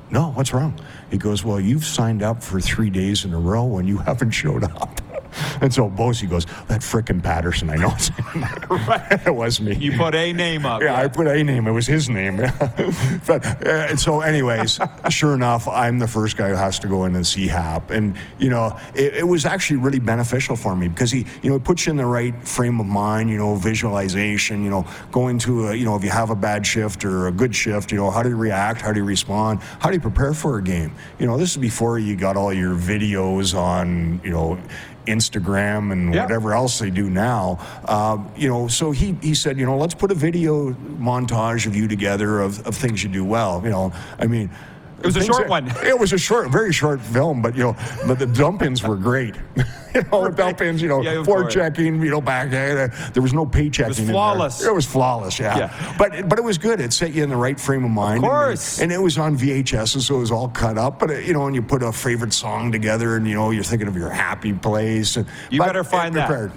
No, 0.10 0.32
what's 0.32 0.54
wrong? 0.54 0.74
He 1.12 1.20
goes, 1.20 1.46
Well, 1.46 1.60
you've 1.60 1.86
signed 1.86 2.24
up 2.24 2.42
for 2.42 2.60
three 2.60 2.90
days 2.90 3.26
in 3.26 3.34
a 3.34 3.40
row 3.40 3.78
and 3.78 3.88
you 3.88 3.98
haven't 4.10 4.32
showed 4.32 4.64
up. 4.64 4.99
And 5.62 5.74
so 5.74 5.90
Bosie 5.90 6.28
goes, 6.28 6.46
That 6.68 6.82
frickin' 6.82 7.22
Patterson, 7.22 7.70
I 7.70 7.76
know 7.76 7.92
it's 7.96 8.10
him. 8.10 8.46
it 9.26 9.36
was 9.36 9.60
me. 9.62 9.76
You 9.76 9.98
put 9.98 10.16
a 10.16 10.34
name 10.34 10.66
up. 10.66 10.82
Yeah, 10.82 10.96
I 10.96 11.08
put 11.08 11.28
a 11.28 11.44
name. 11.44 11.68
It 11.68 11.72
was 11.72 11.88
his 11.88 12.10
name. 12.10 12.38
but, 13.28 13.46
uh, 13.66 13.88
and 13.90 14.00
so, 14.00 14.22
anyways, 14.22 14.80
sure 15.10 15.34
enough, 15.34 15.68
I'm 15.68 16.00
the 16.00 16.08
first 16.08 16.38
guy 16.38 16.50
who 16.50 16.56
has 16.56 16.80
to 16.80 16.88
go 16.88 17.06
in 17.06 17.16
and 17.16 17.26
see 17.26 17.48
Hap. 17.48 17.92
And, 17.92 18.16
you 18.38 18.50
know, 18.50 18.78
it, 18.96 19.16
it 19.16 19.28
was 19.28 19.46
actually 19.46 19.78
really 19.78 20.00
beneficial 20.00 20.56
for 20.56 20.76
me 20.76 20.88
because 20.88 21.12
he, 21.12 21.26
you 21.42 21.50
know, 21.50 21.56
it 21.56 21.64
puts 21.64 21.86
you 21.86 21.92
in 21.92 21.98
the 21.98 22.06
right 22.06 22.36
frame 22.48 22.80
of 22.80 22.86
mind, 22.86 23.30
you 23.30 23.38
know, 23.38 23.56
visualization, 23.56 24.64
you 24.64 24.70
know, 24.70 24.86
going 25.12 25.38
to, 25.40 25.68
a, 25.68 25.76
you 25.76 25.86
know, 25.86 25.96
if 25.96 26.04
you 26.04 26.10
have 26.10 26.30
a 26.30 26.36
bad 26.36 26.66
shift 26.66 27.04
or 27.06 27.28
a 27.28 27.32
good 27.32 27.56
shift, 27.56 27.92
you 27.92 27.98
know, 27.98 28.10
how 28.10 28.24
do 28.24 28.30
you 28.30 28.36
react? 28.36 28.82
How 28.82 28.92
do 28.92 29.00
you 29.00 29.06
respond? 29.06 29.60
How 29.80 29.90
do 29.90 29.96
you 29.96 30.02
prepare 30.02 30.34
for 30.34 30.58
a 30.58 30.64
game? 30.64 30.94
You 31.20 31.28
know, 31.28 31.38
this 31.38 31.52
is 31.52 31.58
before 31.58 32.00
you 32.00 32.16
got 32.16 32.38
all 32.38 32.54
your 32.54 32.76
videos 32.76 33.58
on, 33.58 34.22
you 34.24 34.32
know, 34.32 34.60
Instagram 35.10 35.92
and 35.92 36.14
Yeah. 36.14 36.24
whatever 36.24 36.54
else 36.54 36.80
they 36.80 36.90
do 36.90 37.10
now. 37.10 37.60
Um, 37.88 38.30
you 38.38 38.48
know, 38.48 38.68
so 38.68 38.92
he, 38.92 39.18
he 39.22 39.34
said, 39.34 39.58
you 39.58 39.66
know, 39.66 39.78
let's 39.78 39.96
put 39.96 40.12
a 40.12 40.16
video 40.16 40.72
montage 41.02 41.66
of 41.66 41.76
you 41.76 41.88
together 41.88 42.40
of, 42.42 42.66
of 42.68 42.76
things 42.76 43.04
you 43.04 43.10
do 43.10 43.26
well. 43.26 43.62
You 43.64 43.72
know, 43.72 43.94
I 44.20 44.28
mean, 44.28 44.50
It 45.00 45.06
was 45.06 45.16
a 45.18 45.24
short 45.24 45.40
that- 45.44 45.50
one. 45.50 45.68
It 45.86 45.98
was 45.98 46.14
a 46.14 46.18
short, 46.18 46.50
very 46.50 46.74
short 46.74 47.02
film, 47.02 47.42
but 47.42 47.56
you 47.56 47.64
know, 47.64 47.76
but 48.08 48.20
the 48.20 48.26
dump 48.26 48.62
ins 48.62 48.84
were 48.84 48.96
great. 48.96 49.36
you 49.96 50.04
know, 50.12 50.26
the 50.26 50.30
dump 50.36 50.62
ins, 50.62 50.82
you 50.82 50.88
know, 50.90 51.02
Yeah, 51.02 51.24
checking, 51.50 52.02
you 52.02 52.12
know, 52.12 52.22
back 52.22 52.52
there 52.52 53.22
was 53.24 53.34
no 53.34 53.46
pay 53.46 53.70
checking. 53.70 53.98
in 53.98 54.06
there. 54.06 54.14
flawless. 54.14 54.64
It 54.64 54.74
was 54.74 54.86
flawless, 54.86 55.40
yeah. 55.40 55.58
Yeah. 55.58 55.96
But 55.98 56.28
but 56.30 56.38
it 56.38 56.44
was 56.44 56.58
good. 56.58 56.80
It 56.80 56.94
set 56.94 57.14
you 57.14 57.24
in 57.24 57.30
the 57.30 57.36
right 57.38 57.60
frame 57.60 57.84
of 57.86 57.92
mind. 57.92 58.24
Of 58.24 58.30
course. 58.30 58.80
And, 58.80 58.92
and 58.92 59.00
it 59.00 59.04
was 59.04 59.18
on 59.18 59.38
VHS, 59.38 59.96
and 59.96 60.04
so 60.04 60.18
it 60.18 60.20
was 60.20 60.32
all 60.32 60.50
cut 60.50 60.78
up. 60.78 61.00
But 61.00 61.10
uh, 61.12 61.14
you 61.16 61.34
know, 61.34 61.48
and 61.48 61.56
you 61.56 61.62
put 61.62 61.82
a 61.82 61.92
favorite 61.92 62.34
song 62.34 62.72
together, 62.72 63.16
and 63.16 63.28
you 63.28 63.36
know, 63.36 63.52
you're 63.52 63.64
thinking 63.64 63.88
of 63.88 63.96
your 63.96 64.10
happy 64.10 64.54
place. 64.54 65.16
And, 65.18 65.26
You 65.50 65.60
better 65.60 65.80
it 65.82 65.86
find 65.86 66.16
that. 66.16 66.28
prepared. 66.28 66.52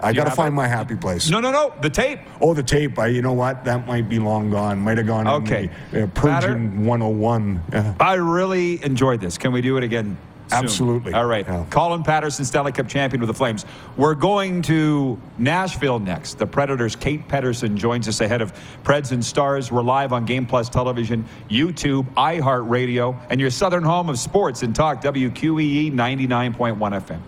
I 0.00 0.12
got 0.12 0.24
to 0.24 0.30
find 0.30 0.52
it? 0.52 0.56
my 0.56 0.66
happy 0.66 0.96
place. 0.96 1.28
No, 1.30 1.40
no, 1.40 1.50
no. 1.50 1.74
The 1.80 1.90
tape. 1.90 2.20
Oh, 2.40 2.54
the 2.54 2.62
tape. 2.62 2.98
I, 2.98 3.08
you 3.08 3.22
know 3.22 3.32
what? 3.32 3.64
That 3.64 3.86
might 3.86 4.08
be 4.08 4.18
long 4.18 4.50
gone. 4.50 4.80
Might 4.80 4.98
have 4.98 5.06
gone. 5.06 5.26
Okay. 5.26 5.70
In 5.92 6.00
the, 6.00 6.04
uh, 6.04 6.06
Purging 6.08 6.84
101. 6.86 7.62
Yeah. 7.72 7.94
I 8.00 8.14
really 8.14 8.82
enjoyed 8.84 9.20
this. 9.20 9.38
Can 9.38 9.52
we 9.52 9.60
do 9.60 9.76
it 9.76 9.84
again? 9.84 10.16
soon? 10.48 10.64
Absolutely. 10.64 11.12
All 11.12 11.26
right. 11.26 11.46
Yeah. 11.46 11.64
Colin 11.70 12.02
Patterson, 12.02 12.44
Stanley 12.44 12.72
Cup 12.72 12.88
champion 12.88 13.20
with 13.20 13.28
the 13.28 13.34
Flames. 13.34 13.64
We're 13.96 14.14
going 14.14 14.62
to 14.62 15.20
Nashville 15.36 15.98
next. 15.98 16.38
The 16.38 16.46
Predators' 16.46 16.96
Kate 16.96 17.26
Pettersen 17.28 17.76
joins 17.76 18.08
us 18.08 18.20
ahead 18.20 18.42
of 18.42 18.52
Preds 18.82 19.12
and 19.12 19.24
Stars. 19.24 19.70
We're 19.70 19.82
live 19.82 20.12
on 20.12 20.24
Game 20.24 20.46
Plus 20.46 20.68
Television, 20.68 21.24
YouTube, 21.48 22.04
iHeartRadio, 22.14 23.16
and 23.30 23.40
your 23.40 23.50
southern 23.50 23.82
home 23.84 24.08
of 24.08 24.18
sports 24.18 24.62
and 24.62 24.74
talk, 24.74 25.02
WQEE 25.02 25.92
99.1 25.92 26.78
FM. 26.78 27.20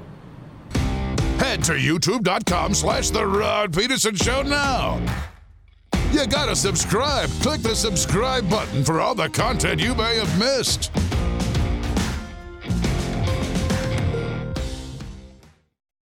Head 1.50 1.64
to 1.64 1.72
youtube.com 1.72 2.74
slash 2.74 3.10
The 3.10 3.26
Rod 3.26 3.72
Pedersen 3.72 4.14
Show 4.14 4.42
now. 4.42 5.04
You 6.12 6.24
gotta 6.28 6.54
subscribe. 6.54 7.28
Click 7.42 7.60
the 7.60 7.74
subscribe 7.74 8.48
button 8.48 8.84
for 8.84 9.00
all 9.00 9.16
the 9.16 9.28
content 9.30 9.80
you 9.80 9.92
may 9.96 10.14
have 10.14 10.38
missed. 10.38 10.92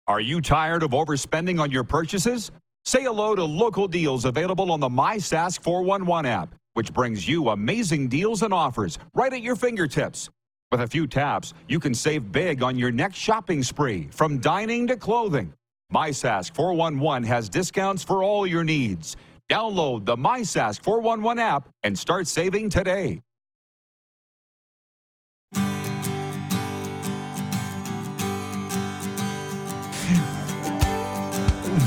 Are 0.09 0.21
you 0.21 0.41
tired 0.41 0.83
of 0.83 0.91
overspending 0.91 1.61
on 1.61 1.71
your 1.71 1.85
purchases? 1.85 2.51
Say 2.85 3.05
hello 3.05 3.37
to 3.37 3.45
local 3.45 3.87
deals 3.87 4.25
available 4.25 4.73
on 4.73 4.81
the 4.81 4.89
MySask 4.89 5.63
411 5.63 6.29
app, 6.29 6.57
which 6.75 6.93
brings 6.93 7.29
you 7.29 7.51
amazing 7.51 8.09
deals 8.09 8.43
and 8.43 8.53
offers 8.53 8.99
right 9.15 9.33
at 9.33 9.43
your 9.43 9.55
fingertips. 9.55 10.29
With 10.71 10.83
a 10.83 10.87
few 10.87 11.09
taps, 11.09 11.53
you 11.67 11.81
can 11.81 11.93
save 11.95 12.31
big 12.31 12.63
on 12.63 12.79
your 12.79 12.93
next 12.93 13.17
shopping 13.17 13.61
spree, 13.65 14.07
from 14.13 14.39
dining 14.39 14.87
to 14.87 14.97
clothing. 14.97 15.53
MySask 15.93 16.55
411 16.55 17.25
has 17.25 17.49
discounts 17.49 18.05
for 18.05 18.23
all 18.23 18.47
your 18.47 18.63
needs. 18.63 19.17
Download 19.51 20.05
the 20.05 20.15
MySask 20.15 20.81
411 20.85 21.41
app 21.41 21.69
and 21.83 21.99
start 21.99 22.29
saving 22.29 22.71
today. 22.71 23.21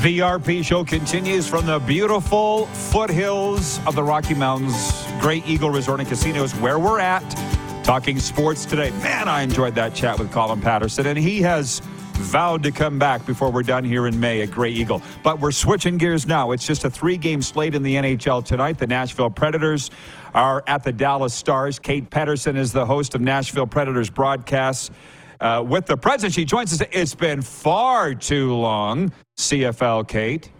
VRP 0.04 0.62
show 0.62 0.84
continues 0.84 1.48
from 1.48 1.64
the 1.64 1.78
beautiful 1.78 2.66
foothills 2.66 3.80
of 3.86 3.94
the 3.94 4.02
Rocky 4.02 4.34
Mountains, 4.34 5.06
Grey 5.18 5.42
Eagle 5.46 5.70
Resort 5.70 6.00
and 6.00 6.08
Casinos, 6.10 6.52
where 6.56 6.78
we're 6.78 7.00
at, 7.00 7.24
talking 7.84 8.18
sports 8.18 8.64
today. 8.64 8.90
Man, 9.02 9.28
I 9.28 9.42
enjoyed 9.42 9.74
that 9.74 9.94
chat 9.94 10.18
with 10.18 10.32
Colin 10.32 10.60
Patterson, 10.60 11.06
and 11.06 11.18
he 11.18 11.42
has 11.42 11.80
vowed 12.14 12.62
to 12.62 12.72
come 12.72 12.98
back 12.98 13.26
before 13.26 13.50
we're 13.50 13.62
done 13.62 13.84
here 13.84 14.06
in 14.06 14.18
May 14.18 14.40
at 14.40 14.50
Grey 14.50 14.70
Eagle. 14.70 15.02
But 15.22 15.38
we're 15.38 15.52
switching 15.52 15.98
gears 15.98 16.26
now. 16.26 16.52
It's 16.52 16.66
just 16.66 16.84
a 16.84 16.90
three 16.90 17.18
game 17.18 17.42
slate 17.42 17.74
in 17.74 17.82
the 17.82 17.96
NHL 17.96 18.42
tonight. 18.44 18.78
The 18.78 18.86
Nashville 18.86 19.30
Predators 19.30 19.90
are 20.32 20.64
at 20.66 20.82
the 20.82 20.92
Dallas 20.92 21.34
Stars. 21.34 21.78
Kate 21.78 22.08
Pettersen 22.08 22.56
is 22.56 22.72
the 22.72 22.86
host 22.86 23.14
of 23.14 23.20
Nashville 23.20 23.66
Predators 23.66 24.08
broadcasts 24.08 24.90
uh, 25.40 25.62
with 25.66 25.84
the 25.84 25.96
president. 25.96 26.34
She 26.34 26.46
joins 26.46 26.72
us. 26.72 26.86
It's 26.90 27.14
been 27.14 27.42
far 27.42 28.14
too 28.14 28.54
long, 28.54 29.12
CFL 29.38 30.08
Kate. 30.08 30.50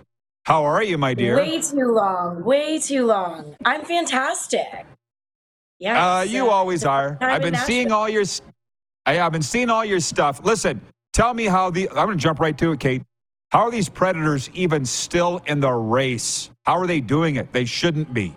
How 0.44 0.64
are 0.64 0.82
you, 0.82 0.98
my 0.98 1.14
dear? 1.14 1.36
Way 1.36 1.62
too 1.62 1.90
long. 1.92 2.44
Way 2.44 2.78
too 2.78 3.06
long. 3.06 3.56
I'm 3.64 3.82
fantastic. 3.86 4.86
Yeah. 5.78 6.18
Uh, 6.18 6.22
you 6.22 6.50
always 6.50 6.84
are. 6.84 7.18
I've 7.20 7.42
been 7.42 7.56
seeing 7.56 7.92
all 7.92 8.08
your. 8.08 8.24
I, 9.06 9.14
have 9.14 9.32
been 9.32 9.42
seeing 9.42 9.68
all 9.70 9.84
your 9.84 10.00
stuff. 10.00 10.42
Listen, 10.44 10.80
tell 11.12 11.34
me 11.34 11.44
how 11.44 11.70
the. 11.70 11.88
I'm 11.90 12.06
going 12.06 12.18
to 12.18 12.22
jump 12.22 12.40
right 12.40 12.56
to 12.58 12.72
it, 12.72 12.80
Kate. 12.80 13.02
How 13.50 13.60
are 13.60 13.70
these 13.70 13.88
Predators 13.88 14.50
even 14.54 14.84
still 14.84 15.40
in 15.46 15.60
the 15.60 15.70
race? 15.70 16.50
How 16.64 16.78
are 16.78 16.86
they 16.86 17.00
doing 17.00 17.36
it? 17.36 17.52
They 17.52 17.64
shouldn't 17.64 18.12
be. 18.12 18.34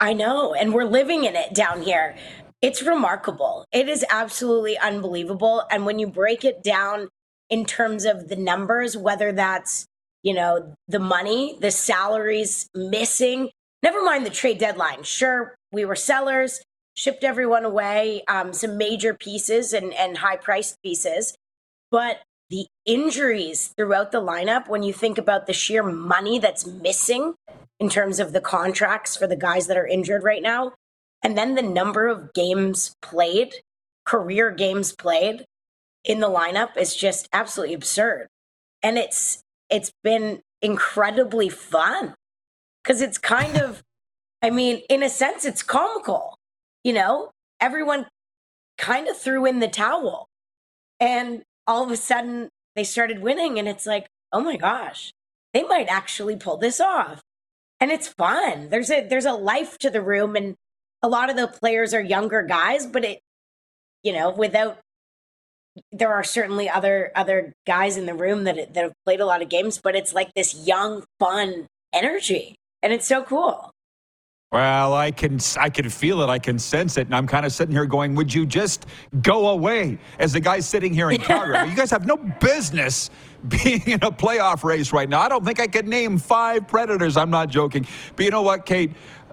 I 0.00 0.12
know, 0.12 0.52
and 0.52 0.74
we're 0.74 0.84
living 0.84 1.24
in 1.24 1.36
it 1.36 1.54
down 1.54 1.82
here. 1.82 2.16
It's 2.60 2.82
remarkable. 2.82 3.64
It 3.72 3.88
is 3.88 4.04
absolutely 4.10 4.76
unbelievable. 4.78 5.64
And 5.70 5.86
when 5.86 5.98
you 5.98 6.06
break 6.06 6.44
it 6.44 6.62
down 6.62 7.08
in 7.50 7.64
terms 7.64 8.04
of 8.04 8.28
the 8.28 8.36
numbers, 8.36 8.96
whether 8.96 9.32
that's, 9.32 9.86
you 10.22 10.34
know, 10.34 10.74
the 10.88 10.98
money, 10.98 11.56
the 11.60 11.70
salaries 11.70 12.68
missing, 12.74 13.50
never 13.82 14.02
mind 14.02 14.26
the 14.26 14.30
trade 14.30 14.58
deadline. 14.58 15.02
Sure, 15.02 15.54
we 15.72 15.84
were 15.84 15.96
sellers, 15.96 16.60
shipped 16.94 17.24
everyone 17.24 17.64
away, 17.64 18.22
um, 18.28 18.52
some 18.52 18.76
major 18.76 19.14
pieces 19.14 19.72
and, 19.72 19.92
and 19.94 20.18
high 20.18 20.36
priced 20.36 20.80
pieces. 20.82 21.34
But 21.90 22.20
the 22.50 22.66
injuries 22.84 23.72
throughout 23.76 24.12
the 24.12 24.20
lineup, 24.20 24.68
when 24.68 24.82
you 24.82 24.92
think 24.92 25.18
about 25.18 25.46
the 25.46 25.52
sheer 25.52 25.82
money 25.82 26.38
that's 26.38 26.66
missing 26.66 27.34
in 27.80 27.88
terms 27.88 28.20
of 28.20 28.32
the 28.32 28.40
contracts 28.40 29.16
for 29.16 29.26
the 29.26 29.36
guys 29.36 29.66
that 29.66 29.76
are 29.76 29.86
injured 29.86 30.22
right 30.22 30.42
now, 30.42 30.72
and 31.22 31.38
then 31.38 31.54
the 31.54 31.62
number 31.62 32.08
of 32.08 32.34
games 32.34 32.94
played, 33.00 33.54
career 34.04 34.50
games 34.50 34.92
played 34.92 35.44
in 36.04 36.20
the 36.20 36.28
lineup 36.28 36.76
is 36.76 36.94
just 36.94 37.28
absolutely 37.32 37.74
absurd. 37.74 38.28
And 38.82 38.98
it's 38.98 39.42
it's 39.70 39.92
been 40.02 40.40
incredibly 40.60 41.48
fun 41.48 42.14
because 42.82 43.00
it's 43.00 43.18
kind 43.18 43.56
of 43.56 43.82
I 44.42 44.50
mean, 44.50 44.82
in 44.88 45.02
a 45.02 45.08
sense 45.10 45.44
it's 45.44 45.62
comical. 45.62 46.36
You 46.84 46.94
know, 46.94 47.30
everyone 47.60 48.06
kind 48.78 49.08
of 49.08 49.18
threw 49.18 49.46
in 49.46 49.60
the 49.60 49.68
towel. 49.68 50.26
And 51.00 51.42
all 51.66 51.84
of 51.84 51.90
a 51.90 51.96
sudden 51.96 52.48
they 52.76 52.84
started 52.84 53.20
winning 53.22 53.58
and 53.58 53.68
it's 53.68 53.86
like, 53.86 54.06
"Oh 54.32 54.40
my 54.40 54.56
gosh, 54.56 55.12
they 55.54 55.64
might 55.64 55.88
actually 55.88 56.36
pull 56.36 56.56
this 56.58 56.80
off." 56.80 57.22
and 57.80 57.90
it's 57.90 58.08
fun. 58.08 58.70
There's 58.70 58.90
a 58.92 59.06
there's 59.08 59.26
a 59.26 59.32
life 59.34 59.76
to 59.80 59.90
the 59.90 60.02
room, 60.02 60.36
and 60.36 60.54
a 61.02 61.08
lot 61.08 61.30
of 61.30 61.36
the 61.36 61.48
players 61.48 61.92
are 61.94 62.00
younger 62.02 62.42
guys, 62.42 62.86
but 62.86 63.04
it, 63.04 63.20
you 64.04 64.12
know, 64.12 64.30
without 64.30 64.78
there 65.92 66.12
are 66.12 66.24
certainly 66.24 66.70
other 66.70 67.12
other 67.16 67.54
guys 67.66 67.98
in 67.98 68.06
the 68.06 68.14
room 68.14 68.44
that 68.44 68.74
that 68.74 68.84
have 68.84 68.94
played 69.06 69.20
a 69.20 69.26
lot 69.26 69.42
of 69.42 69.50
games, 69.50 69.80
but 69.82 69.96
it's 69.96 70.14
like 70.14 70.32
this 70.36 70.66
young, 70.66 71.04
fun 71.20 71.66
energy, 71.92 72.56
and 72.84 72.92
it's 72.94 73.08
so 73.08 73.24
cool. 73.24 73.71
Well, 74.52 74.92
I 74.92 75.10
can 75.10 75.38
I 75.58 75.70
can 75.70 75.88
feel 75.88 76.20
it. 76.20 76.28
I 76.28 76.38
can 76.38 76.58
sense 76.58 76.98
it, 76.98 77.06
and 77.06 77.14
I'm 77.14 77.26
kind 77.26 77.46
of 77.46 77.52
sitting 77.52 77.74
here 77.74 77.86
going, 77.86 78.14
"Would 78.14 78.34
you 78.34 78.44
just 78.44 78.84
go 79.22 79.48
away?" 79.48 79.98
As 80.18 80.34
the 80.34 80.40
guy 80.40 80.60
sitting 80.60 80.92
here 80.92 81.10
in 81.10 81.18
Calgary, 81.22 81.70
you 81.70 81.74
guys 81.74 81.90
have 81.90 82.06
no 82.06 82.18
business 82.18 83.08
being 83.48 83.82
in 83.86 84.02
a 84.02 84.12
playoff 84.12 84.62
race 84.62 84.92
right 84.92 85.08
now. 85.08 85.22
I 85.22 85.30
don't 85.30 85.42
think 85.42 85.58
I 85.58 85.66
could 85.66 85.88
name 85.88 86.18
five 86.18 86.68
Predators. 86.68 87.16
I'm 87.16 87.30
not 87.30 87.48
joking, 87.48 87.86
but 88.14 88.26
you 88.26 88.30
know 88.30 88.42
what, 88.42 88.66
Kate? 88.66 88.92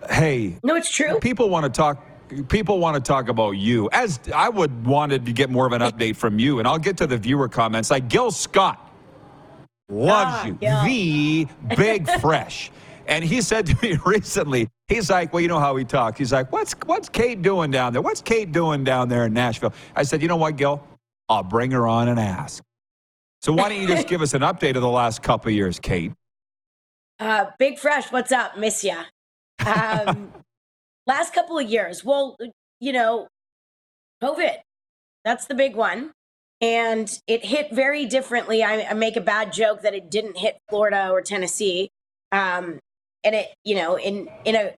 Hey, 0.09 0.57
no, 0.63 0.76
it's 0.76 0.89
true. 0.89 1.20
People 1.20 1.49
want 1.49 1.65
to 1.65 1.70
talk 1.70 2.01
people 2.47 2.80
want 2.80 2.95
to 2.95 3.01
talk 3.01 3.28
about 3.28 3.51
you. 3.51 3.89
As 3.91 4.22
I 4.34 4.47
would 4.47 4.86
wanted 4.88 5.26
to 5.26 5.34
get 5.34 5.49
more 5.49 5.65
of 5.65 5.74
an 5.74 5.82
update 5.82 6.15
from 6.15 6.39
you, 6.39 6.59
and 6.59 6.67
I'll 6.67 6.80
get 6.80 6.95
to 6.97 7.07
the 7.07 7.17
viewer 7.17 7.49
comments. 7.49 7.91
Like 7.91 8.07
Gil 8.07 8.32
Scott 8.32 8.89
loves 9.89 10.32
ah, 10.32 10.45
you, 10.45 10.57
the 10.61 11.47
big 11.76 12.09
fresh. 12.22 12.72
And 13.10 13.26
he 13.26 13.41
said 13.41 13.66
to 13.66 13.78
me 13.82 13.97
recently, 14.05 14.70
he's 14.88 15.10
like, 15.10 15.34
well, 15.34 15.41
you 15.41 15.47
know 15.47 15.60
how 15.60 15.74
we 15.74 15.84
talk. 15.84 16.18
He's 16.18 16.32
like, 16.32 16.51
what's 16.51 16.74
what's 16.86 17.10
Kate 17.10 17.41
doing 17.41 17.72
down 17.72 17.91
there? 17.91 18.03
What's 18.03 18.22
Kate 18.22 18.51
doing 18.51 18.84
down 18.84 19.10
there 19.10 19.26
in 19.26 19.34
Nashville? 19.34 19.74
I 19.95 20.03
said, 20.03 20.22
you 20.22 20.28
know 20.28 20.38
what, 20.38 20.55
Gil? 20.55 20.82
I'll 21.28 21.43
bring 21.43 21.72
her 21.72 21.88
on 21.88 22.07
and 22.07 22.20
ask. 22.20 22.64
So 23.41 23.51
why 23.51 23.70
don't 23.70 23.82
you 23.82 23.88
just 23.88 24.07
give 24.07 24.22
us 24.22 24.34
an 24.36 24.41
update 24.41 24.76
of 24.76 24.84
the 24.84 24.89
last 24.89 25.24
couple 25.24 25.51
years, 25.51 25.80
Kate? 25.80 26.14
Uh, 27.20 27.47
Big 27.57 27.80
Fresh, 27.80 28.12
what's 28.12 28.32
up? 28.32 28.57
Miss 28.57 28.84
ya. 28.84 29.03
Um, 29.66 30.32
last 31.07 31.34
couple 31.34 31.57
of 31.57 31.68
years, 31.68 32.05
well, 32.05 32.38
you 32.80 32.93
know, 32.93 33.28
COVID. 34.22 34.57
That's 35.26 35.47
the 35.47 35.55
big 35.55 35.76
one. 35.76 36.12
And 36.62 37.12
it 37.28 37.45
hit 37.45 37.72
very 37.72 38.05
differently. 38.05 38.64
I, 38.64 38.84
I 38.84 38.93
make 38.93 39.16
a 39.16 39.22
bad 39.22 39.51
joke 39.51 39.82
that 39.82 39.93
it 39.93 40.12
didn't 40.12 40.38
hit 40.38 40.57
Florida 40.70 41.10
or 41.10 41.22
Tennessee. 41.22 41.89
Um, 42.32 42.80
and 43.24 43.36
it 43.36 43.47
you 43.63 43.76
know 43.76 43.97
in 43.97 44.30
in 44.45 44.55
a 44.55 44.74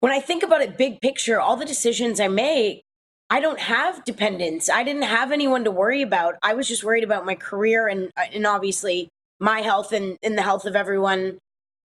when 0.00 0.12
i 0.12 0.20
think 0.20 0.42
about 0.42 0.62
it 0.62 0.76
big 0.78 1.00
picture 1.00 1.40
all 1.40 1.56
the 1.56 1.64
decisions 1.64 2.20
i 2.20 2.28
make 2.28 2.82
i 3.30 3.40
don't 3.40 3.60
have 3.60 4.04
dependents. 4.04 4.68
I 4.68 4.82
didn't 4.84 5.02
have 5.02 5.32
anyone 5.32 5.64
to 5.64 5.70
worry 5.70 6.02
about. 6.02 6.34
I 6.42 6.52
was 6.54 6.68
just 6.68 6.84
worried 6.84 7.04
about 7.04 7.24
my 7.24 7.34
career 7.34 7.88
and 7.88 8.10
uh, 8.16 8.24
and 8.34 8.46
obviously 8.46 9.08
my 9.40 9.60
health 9.60 9.92
and, 9.92 10.18
and 10.22 10.36
the 10.36 10.42
health 10.42 10.66
of 10.66 10.76
everyone 10.76 11.38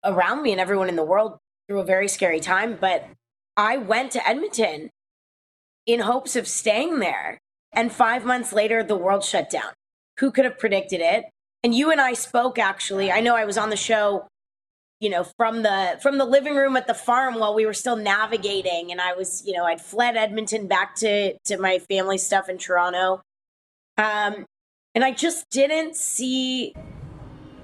around 0.04 0.44
me 0.44 0.52
and 0.52 0.62
everyone 0.62 0.90
in 0.90 0.96
the 0.96 1.04
world 1.04 1.38
through 1.68 1.80
a 1.80 1.86
very 1.86 2.08
scary 2.08 2.40
time 2.40 2.78
but 2.80 3.10
i 3.58 3.76
went 3.76 4.12
to 4.12 4.28
edmonton 4.28 4.90
in 5.86 6.02
hopes 6.02 6.36
of 6.36 6.48
staying 6.48 7.00
there. 7.00 7.38
And 7.74 7.92
five 7.92 8.26
months 8.26 8.54
later 8.54 8.84
the 8.84 8.96
world 8.96 9.24
shut 9.24 9.50
down. 9.50 9.74
Who 10.20 10.32
could 10.32 10.46
have 10.46 10.58
predicted 10.58 11.02
it? 11.02 11.26
And 11.64 11.76
you 11.76 11.92
and 11.92 12.00
i 12.00 12.14
spoke 12.14 12.58
actually. 12.58 13.12
I 13.12 13.20
know 13.20 13.36
i 13.36 13.46
was 13.46 13.58
on 13.58 13.70
the 13.70 13.78
show 13.78 14.28
you 15.00 15.10
know 15.10 15.24
from 15.24 15.64
the 15.64 15.98
from 16.02 16.18
the 16.18 16.26
living 16.26 16.56
room 16.56 16.76
at 16.78 16.88
the 16.88 16.94
farm 16.94 17.36
while 17.36 17.54
we 17.54 17.66
were 17.66 17.74
still 17.74 17.96
navigating 17.96 18.92
and 18.92 19.02
i 19.02 19.14
was 19.14 19.44
you 19.46 19.54
know 19.54 19.66
i'd 19.66 19.82
fled 19.82 20.16
edmonton 20.16 20.68
back 20.68 20.96
to 20.96 21.38
to 21.46 21.58
my 21.58 21.80
family 21.80 22.18
stuff 22.18 22.50
in 22.50 22.58
toronto. 22.58 23.22
Um 23.98 24.46
and 24.94 25.04
i 25.04 25.12
just 25.12 25.50
didn't 25.50 25.96
see 25.96 26.74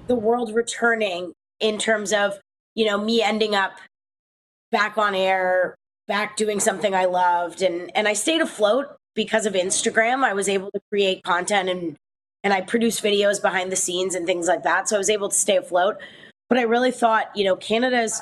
the 0.06 0.14
world 0.14 0.54
returning 0.54 1.32
in 1.60 1.78
terms 1.78 2.12
of 2.12 2.38
you 2.74 2.84
know 2.84 2.98
me 2.98 3.22
ending 3.22 3.54
up 3.54 3.78
back 4.70 4.98
on 4.98 5.14
air 5.14 5.74
back 6.08 6.36
doing 6.36 6.60
something 6.60 6.94
i 6.94 7.04
loved 7.04 7.62
and 7.62 7.90
and 7.94 8.08
i 8.08 8.12
stayed 8.12 8.40
afloat 8.40 8.96
because 9.14 9.44
of 9.44 9.52
instagram. 9.52 10.24
I 10.24 10.32
was 10.32 10.48
able 10.48 10.70
to 10.70 10.80
create 10.90 11.22
content 11.22 11.68
and 11.68 11.96
and 12.42 12.52
i 12.52 12.60
produced 12.60 13.02
videos 13.02 13.40
behind 13.40 13.70
the 13.70 13.76
scenes 13.76 14.14
and 14.14 14.26
things 14.26 14.48
like 14.48 14.62
that 14.64 14.88
so 14.88 14.96
i 14.96 14.98
was 14.98 15.10
able 15.10 15.28
to 15.28 15.34
stay 15.34 15.56
afloat 15.56 15.96
but 16.52 16.58
I 16.58 16.64
really 16.64 16.90
thought, 16.90 17.34
you 17.34 17.44
know, 17.44 17.56
Canada's 17.56 18.20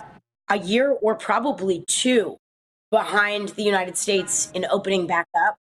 a 0.49 0.57
year 0.57 0.97
or 1.03 1.17
probably 1.17 1.85
two 1.89 2.37
behind 2.93 3.49
the 3.49 3.65
United 3.65 3.97
States 3.97 4.53
in 4.55 4.65
opening 4.71 5.09
back 5.09 5.27
up. 5.37 5.57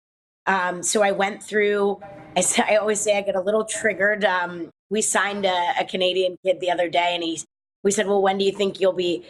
Um, 0.46 0.82
so 0.82 1.02
I 1.02 1.12
went 1.12 1.42
through, 1.42 2.00
I, 2.34 2.42
I, 2.66 2.76
always 2.76 3.00
say 3.00 3.18
I 3.18 3.20
get 3.20 3.36
a 3.36 3.40
little 3.42 3.66
triggered. 3.66 4.24
Um, 4.24 4.70
we 4.88 5.02
signed 5.02 5.44
a, 5.44 5.74
a, 5.78 5.84
Canadian 5.84 6.38
kid 6.42 6.60
the 6.60 6.70
other 6.70 6.88
day 6.88 7.10
and 7.12 7.22
he, 7.22 7.38
we 7.82 7.90
said, 7.90 8.06
well, 8.06 8.22
when 8.22 8.38
do 8.38 8.46
you 8.46 8.52
think 8.52 8.80
you'll 8.80 8.94
be, 8.94 9.26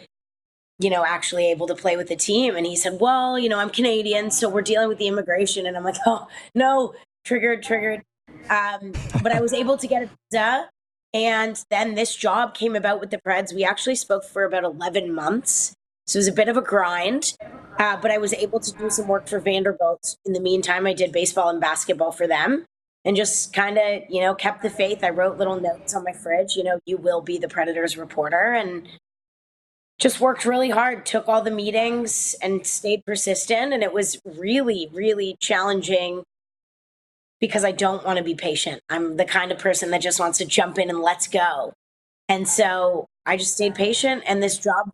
you 0.79 0.89
know, 0.89 1.03
actually 1.03 1.51
able 1.51 1.67
to 1.67 1.75
play 1.75 1.97
with 1.97 2.07
the 2.07 2.15
team? 2.15 2.55
And 2.55 2.65
he 2.65 2.77
said, 2.77 2.99
well, 3.01 3.37
you 3.37 3.49
know, 3.49 3.59
I'm 3.59 3.69
Canadian, 3.69 4.31
so 4.31 4.47
we're 4.47 4.61
dealing 4.61 4.87
with 4.87 4.97
the 4.97 5.09
immigration. 5.09 5.65
And 5.65 5.75
I'm 5.75 5.83
like, 5.83 5.97
oh, 6.05 6.29
no, 6.53 6.93
triggered, 7.25 7.63
triggered. 7.63 8.01
Um, 8.49 8.93
but 9.21 9.33
I 9.33 9.41
was 9.41 9.51
able 9.51 9.75
to 9.77 9.87
get 9.87 10.03
a 10.03 10.09
visa 10.31 10.69
and 11.15 11.63
then 11.69 11.95
this 11.95 12.13
job 12.13 12.53
came 12.53 12.75
about 12.75 12.99
with 12.99 13.09
the 13.09 13.17
Preds. 13.25 13.53
We 13.53 13.63
actually 13.63 13.95
spoke 13.95 14.25
for 14.25 14.43
about 14.43 14.65
11 14.65 15.15
months. 15.15 15.73
So 16.07 16.17
it 16.17 16.19
was 16.19 16.27
a 16.27 16.33
bit 16.33 16.49
of 16.49 16.57
a 16.57 16.61
grind, 16.61 17.37
uh, 17.79 17.95
but 18.01 18.11
I 18.11 18.17
was 18.17 18.33
able 18.33 18.59
to 18.59 18.71
do 18.73 18.89
some 18.89 19.07
work 19.07 19.29
for 19.29 19.39
Vanderbilt. 19.39 20.17
In 20.25 20.33
the 20.33 20.41
meantime, 20.41 20.85
I 20.85 20.91
did 20.93 21.13
baseball 21.13 21.47
and 21.47 21.61
basketball 21.61 22.11
for 22.11 22.27
them 22.27 22.65
and 23.05 23.15
just 23.15 23.53
kind 23.53 23.77
of, 23.77 24.03
you 24.09 24.19
know, 24.19 24.35
kept 24.35 24.61
the 24.61 24.69
faith. 24.69 25.05
I 25.05 25.09
wrote 25.09 25.37
little 25.37 25.59
notes 25.59 25.95
on 25.95 26.03
my 26.03 26.11
fridge, 26.11 26.57
you 26.57 26.65
know, 26.65 26.79
you 26.85 26.97
will 26.97 27.21
be 27.21 27.37
the 27.37 27.47
Predators 27.47 27.97
reporter. 27.97 28.51
And 28.51 28.85
just 29.97 30.19
worked 30.19 30.43
really 30.43 30.71
hard, 30.71 31.05
took 31.05 31.29
all 31.29 31.41
the 31.41 31.49
meetings 31.49 32.35
and 32.41 32.67
stayed 32.67 33.05
persistent. 33.05 33.71
And 33.71 33.83
it 33.83 33.93
was 33.93 34.19
really, 34.25 34.89
really 34.91 35.37
challenging 35.39 36.23
because 37.39 37.65
I 37.65 37.71
don't 37.71 38.05
want 38.05 38.17
to 38.17 38.23
be 38.23 38.35
patient. 38.35 38.81
I'm 38.89 39.17
the 39.17 39.25
kind 39.25 39.51
of 39.51 39.59
person 39.59 39.91
that 39.91 40.01
just 40.01 40.19
wants 40.19 40.37
to 40.39 40.45
jump 40.45 40.77
in 40.77 40.89
and 40.89 40.99
let's 40.99 41.27
go. 41.27 41.73
And 42.29 42.47
so 42.47 43.05
I 43.25 43.37
just 43.37 43.53
stayed 43.53 43.75
patient 43.75 44.23
and 44.25 44.41
this 44.41 44.57
job 44.57 44.89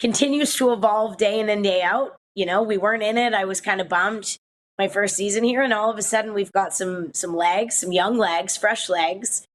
continues 0.00 0.54
to 0.56 0.72
evolve 0.72 1.16
day 1.16 1.38
in 1.40 1.48
and 1.48 1.62
day 1.62 1.82
out. 1.82 2.16
You 2.34 2.46
know, 2.46 2.62
we 2.62 2.76
weren't 2.76 3.02
in 3.02 3.18
it. 3.18 3.34
I 3.34 3.44
was 3.44 3.60
kind 3.60 3.80
of 3.80 3.88
bummed 3.88 4.36
my 4.78 4.88
first 4.88 5.16
season 5.16 5.44
here 5.44 5.62
and 5.62 5.72
all 5.72 5.90
of 5.90 5.98
a 5.98 6.02
sudden 6.02 6.34
we've 6.34 6.52
got 6.52 6.74
some 6.74 7.12
some 7.14 7.34
legs, 7.34 7.76
some 7.76 7.92
young 7.92 8.18
legs, 8.18 8.56
fresh 8.56 8.88
legs. 8.88 9.44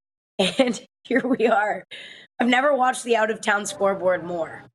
And 0.58 0.82
here 1.04 1.22
we 1.28 1.46
are. 1.46 1.84
I've 2.40 2.48
never 2.48 2.76
watched 2.76 3.04
the 3.04 3.16
out 3.16 3.30
of 3.30 3.42
town 3.42 3.68
scoreboard 3.68 4.24
more. 4.24 4.71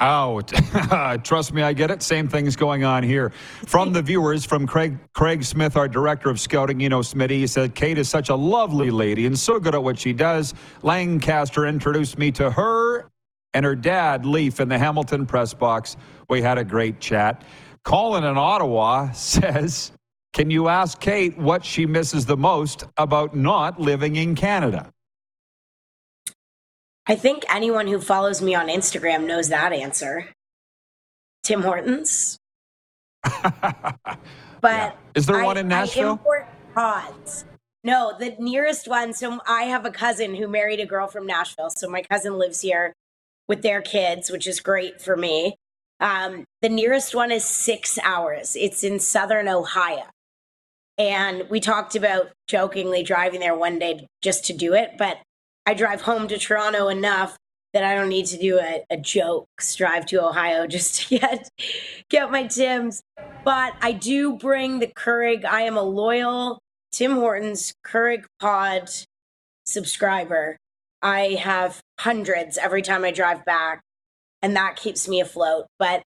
Oh, 0.00 0.40
trust 1.22 1.52
me, 1.52 1.62
I 1.62 1.74
get 1.74 1.90
it. 1.90 2.02
Same 2.02 2.26
thing's 2.26 2.56
going 2.56 2.84
on 2.84 3.02
here. 3.02 3.32
From 3.66 3.92
the 3.92 4.00
viewers, 4.00 4.46
from 4.46 4.66
Craig 4.66 4.98
Craig 5.12 5.44
Smith, 5.44 5.76
our 5.76 5.88
director 5.88 6.30
of 6.30 6.40
scouting, 6.40 6.80
you 6.80 6.88
know, 6.88 7.00
Smitty, 7.00 7.30
he 7.30 7.46
said, 7.46 7.74
Kate 7.74 7.98
is 7.98 8.08
such 8.08 8.30
a 8.30 8.34
lovely 8.34 8.90
lady 8.90 9.26
and 9.26 9.38
so 9.38 9.60
good 9.60 9.74
at 9.74 9.82
what 9.82 9.98
she 9.98 10.14
does. 10.14 10.54
Lancaster 10.82 11.66
introduced 11.66 12.16
me 12.18 12.32
to 12.32 12.50
her 12.50 13.10
and 13.52 13.64
her 13.64 13.76
dad, 13.76 14.24
Leif, 14.24 14.58
in 14.60 14.68
the 14.68 14.78
Hamilton 14.78 15.26
press 15.26 15.52
box. 15.52 15.98
We 16.30 16.40
had 16.40 16.56
a 16.56 16.64
great 16.64 17.00
chat. 17.00 17.42
Colin 17.84 18.24
in 18.24 18.38
Ottawa 18.38 19.10
says, 19.12 19.92
Can 20.32 20.50
you 20.50 20.68
ask 20.68 20.98
Kate 20.98 21.36
what 21.36 21.62
she 21.62 21.84
misses 21.84 22.24
the 22.24 22.38
most 22.38 22.84
about 22.96 23.36
not 23.36 23.78
living 23.78 24.16
in 24.16 24.34
Canada? 24.34 24.90
I 27.10 27.16
think 27.16 27.44
anyone 27.52 27.88
who 27.88 28.00
follows 28.00 28.40
me 28.40 28.54
on 28.54 28.68
Instagram 28.68 29.26
knows 29.26 29.48
that 29.48 29.72
answer. 29.72 30.28
Tim 31.42 31.60
Hortons. 31.62 32.38
but 33.24 33.64
yeah. 34.62 34.92
is 35.16 35.26
there 35.26 35.42
one 35.42 35.56
in 35.56 35.66
Nashville? 35.66 36.10
I 36.10 36.12
import 36.12 36.48
pods. 36.72 37.46
No, 37.82 38.14
the 38.16 38.36
nearest 38.38 38.86
one. 38.86 39.12
So 39.12 39.40
I 39.44 39.64
have 39.64 39.84
a 39.84 39.90
cousin 39.90 40.36
who 40.36 40.46
married 40.46 40.78
a 40.78 40.86
girl 40.86 41.08
from 41.08 41.26
Nashville. 41.26 41.70
So 41.70 41.88
my 41.88 42.02
cousin 42.02 42.38
lives 42.38 42.60
here 42.60 42.94
with 43.48 43.62
their 43.62 43.82
kids, 43.82 44.30
which 44.30 44.46
is 44.46 44.60
great 44.60 45.00
for 45.00 45.16
me. 45.16 45.56
Um, 45.98 46.44
the 46.62 46.68
nearest 46.68 47.12
one 47.12 47.32
is 47.32 47.44
six 47.44 47.98
hours. 48.04 48.54
It's 48.54 48.84
in 48.84 49.00
southern 49.00 49.48
Ohio. 49.48 50.04
And 50.96 51.50
we 51.50 51.58
talked 51.58 51.96
about 51.96 52.30
jokingly 52.46 53.02
driving 53.02 53.40
there 53.40 53.56
one 53.56 53.80
day 53.80 54.06
just 54.22 54.44
to 54.44 54.52
do 54.52 54.74
it. 54.74 54.92
But 54.96 55.18
I 55.66 55.74
drive 55.74 56.02
home 56.02 56.28
to 56.28 56.38
Toronto 56.38 56.88
enough 56.88 57.36
that 57.72 57.84
I 57.84 57.94
don't 57.94 58.08
need 58.08 58.26
to 58.26 58.38
do 58.38 58.58
a, 58.58 58.84
a 58.90 58.96
drive 58.96 60.06
to 60.06 60.24
Ohio 60.24 60.66
just 60.66 61.02
to 61.02 61.18
get 61.18 61.48
get 62.08 62.30
my 62.30 62.46
Tims. 62.46 63.02
But 63.44 63.74
I 63.80 63.92
do 63.92 64.36
bring 64.36 64.80
the 64.80 64.86
Keurig. 64.86 65.44
I 65.44 65.62
am 65.62 65.76
a 65.76 65.82
loyal 65.82 66.58
Tim 66.92 67.12
Hortons 67.12 67.72
Keurig 67.86 68.24
Pod 68.40 68.90
subscriber. 69.64 70.56
I 71.02 71.38
have 71.40 71.80
hundreds 72.00 72.58
every 72.58 72.82
time 72.82 73.04
I 73.04 73.10
drive 73.10 73.44
back, 73.44 73.80
and 74.42 74.54
that 74.56 74.76
keeps 74.76 75.08
me 75.08 75.20
afloat. 75.20 75.66
But 75.78 76.02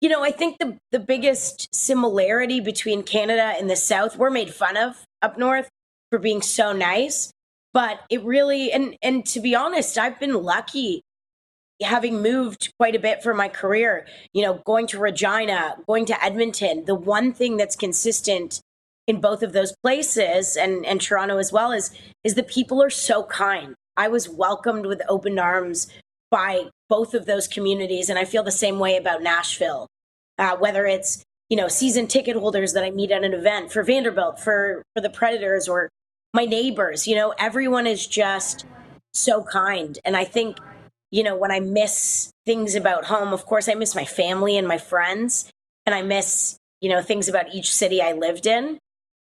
you 0.00 0.10
know, 0.10 0.22
I 0.22 0.30
think 0.30 0.58
the 0.58 0.76
the 0.92 0.98
biggest 0.98 1.74
similarity 1.74 2.60
between 2.60 3.02
Canada 3.02 3.54
and 3.58 3.70
the 3.70 3.76
South, 3.76 4.16
we're 4.16 4.30
made 4.30 4.52
fun 4.52 4.76
of 4.76 5.04
up 5.22 5.38
north 5.38 5.68
for 6.10 6.18
being 6.18 6.42
so 6.42 6.72
nice 6.72 7.32
but 7.76 8.00
it 8.08 8.24
really 8.24 8.72
and 8.72 8.96
and 9.02 9.26
to 9.26 9.38
be 9.38 9.54
honest 9.54 9.98
i've 9.98 10.18
been 10.18 10.32
lucky 10.42 11.02
having 11.82 12.22
moved 12.22 12.72
quite 12.78 12.94
a 12.94 12.98
bit 12.98 13.22
for 13.22 13.34
my 13.34 13.48
career, 13.48 14.06
you 14.32 14.42
know, 14.42 14.62
going 14.64 14.86
to 14.88 14.98
Regina, 14.98 15.76
going 15.86 16.06
to 16.06 16.24
Edmonton, 16.24 16.84
the 16.86 16.94
one 16.94 17.32
thing 17.32 17.56
that's 17.56 17.76
consistent 17.76 18.60
in 19.06 19.20
both 19.20 19.42
of 19.42 19.52
those 19.52 19.74
places 19.82 20.56
and, 20.56 20.84
and 20.84 21.00
Toronto 21.00 21.38
as 21.38 21.52
well 21.52 21.72
is 21.72 21.90
is 22.24 22.34
the 22.34 22.42
people 22.42 22.82
are 22.82 22.90
so 22.90 23.24
kind. 23.24 23.74
I 23.96 24.08
was 24.08 24.28
welcomed 24.28 24.86
with 24.86 25.02
open 25.08 25.38
arms 25.38 25.88
by 26.30 26.70
both 26.88 27.14
of 27.14 27.26
those 27.26 27.46
communities, 27.46 28.08
and 28.10 28.18
I 28.18 28.24
feel 28.24 28.42
the 28.42 28.50
same 28.50 28.78
way 28.78 28.96
about 28.96 29.22
Nashville. 29.22 29.86
Uh, 30.38 30.56
whether 30.56 30.86
it's 30.86 31.22
you 31.48 31.56
know 31.56 31.68
season 31.68 32.06
ticket 32.06 32.36
holders 32.36 32.72
that 32.72 32.84
I 32.84 32.90
meet 32.90 33.10
at 33.10 33.24
an 33.24 33.32
event 33.32 33.72
for 33.72 33.82
Vanderbilt, 33.82 34.40
for 34.40 34.82
for 34.94 35.00
the 35.00 35.10
Predators, 35.10 35.68
or 35.68 35.88
my 36.36 36.44
neighbors, 36.44 37.08
you 37.08 37.16
know, 37.16 37.34
everyone 37.38 37.86
is 37.86 38.06
just 38.06 38.64
so 39.12 39.42
kind, 39.42 39.98
and 40.04 40.16
I 40.16 40.24
think 40.24 40.58
you 41.10 41.22
know 41.22 41.36
when 41.36 41.50
I 41.50 41.60
miss 41.60 42.30
things 42.44 42.74
about 42.74 43.06
home, 43.06 43.32
of 43.32 43.46
course 43.46 43.68
I 43.68 43.74
miss 43.74 43.94
my 43.94 44.04
family 44.04 44.56
and 44.56 44.68
my 44.68 44.78
friends, 44.78 45.50
and 45.84 45.94
I 45.94 46.02
miss 46.02 46.58
you 46.80 46.90
know 46.90 47.02
things 47.02 47.28
about 47.28 47.54
each 47.54 47.74
city 47.74 48.00
I 48.00 48.12
lived 48.12 48.46
in 48.46 48.78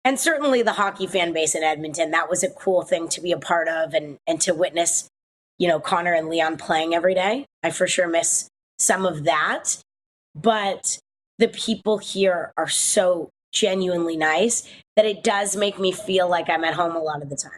and 0.05 0.19
certainly 0.19 0.61
the 0.61 0.73
hockey 0.73 1.07
fan 1.07 1.33
base 1.33 1.55
in 1.55 1.63
Edmonton. 1.63 2.11
That 2.11 2.29
was 2.29 2.43
a 2.43 2.49
cool 2.49 2.81
thing 2.81 3.07
to 3.09 3.21
be 3.21 3.31
a 3.31 3.37
part 3.37 3.67
of 3.67 3.93
and 3.93 4.17
and 4.27 4.41
to 4.41 4.53
witness, 4.53 5.07
you 5.57 5.67
know, 5.67 5.79
Connor 5.79 6.13
and 6.13 6.29
Leon 6.29 6.57
playing 6.57 6.93
every 6.93 7.13
day. 7.13 7.45
I 7.61 7.71
for 7.71 7.87
sure 7.87 8.07
miss 8.07 8.47
some 8.79 9.05
of 9.05 9.23
that, 9.23 9.77
but 10.35 10.99
the 11.39 11.47
people 11.47 11.99
here 11.99 12.51
are 12.57 12.67
so 12.67 13.29
genuinely 13.53 14.17
nice 14.17 14.67
that 14.97 15.05
it 15.05 15.23
does 15.23 15.55
make 15.55 15.79
me 15.79 15.91
feel 15.91 16.27
like 16.27 16.49
I'm 16.49 16.63
at 16.65 16.73
home 16.73 16.95
a 16.95 16.99
lot 16.99 17.21
of 17.21 17.29
the 17.29 17.37
time. 17.37 17.57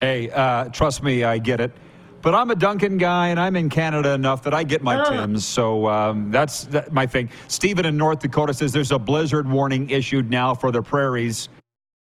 Hey, 0.00 0.28
uh, 0.30 0.68
trust 0.68 1.02
me, 1.02 1.24
I 1.24 1.38
get 1.38 1.60
it. 1.60 1.72
But 2.20 2.34
I'm 2.34 2.50
a 2.50 2.56
Dunkin' 2.56 2.98
guy, 2.98 3.28
and 3.28 3.38
I'm 3.38 3.56
in 3.56 3.70
Canada 3.70 4.12
enough 4.12 4.42
that 4.42 4.52
I 4.52 4.64
get 4.64 4.82
my 4.82 5.00
Oh. 5.00 5.10
Tims. 5.10 5.46
So 5.46 5.86
um, 5.86 6.30
that's 6.30 6.64
that, 6.64 6.92
my 6.92 7.06
thing. 7.06 7.30
Stephen 7.48 7.86
in 7.86 7.96
North 7.96 8.18
Dakota 8.18 8.52
says 8.52 8.72
there's 8.72 8.90
a 8.90 8.98
blizzard 8.98 9.48
warning 9.48 9.88
issued 9.90 10.28
now 10.28 10.52
for 10.54 10.72
the 10.72 10.82
prairies. 10.82 11.48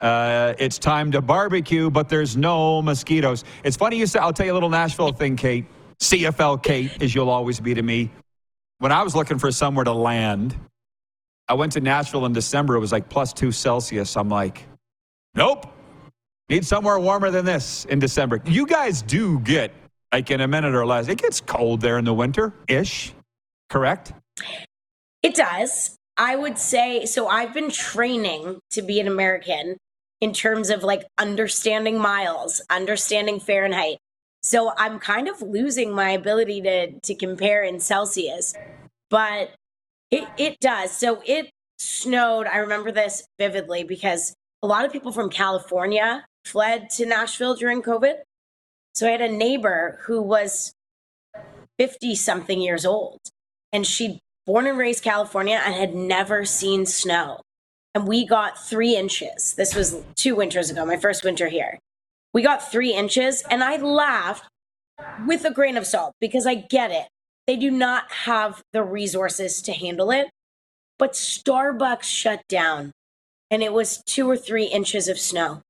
Uh, 0.02 0.54
it's 0.60 0.78
time 0.78 1.12
to 1.12 1.22
barbecue, 1.22 1.90
but 1.90 2.10
there's 2.10 2.36
no 2.36 2.82
mosquitoes. 2.82 3.44
It's 3.64 3.78
funny 3.78 3.98
you 3.98 4.08
say. 4.08 4.20
I'll 4.20 4.34
tell 4.34 4.46
you 4.46 4.52
a 4.52 4.56
little 4.56 4.70
Nashville 4.70 5.14
thing, 5.14 5.36
Kate. 5.36 5.66
CFL 6.00 6.64
Kate, 6.64 7.02
as 7.02 7.14
you'll 7.14 7.30
always 7.30 7.60
be 7.60 7.74
to 7.74 7.82
me. 7.82 8.10
When 8.80 8.92
I 8.92 9.04
was 9.04 9.16
looking 9.16 9.38
for 9.38 9.52
somewhere 9.52 9.84
to 9.86 9.92
land, 9.94 10.56
I 11.50 11.54
went 11.54 11.72
to 11.74 11.82
Nashville 11.82 12.28
in 12.28 12.34
December. 12.34 12.76
It 12.76 12.80
was 12.80 12.92
like 12.92 13.10
plus 13.10 13.34
two 13.34 13.52
Celsius. 13.52 14.16
I'm 14.16 14.30
like, 14.30 14.66
nope. 15.34 15.66
Need 16.48 16.66
somewhere 16.66 17.00
warmer 17.00 17.32
than 17.32 17.44
this 17.44 17.86
in 17.86 17.98
December. 18.00 18.42
You 18.46 18.68
guys 18.68 19.02
do 19.02 19.40
get 19.40 19.72
like 20.12 20.30
in 20.30 20.42
a 20.42 20.48
minute 20.48 20.76
or 20.76 20.86
less. 20.86 21.08
It 21.08 21.18
gets 21.18 21.42
cold 21.42 21.82
there 21.82 21.98
in 21.98 22.06
the 22.06 22.14
winter 22.14 22.54
ish, 22.68 23.14
correct? 23.70 24.14
It 25.24 25.36
does. 25.36 25.98
I 26.18 26.36
would 26.36 26.58
say 26.58 27.06
so. 27.06 27.28
I've 27.28 27.54
been 27.54 27.72
training 27.72 28.60
to 28.72 28.82
be 28.82 29.00
an 29.00 29.08
American 29.08 29.78
in 30.22 30.34
terms 30.34 30.70
of 30.70 30.84
like 30.84 31.04
understanding 31.18 32.00
miles, 32.00 32.62
understanding 32.70 33.40
Fahrenheit. 33.40 33.98
So 34.44 34.72
I'm 34.78 35.00
kind 35.00 35.28
of 35.28 35.42
losing 35.42 35.94
my 35.94 36.12
ability 36.12 36.62
to 36.62 37.00
to 37.00 37.16
compare 37.16 37.64
in 37.64 37.80
Celsius, 37.80 38.54
but 39.10 39.52
it 40.12 40.28
it 40.38 40.60
does. 40.60 40.92
So 40.92 41.22
it 41.26 41.50
snowed. 41.78 42.48
I 42.48 42.58
remember 42.58 42.92
this 42.92 43.26
vividly 43.40 43.84
because 43.84 44.34
a 44.62 44.68
lot 44.68 44.86
of 44.86 44.92
people 44.92 45.12
from 45.12 45.30
California 45.30 46.26
fled 46.46 46.90
to 46.92 47.06
Nashville 47.06 47.56
during 47.56 47.82
COVID. 47.82 48.16
So 48.96 49.08
I 49.08 49.12
had 49.12 49.22
a 49.22 49.32
neighbor 49.32 50.00
who 50.04 50.22
was 50.22 50.74
50 51.78 52.16
something 52.16 52.60
years 52.60 52.86
old 52.86 53.20
and 53.72 53.86
she'd 53.86 54.20
born 54.46 54.68
and 54.68 54.78
raised 54.78 55.04
California 55.04 55.62
and 55.64 55.76
had 55.76 55.94
never 55.96 56.44
seen 56.44 56.86
snow. 56.86 57.42
And 57.94 58.08
we 58.08 58.26
got 58.26 58.58
three 58.58 58.96
inches. 58.96 59.54
This 59.54 59.76
was 59.76 60.04
two 60.16 60.36
winters 60.36 60.70
ago, 60.70 60.86
my 60.86 60.98
first 60.98 61.24
winter 61.24 61.50
here. 61.50 61.78
We 62.34 62.42
got 62.42 62.72
three 62.72 62.94
inches, 62.94 63.44
and 63.50 63.64
I 63.64 63.78
laughed 63.78 64.48
with 65.26 65.46
a 65.46 65.52
grain 65.52 65.78
of 65.78 65.88
salt 65.88 66.14
because 66.20 66.46
I 66.46 66.56
get 66.56 66.92
it. 66.92 67.08
They 67.50 67.56
do 67.56 67.72
not 67.72 68.12
have 68.12 68.62
the 68.74 68.84
resources 68.84 69.60
to 69.64 69.74
handle 69.74 70.12
it. 70.12 70.30
But 71.00 71.14
Starbucks 71.14 72.04
shut 72.04 72.48
down, 72.48 72.92
and 73.50 73.64
it 73.64 73.74
was 73.74 74.04
two 74.06 74.30
or 74.30 74.38
three 74.38 74.66
inches 74.66 75.08
of 75.08 75.18
snow. 75.18 75.64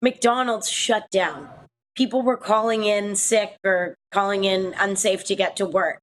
McDonald's 0.00 0.70
shut 0.70 1.10
down. 1.10 1.48
People 1.96 2.22
were 2.22 2.36
calling 2.36 2.84
in 2.84 3.16
sick 3.16 3.56
or 3.64 3.96
calling 4.12 4.44
in 4.44 4.72
unsafe 4.78 5.24
to 5.24 5.34
get 5.34 5.56
to 5.56 5.66
work. 5.66 5.98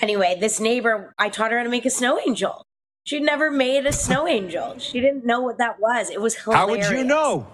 Anyway, 0.00 0.38
this 0.40 0.58
neighbor, 0.58 1.12
I 1.18 1.28
taught 1.28 1.50
her 1.52 1.58
how 1.58 1.64
to 1.64 1.68
make 1.68 1.84
a 1.84 1.90
snow 1.90 2.18
angel. 2.18 2.64
She'd 3.04 3.24
never 3.24 3.50
made 3.50 3.84
a 3.84 3.92
snow 3.92 4.26
angel. 4.38 4.78
She 4.78 4.98
didn't 4.98 5.26
know 5.26 5.42
what 5.42 5.58
that 5.58 5.78
was. 5.78 6.08
It 6.08 6.22
was 6.22 6.36
hilarious. 6.36 6.86
How 6.86 6.94
would 6.94 6.98
you 6.98 7.04
know? 7.04 7.46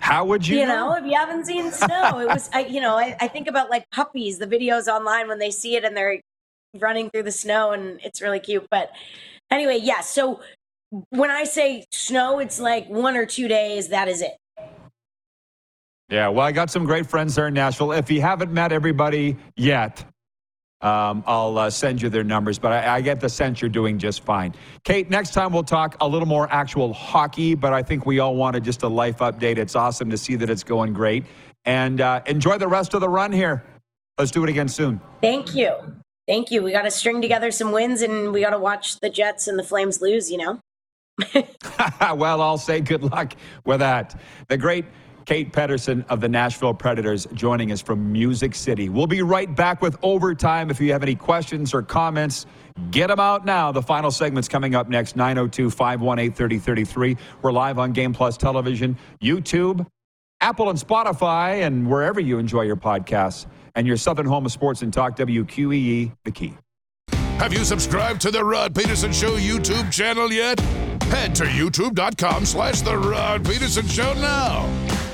How 0.00 0.24
would 0.24 0.46
you, 0.46 0.58
You 0.58 0.66
know, 0.66 0.94
if 0.94 1.04
you 1.04 1.14
haven't 1.14 1.46
seen 1.46 1.72
snow, 1.72 2.20
it 2.20 2.28
was, 2.28 2.48
I, 2.52 2.60
you 2.66 2.80
know, 2.80 2.96
I, 2.96 3.16
I 3.20 3.28
think 3.28 3.48
about 3.48 3.70
like 3.70 3.90
puppies, 3.90 4.38
the 4.38 4.46
videos 4.46 4.86
online 4.86 5.28
when 5.28 5.38
they 5.38 5.50
see 5.50 5.76
it 5.76 5.84
and 5.84 5.96
they're 5.96 6.20
running 6.78 7.10
through 7.10 7.24
the 7.24 7.32
snow 7.32 7.72
and 7.72 8.00
it's 8.04 8.20
really 8.20 8.40
cute. 8.40 8.66
But 8.70 8.90
anyway, 9.50 9.78
yeah. 9.82 10.00
So 10.00 10.40
when 11.10 11.30
I 11.30 11.44
say 11.44 11.84
snow, 11.90 12.38
it's 12.38 12.60
like 12.60 12.88
one 12.88 13.16
or 13.16 13.26
two 13.26 13.48
days. 13.48 13.88
That 13.88 14.08
is 14.08 14.22
it. 14.22 14.36
Yeah, 16.08 16.28
well, 16.28 16.46
I 16.46 16.52
got 16.52 16.70
some 16.70 16.84
great 16.84 17.06
friends 17.06 17.34
there 17.34 17.48
in 17.48 17.54
Nashville. 17.54 17.90
If 17.90 18.10
you 18.10 18.20
haven't 18.20 18.52
met 18.52 18.70
everybody 18.70 19.36
yet, 19.56 20.04
um, 20.82 21.24
I'll 21.26 21.56
uh, 21.56 21.70
send 21.70 22.02
you 22.02 22.10
their 22.10 22.24
numbers, 22.24 22.58
but 22.58 22.72
I, 22.72 22.96
I 22.96 23.00
get 23.00 23.20
the 23.20 23.28
sense 23.28 23.60
you're 23.62 23.70
doing 23.70 23.98
just 23.98 24.22
fine. 24.22 24.54
Kate, 24.84 25.08
next 25.08 25.32
time 25.32 25.52
we'll 25.52 25.62
talk 25.62 25.96
a 26.00 26.08
little 26.08 26.28
more 26.28 26.52
actual 26.52 26.92
hockey, 26.92 27.54
but 27.54 27.72
I 27.72 27.82
think 27.82 28.04
we 28.04 28.18
all 28.18 28.36
wanted 28.36 28.62
just 28.62 28.82
a 28.82 28.88
life 28.88 29.18
update. 29.18 29.56
It's 29.56 29.74
awesome 29.74 30.10
to 30.10 30.18
see 30.18 30.36
that 30.36 30.50
it's 30.50 30.64
going 30.64 30.92
great. 30.92 31.24
And 31.64 32.00
uh, 32.00 32.20
enjoy 32.26 32.58
the 32.58 32.68
rest 32.68 32.94
of 32.94 33.00
the 33.00 33.08
run 33.08 33.32
here. 33.32 33.64
Let's 34.18 34.30
do 34.30 34.44
it 34.44 34.50
again 34.50 34.68
soon. 34.68 35.00
Thank 35.20 35.54
you. 35.54 35.74
Thank 36.28 36.50
you. 36.50 36.62
We 36.62 36.72
got 36.72 36.82
to 36.82 36.90
string 36.90 37.22
together 37.22 37.50
some 37.50 37.72
wins 37.72 38.02
and 38.02 38.32
we 38.32 38.40
got 38.40 38.50
to 38.50 38.58
watch 38.58 39.00
the 39.00 39.08
Jets 39.08 39.48
and 39.48 39.58
the 39.58 39.62
Flames 39.62 40.00
lose, 40.00 40.30
you 40.30 40.38
know? 40.38 40.60
well, 42.14 42.42
I'll 42.42 42.58
say 42.58 42.80
good 42.80 43.02
luck 43.02 43.34
with 43.64 43.80
that. 43.80 44.18
The 44.48 44.56
great 44.56 44.84
Kate 45.26 45.52
Pettersen 45.52 46.06
of 46.08 46.20
the 46.20 46.28
Nashville 46.28 46.72
Predators 46.72 47.26
joining 47.34 47.72
us 47.72 47.82
from 47.82 48.12
Music 48.12 48.54
City. 48.54 48.88
We'll 48.88 49.08
be 49.08 49.22
right 49.22 49.54
back 49.54 49.82
with 49.82 49.96
overtime. 50.02 50.70
If 50.70 50.80
you 50.80 50.92
have 50.92 51.02
any 51.02 51.16
questions 51.16 51.74
or 51.74 51.82
comments, 51.82 52.46
get 52.92 53.08
them 53.08 53.18
out 53.18 53.44
now. 53.44 53.72
The 53.72 53.82
final 53.82 54.12
segment's 54.12 54.48
coming 54.48 54.76
up 54.76 54.88
next 54.88 55.16
902 55.16 55.70
518 55.70 56.32
3033. 56.32 57.16
We're 57.42 57.50
live 57.50 57.78
on 57.78 57.92
Game 57.92 58.14
Plus 58.14 58.36
Television, 58.36 58.96
YouTube, 59.20 59.84
Apple 60.40 60.70
and 60.70 60.78
Spotify, 60.78 61.66
and 61.66 61.90
wherever 61.90 62.20
you 62.20 62.38
enjoy 62.38 62.62
your 62.62 62.76
podcasts. 62.76 63.46
And 63.74 63.86
your 63.86 63.96
Southern 63.96 64.26
Home 64.26 64.46
of 64.46 64.52
Sports 64.52 64.80
and 64.82 64.92
Talk, 64.92 65.16
WQEE, 65.16 66.12
the 66.24 66.30
key. 66.30 66.54
Have 67.38 67.52
you 67.52 67.64
subscribed 67.64 68.22
to 68.22 68.30
the 68.30 68.42
Rod 68.42 68.74
Pedersen 68.74 69.12
Show 69.12 69.36
YouTube 69.36 69.92
channel 69.92 70.32
yet? 70.32 70.58
Head 71.10 71.34
to 71.34 71.44
youtube.com 71.44 72.46
slash 72.46 72.80
the 72.80 72.96
Rod 72.96 73.44
Pedersen 73.44 73.86
Show 73.86 74.14
now. 74.14 75.05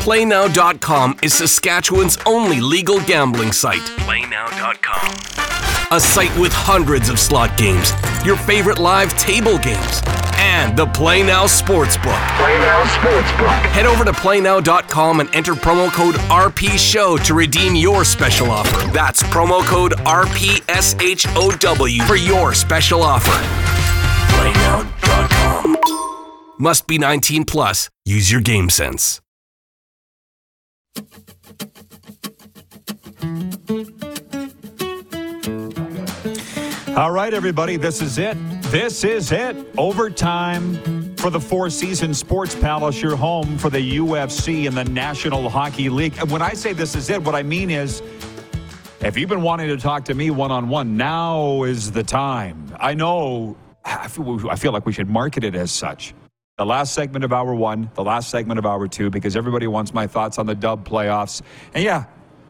PlayNow.com 0.00 1.18
is 1.22 1.34
Saskatchewan's 1.34 2.16
only 2.24 2.58
legal 2.60 3.00
gambling 3.00 3.52
site. 3.52 3.82
PlayNow.com. 4.00 5.14
A 5.94 6.00
site 6.00 6.34
with 6.38 6.54
hundreds 6.54 7.10
of 7.10 7.18
slot 7.18 7.54
games, 7.58 7.92
your 8.24 8.36
favorite 8.36 8.78
live 8.78 9.14
table 9.18 9.58
games, 9.58 10.00
and 10.36 10.74
the 10.74 10.86
PlayNow 10.86 11.44
Sportsbook. 11.44 12.18
Play 12.38 12.58
now 12.60 12.82
sportsbook. 12.84 13.50
Head 13.72 13.84
over 13.84 14.06
to 14.06 14.12
PlayNow.com 14.12 15.20
and 15.20 15.28
enter 15.34 15.52
promo 15.52 15.92
code 15.92 16.14
RPSHOW 16.14 17.22
to 17.26 17.34
redeem 17.34 17.74
your 17.74 18.06
special 18.06 18.50
offer. 18.50 18.90
That's 18.92 19.22
promo 19.24 19.62
code 19.66 19.92
RPSHOW 20.06 22.06
for 22.06 22.16
your 22.16 22.54
special 22.54 23.02
offer. 23.02 23.32
PlayNow.com. 24.32 25.76
Must 26.58 26.86
be 26.86 26.96
19 26.96 27.44
plus. 27.44 27.90
Use 28.06 28.32
your 28.32 28.40
game 28.40 28.70
sense. 28.70 29.20
All 36.96 37.12
right, 37.12 37.32
everybody, 37.32 37.76
this 37.76 38.02
is 38.02 38.18
it. 38.18 38.36
This 38.64 39.04
is 39.04 39.32
it. 39.32 39.56
Overtime 39.78 41.16
for 41.16 41.30
the 41.30 41.40
Four 41.40 41.70
Seasons 41.70 42.18
Sports 42.18 42.54
Palace, 42.54 43.00
your 43.00 43.16
home 43.16 43.56
for 43.56 43.70
the 43.70 43.96
UFC 43.96 44.66
and 44.66 44.76
the 44.76 44.84
National 44.84 45.48
Hockey 45.48 45.88
League. 45.88 46.14
And 46.18 46.30
when 46.30 46.42
I 46.42 46.52
say 46.52 46.72
this 46.72 46.94
is 46.94 47.08
it, 47.08 47.22
what 47.22 47.34
I 47.34 47.42
mean 47.42 47.70
is 47.70 48.02
if 49.00 49.16
you've 49.16 49.28
been 49.30 49.42
wanting 49.42 49.68
to 49.68 49.78
talk 49.78 50.04
to 50.06 50.14
me 50.14 50.30
one 50.30 50.50
on 50.50 50.68
one, 50.68 50.96
now 50.96 51.62
is 51.62 51.90
the 51.90 52.02
time. 52.02 52.74
I 52.78 52.92
know, 52.92 53.56
I 53.84 54.08
feel, 54.08 54.50
I 54.50 54.56
feel 54.56 54.72
like 54.72 54.84
we 54.84 54.92
should 54.92 55.08
market 55.08 55.42
it 55.42 55.54
as 55.54 55.72
such. 55.72 56.12
The 56.60 56.66
last 56.66 56.92
segment 56.92 57.24
of 57.24 57.32
hour 57.32 57.54
one, 57.54 57.90
the 57.94 58.04
last 58.04 58.28
segment 58.28 58.58
of 58.58 58.66
hour 58.66 58.86
two, 58.86 59.08
because 59.08 59.34
everybody 59.34 59.66
wants 59.66 59.94
my 59.94 60.06
thoughts 60.06 60.36
on 60.36 60.44
the 60.44 60.54
dub 60.54 60.86
playoffs. 60.86 61.40
And 61.72 61.82
yeah, 61.82 62.04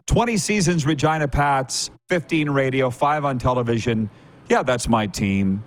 20 0.07 0.35
seasons, 0.35 0.85
Regina 0.85 1.29
Pats, 1.29 1.89
15 2.09 2.49
radio, 2.49 2.89
five 2.89 3.23
on 3.23 3.39
television. 3.39 4.09
Yeah, 4.49 4.63
that's 4.63 4.89
my 4.89 5.07
team. 5.07 5.63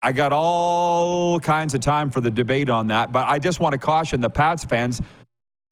I 0.00 0.12
got 0.12 0.32
all 0.32 1.38
kinds 1.38 1.74
of 1.74 1.82
time 1.82 2.08
for 2.08 2.22
the 2.22 2.30
debate 2.30 2.70
on 2.70 2.86
that, 2.86 3.12
but 3.12 3.28
I 3.28 3.38
just 3.38 3.60
want 3.60 3.74
to 3.74 3.78
caution 3.78 4.22
the 4.22 4.30
Pats 4.30 4.64
fans 4.64 5.02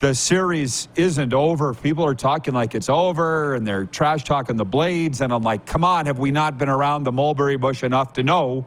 the 0.00 0.14
series 0.14 0.88
isn't 0.96 1.32
over. 1.32 1.72
People 1.72 2.04
are 2.04 2.14
talking 2.14 2.52
like 2.52 2.74
it's 2.74 2.90
over 2.90 3.54
and 3.54 3.66
they're 3.66 3.86
trash 3.86 4.24
talking 4.24 4.56
the 4.56 4.64
blades. 4.64 5.22
And 5.22 5.32
I'm 5.32 5.42
like, 5.42 5.64
come 5.64 5.84
on, 5.84 6.04
have 6.04 6.18
we 6.18 6.30
not 6.30 6.58
been 6.58 6.68
around 6.68 7.04
the 7.04 7.12
mulberry 7.12 7.56
bush 7.56 7.82
enough 7.82 8.12
to 8.14 8.22
know 8.22 8.66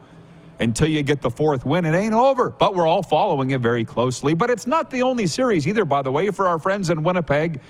until 0.60 0.88
you 0.88 1.02
get 1.02 1.22
the 1.22 1.30
fourth 1.30 1.64
win, 1.64 1.84
it 1.84 1.94
ain't 1.94 2.14
over? 2.14 2.50
But 2.50 2.74
we're 2.74 2.86
all 2.86 3.02
following 3.02 3.50
it 3.50 3.60
very 3.60 3.84
closely. 3.84 4.34
But 4.34 4.50
it's 4.50 4.66
not 4.66 4.90
the 4.90 5.02
only 5.02 5.26
series 5.26 5.66
either, 5.66 5.84
by 5.84 6.02
the 6.02 6.12
way, 6.12 6.30
for 6.30 6.46
our 6.46 6.58
friends 6.58 6.90
in 6.90 7.02
Winnipeg. 7.02 7.60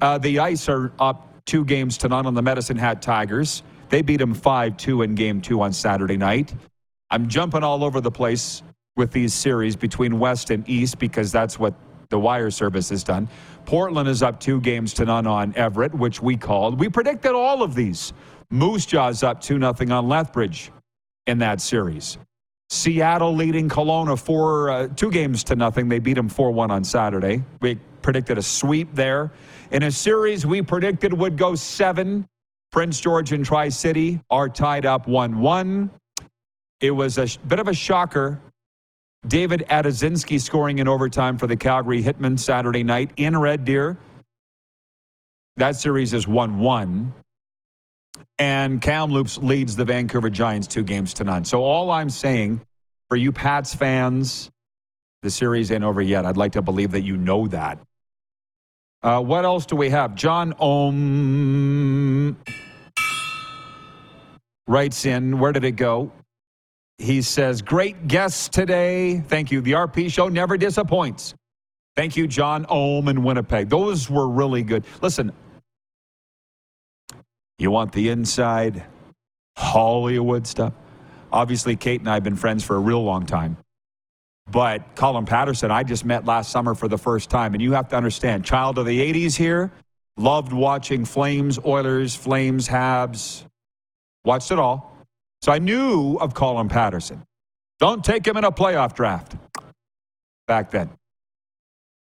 Uh, 0.00 0.18
the 0.18 0.38
Ice 0.38 0.68
are 0.68 0.92
up 1.00 1.26
two 1.46 1.64
games 1.64 1.96
to 1.98 2.08
none 2.08 2.26
on 2.26 2.34
the 2.34 2.42
Medicine 2.42 2.76
Hat 2.76 3.00
Tigers. 3.02 3.62
They 3.88 4.02
beat 4.02 4.18
them 4.18 4.34
5 4.34 4.76
2 4.76 5.02
in 5.02 5.14
game 5.14 5.40
two 5.40 5.62
on 5.62 5.72
Saturday 5.72 6.18
night. 6.18 6.54
I'm 7.10 7.28
jumping 7.28 7.64
all 7.64 7.82
over 7.82 8.02
the 8.02 8.10
place 8.10 8.62
with 8.96 9.10
these 9.10 9.32
series 9.32 9.74
between 9.74 10.18
West 10.18 10.50
and 10.50 10.68
East 10.68 10.98
because 10.98 11.32
that's 11.32 11.58
what 11.58 11.74
the 12.10 12.18
wire 12.18 12.50
service 12.50 12.90
has 12.90 13.02
done. 13.02 13.28
Portland 13.64 14.08
is 14.08 14.22
up 14.22 14.40
two 14.40 14.60
games 14.60 14.92
to 14.94 15.04
none 15.06 15.26
on 15.26 15.54
Everett, 15.56 15.94
which 15.94 16.20
we 16.20 16.36
called. 16.36 16.78
We 16.78 16.88
predicted 16.90 17.32
all 17.32 17.62
of 17.62 17.74
these. 17.74 18.12
Moose 18.50 18.84
Jaw's 18.84 19.22
up 19.22 19.40
2 19.40 19.58
nothing 19.58 19.90
on 19.90 20.08
Lethbridge 20.08 20.70
in 21.28 21.38
that 21.38 21.60
series. 21.60 22.18
Seattle 22.70 23.34
leading 23.34 23.68
Kelowna 23.68 24.18
four, 24.18 24.70
uh, 24.70 24.88
two 24.88 25.10
games 25.10 25.44
to 25.44 25.56
nothing. 25.56 25.88
They 25.88 25.98
beat 25.98 26.14
them 26.14 26.28
4 26.28 26.50
1 26.50 26.70
on 26.70 26.84
Saturday. 26.84 27.44
We 27.60 27.76
predicted 28.02 28.38
a 28.38 28.42
sweep 28.42 28.94
there. 28.94 29.30
In 29.70 29.84
a 29.84 29.90
series 29.90 30.44
we 30.44 30.62
predicted 30.62 31.12
would 31.12 31.36
go 31.36 31.54
seven, 31.54 32.26
Prince 32.72 33.00
George 33.00 33.32
and 33.32 33.44
Tri 33.44 33.68
City 33.68 34.20
are 34.30 34.48
tied 34.48 34.84
up 34.84 35.06
1 35.06 35.38
1. 35.38 35.90
It 36.80 36.90
was 36.90 37.18
a 37.18 37.26
sh- 37.26 37.38
bit 37.46 37.58
of 37.58 37.68
a 37.68 37.74
shocker 37.74 38.40
David 39.26 39.64
Adazinski 39.68 40.40
scoring 40.40 40.78
in 40.78 40.88
overtime 40.88 41.38
for 41.38 41.46
the 41.46 41.56
Calgary 41.56 42.02
Hitmen 42.02 42.38
Saturday 42.38 42.84
night 42.84 43.10
in 43.16 43.36
Red 43.36 43.64
Deer. 43.64 43.98
That 45.56 45.76
series 45.76 46.12
is 46.14 46.28
1 46.28 46.58
1. 46.58 47.12
And 48.38 48.80
Kamloops 48.80 49.38
leads 49.38 49.76
the 49.76 49.84
Vancouver 49.84 50.30
Giants 50.30 50.66
two 50.66 50.84
games 50.84 51.14
to 51.14 51.24
none. 51.24 51.44
So, 51.44 51.62
all 51.62 51.90
I'm 51.90 52.10
saying 52.10 52.60
for 53.08 53.16
you 53.16 53.32
Pats 53.32 53.74
fans, 53.74 54.50
the 55.22 55.30
series 55.30 55.72
ain't 55.72 55.84
over 55.84 56.02
yet. 56.02 56.24
I'd 56.24 56.36
like 56.36 56.52
to 56.52 56.62
believe 56.62 56.92
that 56.92 57.02
you 57.02 57.16
know 57.16 57.48
that. 57.48 57.78
Uh, 59.02 59.20
what 59.20 59.44
else 59.44 59.66
do 59.66 59.76
we 59.76 59.90
have? 59.90 60.14
John 60.14 60.54
Ohm 60.58 62.36
writes 64.66 65.06
in, 65.06 65.38
where 65.38 65.52
did 65.52 65.64
it 65.64 65.72
go? 65.72 66.12
He 66.98 67.22
says, 67.22 67.62
Great 67.62 68.08
guests 68.08 68.48
today. 68.48 69.20
Thank 69.20 69.52
you. 69.52 69.60
The 69.60 69.72
RP 69.72 70.12
show 70.12 70.28
never 70.28 70.56
disappoints. 70.56 71.34
Thank 71.96 72.16
you, 72.16 72.26
John 72.26 72.66
Ohm 72.68 73.08
in 73.08 73.22
Winnipeg. 73.22 73.68
Those 73.68 74.10
were 74.10 74.28
really 74.28 74.62
good. 74.62 74.84
Listen, 75.00 75.32
you 77.58 77.70
want 77.70 77.92
the 77.92 78.08
inside 78.08 78.84
Hollywood 79.56 80.46
stuff? 80.46 80.72
Obviously, 81.32 81.76
Kate 81.76 82.00
and 82.00 82.08
I 82.08 82.14
have 82.14 82.24
been 82.24 82.36
friends 82.36 82.64
for 82.64 82.76
a 82.76 82.78
real 82.78 83.02
long 83.02 83.26
time. 83.26 83.56
But 84.50 84.94
Colin 84.94 85.26
Patterson, 85.26 85.70
I 85.70 85.82
just 85.82 86.04
met 86.04 86.24
last 86.24 86.50
summer 86.50 86.74
for 86.74 86.88
the 86.88 86.96
first 86.96 87.28
time. 87.28 87.54
And 87.54 87.62
you 87.62 87.72
have 87.72 87.88
to 87.88 87.96
understand, 87.96 88.44
child 88.44 88.78
of 88.78 88.86
the 88.86 89.12
80s 89.12 89.36
here, 89.36 89.70
loved 90.16 90.52
watching 90.52 91.04
Flames, 91.04 91.58
Oilers, 91.64 92.14
Flames, 92.14 92.68
Habs, 92.68 93.44
watched 94.24 94.50
it 94.50 94.58
all. 94.58 94.96
So 95.42 95.52
I 95.52 95.58
knew 95.58 96.16
of 96.16 96.34
Colin 96.34 96.68
Patterson. 96.68 97.22
Don't 97.78 98.04
take 98.04 98.26
him 98.26 98.36
in 98.36 98.44
a 98.44 98.50
playoff 98.50 98.94
draft 98.94 99.36
back 100.46 100.70
then. 100.70 100.90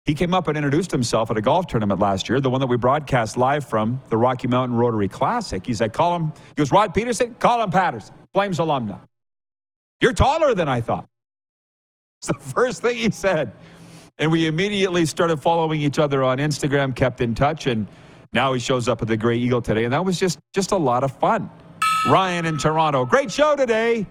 He 0.07 0.15
came 0.15 0.33
up 0.33 0.49
and 0.49 0.57
introduced 0.57 0.91
himself 0.91 1.31
at 1.31 1.37
a 1.37 1.43
golf 1.43 1.67
tournament 1.67 2.01
last 2.01 2.29
year, 2.29 2.41
the 2.41 2.51
one 2.51 2.61
that 2.61 2.67
we 2.67 2.77
broadcast 2.77 3.37
live 3.37 3.65
from, 3.67 4.01
the 4.09 4.17
Rocky 4.17 4.49
Mountain 4.49 4.77
Rotary 4.77 5.09
Classic. 5.09 5.65
He 5.65 5.75
said, 5.75 5.93
Colin, 5.93 6.33
he 6.49 6.55
goes, 6.57 6.73
Rod 6.73 6.95
Pedersen, 6.95 7.35
call 7.35 7.63
him 7.63 7.71
Patterson, 7.71 8.15
Flames 8.33 8.59
alumni. 8.59 8.97
You're 10.01 10.15
taller 10.15 10.55
than 10.55 10.69
I 10.69 10.81
thought. 10.81 11.07
It's 12.21 12.29
the 12.29 12.35
first 12.35 12.83
thing 12.83 12.97
he 12.97 13.11
said. 13.11 13.53
And 14.19 14.31
we 14.31 14.47
immediately 14.47 15.07
started 15.07 15.39
following 15.39 15.81
each 15.81 15.99
other 15.99 16.23
on 16.23 16.39
Instagram, 16.39 16.95
kept 16.95 17.21
in 17.21 17.35
touch, 17.35 17.67
and 17.67 17.87
now 18.33 18.53
he 18.53 18.61
shows 18.61 18.89
up 18.89 19.03
at 19.03 19.09
the 19.09 19.17
Grey 19.17 19.37
Eagle 19.37 19.63
today. 19.63 19.85
And 19.85 19.93
that 19.93 20.05
was 20.05 20.19
just 20.19 20.39
just 20.55 20.73
a 20.73 20.77
lot 20.77 21.05
of 21.05 21.17
fun. 21.19 21.51
Ryan 22.09 22.47
in 22.47 22.59
Toronto. 22.59 23.05
Great 23.05 23.31
show 23.31 23.57
today. 23.57 24.07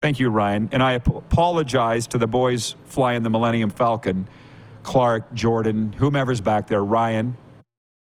Thank 0.00 0.18
you, 0.18 0.28
Ryan. 0.28 0.68
And 0.72 0.82
I 0.82 0.92
apologize 0.92 2.06
to 2.08 2.18
the 2.18 2.26
boys 2.26 2.74
flying 2.84 3.22
the 3.22 3.30
Millennium 3.30 3.70
Falcon 3.70 4.28
Clark, 4.84 5.34
Jordan, 5.34 5.92
whomever's 5.92 6.40
back 6.40 6.68
there. 6.68 6.84
Ryan. 6.84 7.36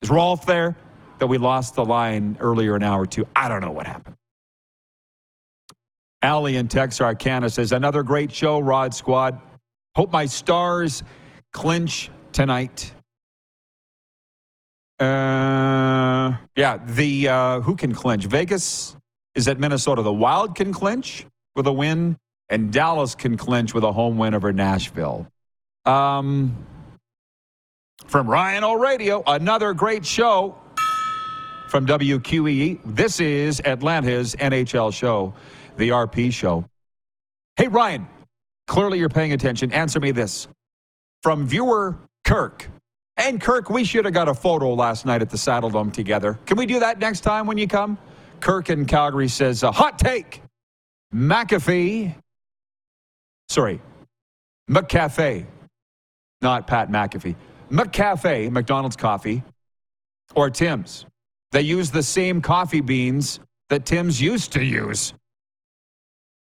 Is 0.01 0.09
Rolf 0.09 0.45
there? 0.45 0.75
That 1.19 1.27
we 1.27 1.37
lost 1.37 1.75
the 1.75 1.85
line 1.85 2.35
earlier 2.39 2.75
an 2.75 2.83
hour 2.83 3.03
or 3.03 3.05
two. 3.05 3.27
I 3.35 3.47
don't 3.47 3.61
know 3.61 3.71
what 3.71 3.87
happened. 3.87 4.15
Allie 6.23 6.57
in 6.57 6.67
Texarkana 6.67 7.49
says, 7.49 7.71
another 7.71 8.03
great 8.03 8.31
show, 8.31 8.59
Rod 8.59 8.93
Squad. 8.93 9.39
Hope 9.95 10.11
my 10.11 10.25
stars 10.25 11.03
clinch 11.51 12.09
tonight. 12.31 12.93
Uh, 14.99 16.37
yeah, 16.55 16.77
the 16.85 17.27
uh, 17.27 17.59
who 17.61 17.75
can 17.75 17.93
clinch? 17.93 18.25
Vegas 18.25 18.95
is 19.33 19.45
that 19.45 19.59
Minnesota. 19.59 20.03
The 20.03 20.13
Wild 20.13 20.55
can 20.55 20.71
clinch 20.71 21.25
with 21.55 21.65
a 21.65 21.73
win, 21.73 22.17
and 22.49 22.71
Dallas 22.71 23.15
can 23.15 23.35
clinch 23.35 23.73
with 23.73 23.83
a 23.83 23.91
home 23.91 24.17
win 24.17 24.35
over 24.35 24.53
Nashville. 24.53 25.27
Um, 25.85 26.55
from 28.07 28.27
Ryan 28.29 28.63
O'Radio, 28.63 29.23
another 29.27 29.73
great 29.73 30.05
show 30.05 30.55
from 31.69 31.85
WQEE. 31.85 32.79
This 32.83 33.19
is 33.19 33.61
Atlanta's 33.63 34.35
NHL 34.35 34.93
show, 34.93 35.33
the 35.77 35.89
RP 35.89 36.31
show. 36.33 36.65
Hey, 37.55 37.67
Ryan, 37.67 38.07
clearly 38.67 38.99
you're 38.99 39.09
paying 39.09 39.33
attention. 39.33 39.71
Answer 39.71 39.99
me 39.99 40.11
this. 40.11 40.47
From 41.23 41.47
viewer 41.47 41.97
Kirk. 42.25 42.69
And 43.17 43.39
Kirk, 43.39 43.69
we 43.69 43.83
should 43.83 44.05
have 44.05 44.13
got 44.13 44.27
a 44.27 44.33
photo 44.33 44.73
last 44.73 45.05
night 45.05 45.21
at 45.21 45.29
the 45.29 45.37
Saddle 45.37 45.69
Dome 45.69 45.91
together. 45.91 46.39
Can 46.45 46.57
we 46.57 46.65
do 46.65 46.79
that 46.79 46.99
next 46.99 47.21
time 47.21 47.45
when 47.45 47.57
you 47.57 47.67
come? 47.67 47.97
Kirk 48.39 48.69
in 48.69 48.85
Calgary 48.85 49.27
says, 49.27 49.63
a 49.63 49.71
hot 49.71 49.99
take. 49.99 50.41
McAfee, 51.13 52.15
sorry, 53.49 53.81
McCafe, 54.69 55.45
not 56.41 56.67
Pat 56.67 56.89
McAfee. 56.89 57.35
McCafe, 57.71 58.51
McDonald's 58.51 58.95
coffee, 58.95 59.43
or 60.35 60.49
Tim's. 60.49 61.05
They 61.51 61.61
use 61.61 61.91
the 61.91 62.03
same 62.03 62.41
coffee 62.41 62.81
beans 62.81 63.39
that 63.69 63.85
Tim's 63.85 64.21
used 64.21 64.53
to 64.53 64.63
use. 64.63 65.13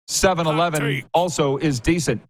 7 0.06 0.46
Eleven 0.46 1.04
also 1.12 1.58
is 1.58 1.80
decent. 1.80 2.22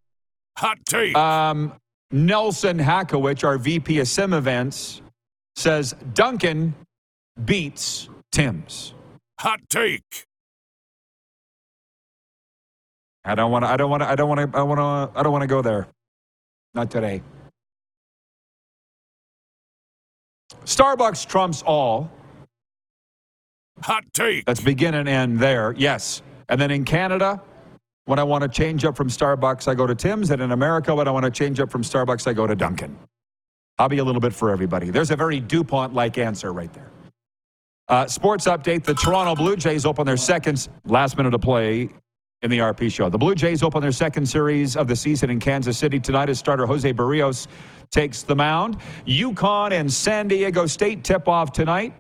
Hot 0.57 0.79
take. 0.87 1.17
Um, 1.17 1.75
Nelson 2.11 2.79
Hackowich, 2.79 3.45
our 3.45 3.59
VP 3.59 4.01
of 4.01 4.09
Sim 4.09 4.33
Events, 4.33 5.03
says 5.55 5.95
Dunkin' 6.15 6.75
beats 7.45 8.09
Tim's. 8.33 8.95
Hot 9.39 9.61
take. 9.69 10.25
I 13.25 13.35
don't 13.35 13.53
want 13.53 13.65
to. 13.65 13.71
I 13.71 13.77
don't 13.77 13.91
want 13.91 14.03
to. 14.03 14.09
I 14.09 14.17
don't 14.17 14.29
want 14.29 14.53
to. 14.53 14.59
I 14.59 14.63
want 14.63 14.79
to. 14.79 15.21
I 15.21 15.23
don't 15.23 15.33
want 15.33 15.43
to 15.43 15.49
go 15.49 15.63
there. 15.63 15.87
Not 16.75 16.91
today. 16.91 17.23
Starbucks 20.65 21.27
trumps 21.27 21.63
all. 21.63 22.11
Hot 23.83 24.05
take. 24.13 24.45
Let's 24.47 24.61
begin 24.61 24.95
and 24.95 25.09
end 25.09 25.39
there. 25.39 25.75
Yes. 25.77 26.23
And 26.49 26.61
then 26.61 26.71
in 26.71 26.85
Canada, 26.85 27.41
when 28.07 28.19
I 28.19 28.25
want 28.25 28.43
to 28.43 28.49
change 28.49 28.85
up 28.85 28.97
from 28.97 29.09
Starbucks, 29.09 29.69
I 29.69 29.75
go 29.75 29.87
to 29.87 29.95
Tim's. 29.95 30.31
And 30.31 30.43
in 30.43 30.53
America, 30.53 30.95
when 30.95 31.07
I 31.07 31.11
want 31.11 31.25
to 31.25 31.31
change 31.31 31.61
up 31.61 31.71
from 31.71 31.83
Starbucks, 31.83 32.27
I 32.27 32.33
go 32.33 32.47
to 32.47 32.57
Dunkin'. 32.57 32.99
I'll 33.79 33.89
be 33.89 33.99
a 33.99 34.05
little 34.05 34.21
bit 34.21 34.33
for 34.35 34.51
everybody. 34.51 34.91
There's 34.91 35.11
a 35.11 35.17
very 35.17 35.39
DuPont 35.39 35.95
like 35.95 36.19
answer 36.19 36.53
right 36.53 36.73
there. 36.73 36.91
Uh, 37.89 38.07
sports 38.07 38.47
update 38.47 38.85
the 38.85 38.95
Toronto 38.95 39.35
Blue 39.35 39.57
Jays 39.57 39.87
open 39.87 40.05
their 40.05 40.17
second 40.17 40.69
last 40.85 41.17
minute 41.17 41.33
of 41.33 41.41
play 41.41 41.89
in 42.43 42.51
the 42.51 42.59
RP 42.59 42.93
show. 42.93 43.09
The 43.09 43.19
Blue 43.19 43.35
Jays 43.35 43.63
open 43.63 43.81
their 43.81 43.93
second 43.93 44.27
series 44.27 44.77
of 44.77 44.89
the 44.89 44.97
season 44.97 45.31
in 45.31 45.41
Kansas 45.41 45.79
City 45.79 45.99
tonight 45.99 46.29
as 46.29 46.39
starter 46.39 46.67
Jose 46.67 46.93
Berrios 46.93 47.47
takes 47.91 48.23
the 48.23 48.37
mound. 48.37 48.79
UConn 49.07 49.73
and 49.73 49.93
San 49.93 50.29
Diego 50.29 50.67
State 50.67 51.05
tip 51.05 51.29
off 51.29 51.53
tonight. 51.53 51.95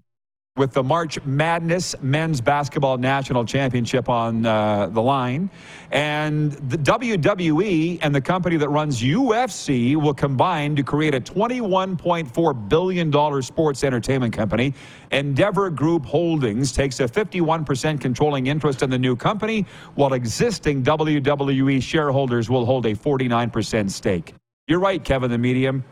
with 0.58 0.72
the 0.72 0.82
March 0.82 1.24
Madness 1.24 1.94
Men's 2.02 2.40
Basketball 2.40 2.98
National 2.98 3.44
Championship 3.44 4.08
on 4.08 4.44
uh, 4.44 4.88
the 4.88 5.00
line. 5.00 5.48
And 5.92 6.52
the 6.52 6.76
WWE 6.76 8.00
and 8.02 8.14
the 8.14 8.20
company 8.20 8.56
that 8.56 8.68
runs 8.68 9.00
UFC 9.00 9.94
will 9.96 10.12
combine 10.12 10.74
to 10.76 10.82
create 10.82 11.14
a 11.14 11.20
$21.4 11.20 12.68
billion 12.68 13.42
sports 13.42 13.84
entertainment 13.84 14.34
company. 14.34 14.74
Endeavor 15.12 15.70
Group 15.70 16.04
Holdings 16.04 16.72
takes 16.72 16.98
a 17.00 17.04
51% 17.04 18.00
controlling 18.00 18.48
interest 18.48 18.82
in 18.82 18.90
the 18.90 18.98
new 18.98 19.14
company, 19.14 19.64
while 19.94 20.12
existing 20.12 20.82
WWE 20.82 21.80
shareholders 21.80 22.50
will 22.50 22.66
hold 22.66 22.84
a 22.86 22.94
49% 22.94 23.90
stake. 23.90 24.34
You're 24.68 24.80
right, 24.80 25.02
Kevin 25.02 25.30
the 25.30 25.38
Medium. 25.38 25.82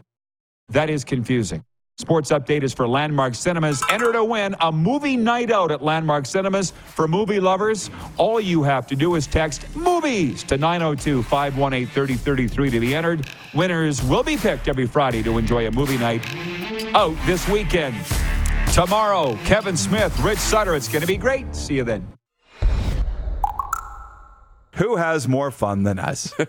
That 0.68 0.91
is 0.91 1.03
confusing. 1.03 1.64
Sports 1.97 2.31
update 2.31 2.62
is 2.62 2.74
for 2.74 2.87
Landmark 2.87 3.35
Cinemas. 3.35 3.83
Enter 3.91 4.12
to 4.12 4.22
win 4.22 4.55
a 4.61 4.70
movie 4.70 5.16
night 5.16 5.51
out 5.51 5.70
at 5.70 5.83
Landmark 5.83 6.27
Cinemas 6.27 6.72
for 6.95 7.09
movie 7.09 7.41
lovers. 7.41 7.89
All 8.18 8.39
you 8.39 8.62
have 8.64 8.87
to 8.89 8.95
do 8.95 9.14
is 9.14 9.27
text 9.27 9.74
movies 9.74 10.45
to 10.45 10.59
902 10.59 11.22
518 11.22 11.87
3033 11.87 12.70
to 12.70 12.81
be 12.81 12.95
entered. 12.95 13.27
Winners 13.55 14.03
will 14.03 14.22
be 14.22 14.37
picked 14.37 14.68
every 14.68 14.87
Friday 14.87 15.22
to 15.22 15.39
enjoy 15.39 15.66
a 15.66 15.70
movie 15.70 15.97
night 15.97 16.22
out 16.95 17.16
this 17.24 17.49
weekend. 17.49 17.97
Tomorrow, 18.74 19.37
Kevin 19.47 19.79
Smith, 19.79 20.18
Rich 20.20 20.39
Sutter. 20.39 20.74
It's 20.74 20.89
going 20.89 21.01
to 21.01 21.07
be 21.07 21.16
great. 21.16 21.57
See 21.57 21.77
you 21.77 21.85
then. 21.85 22.07
Who 24.74 24.97
has 24.97 25.27
more 25.27 25.51
fun 25.51 25.85
than 25.85 25.99
us? 25.99 26.35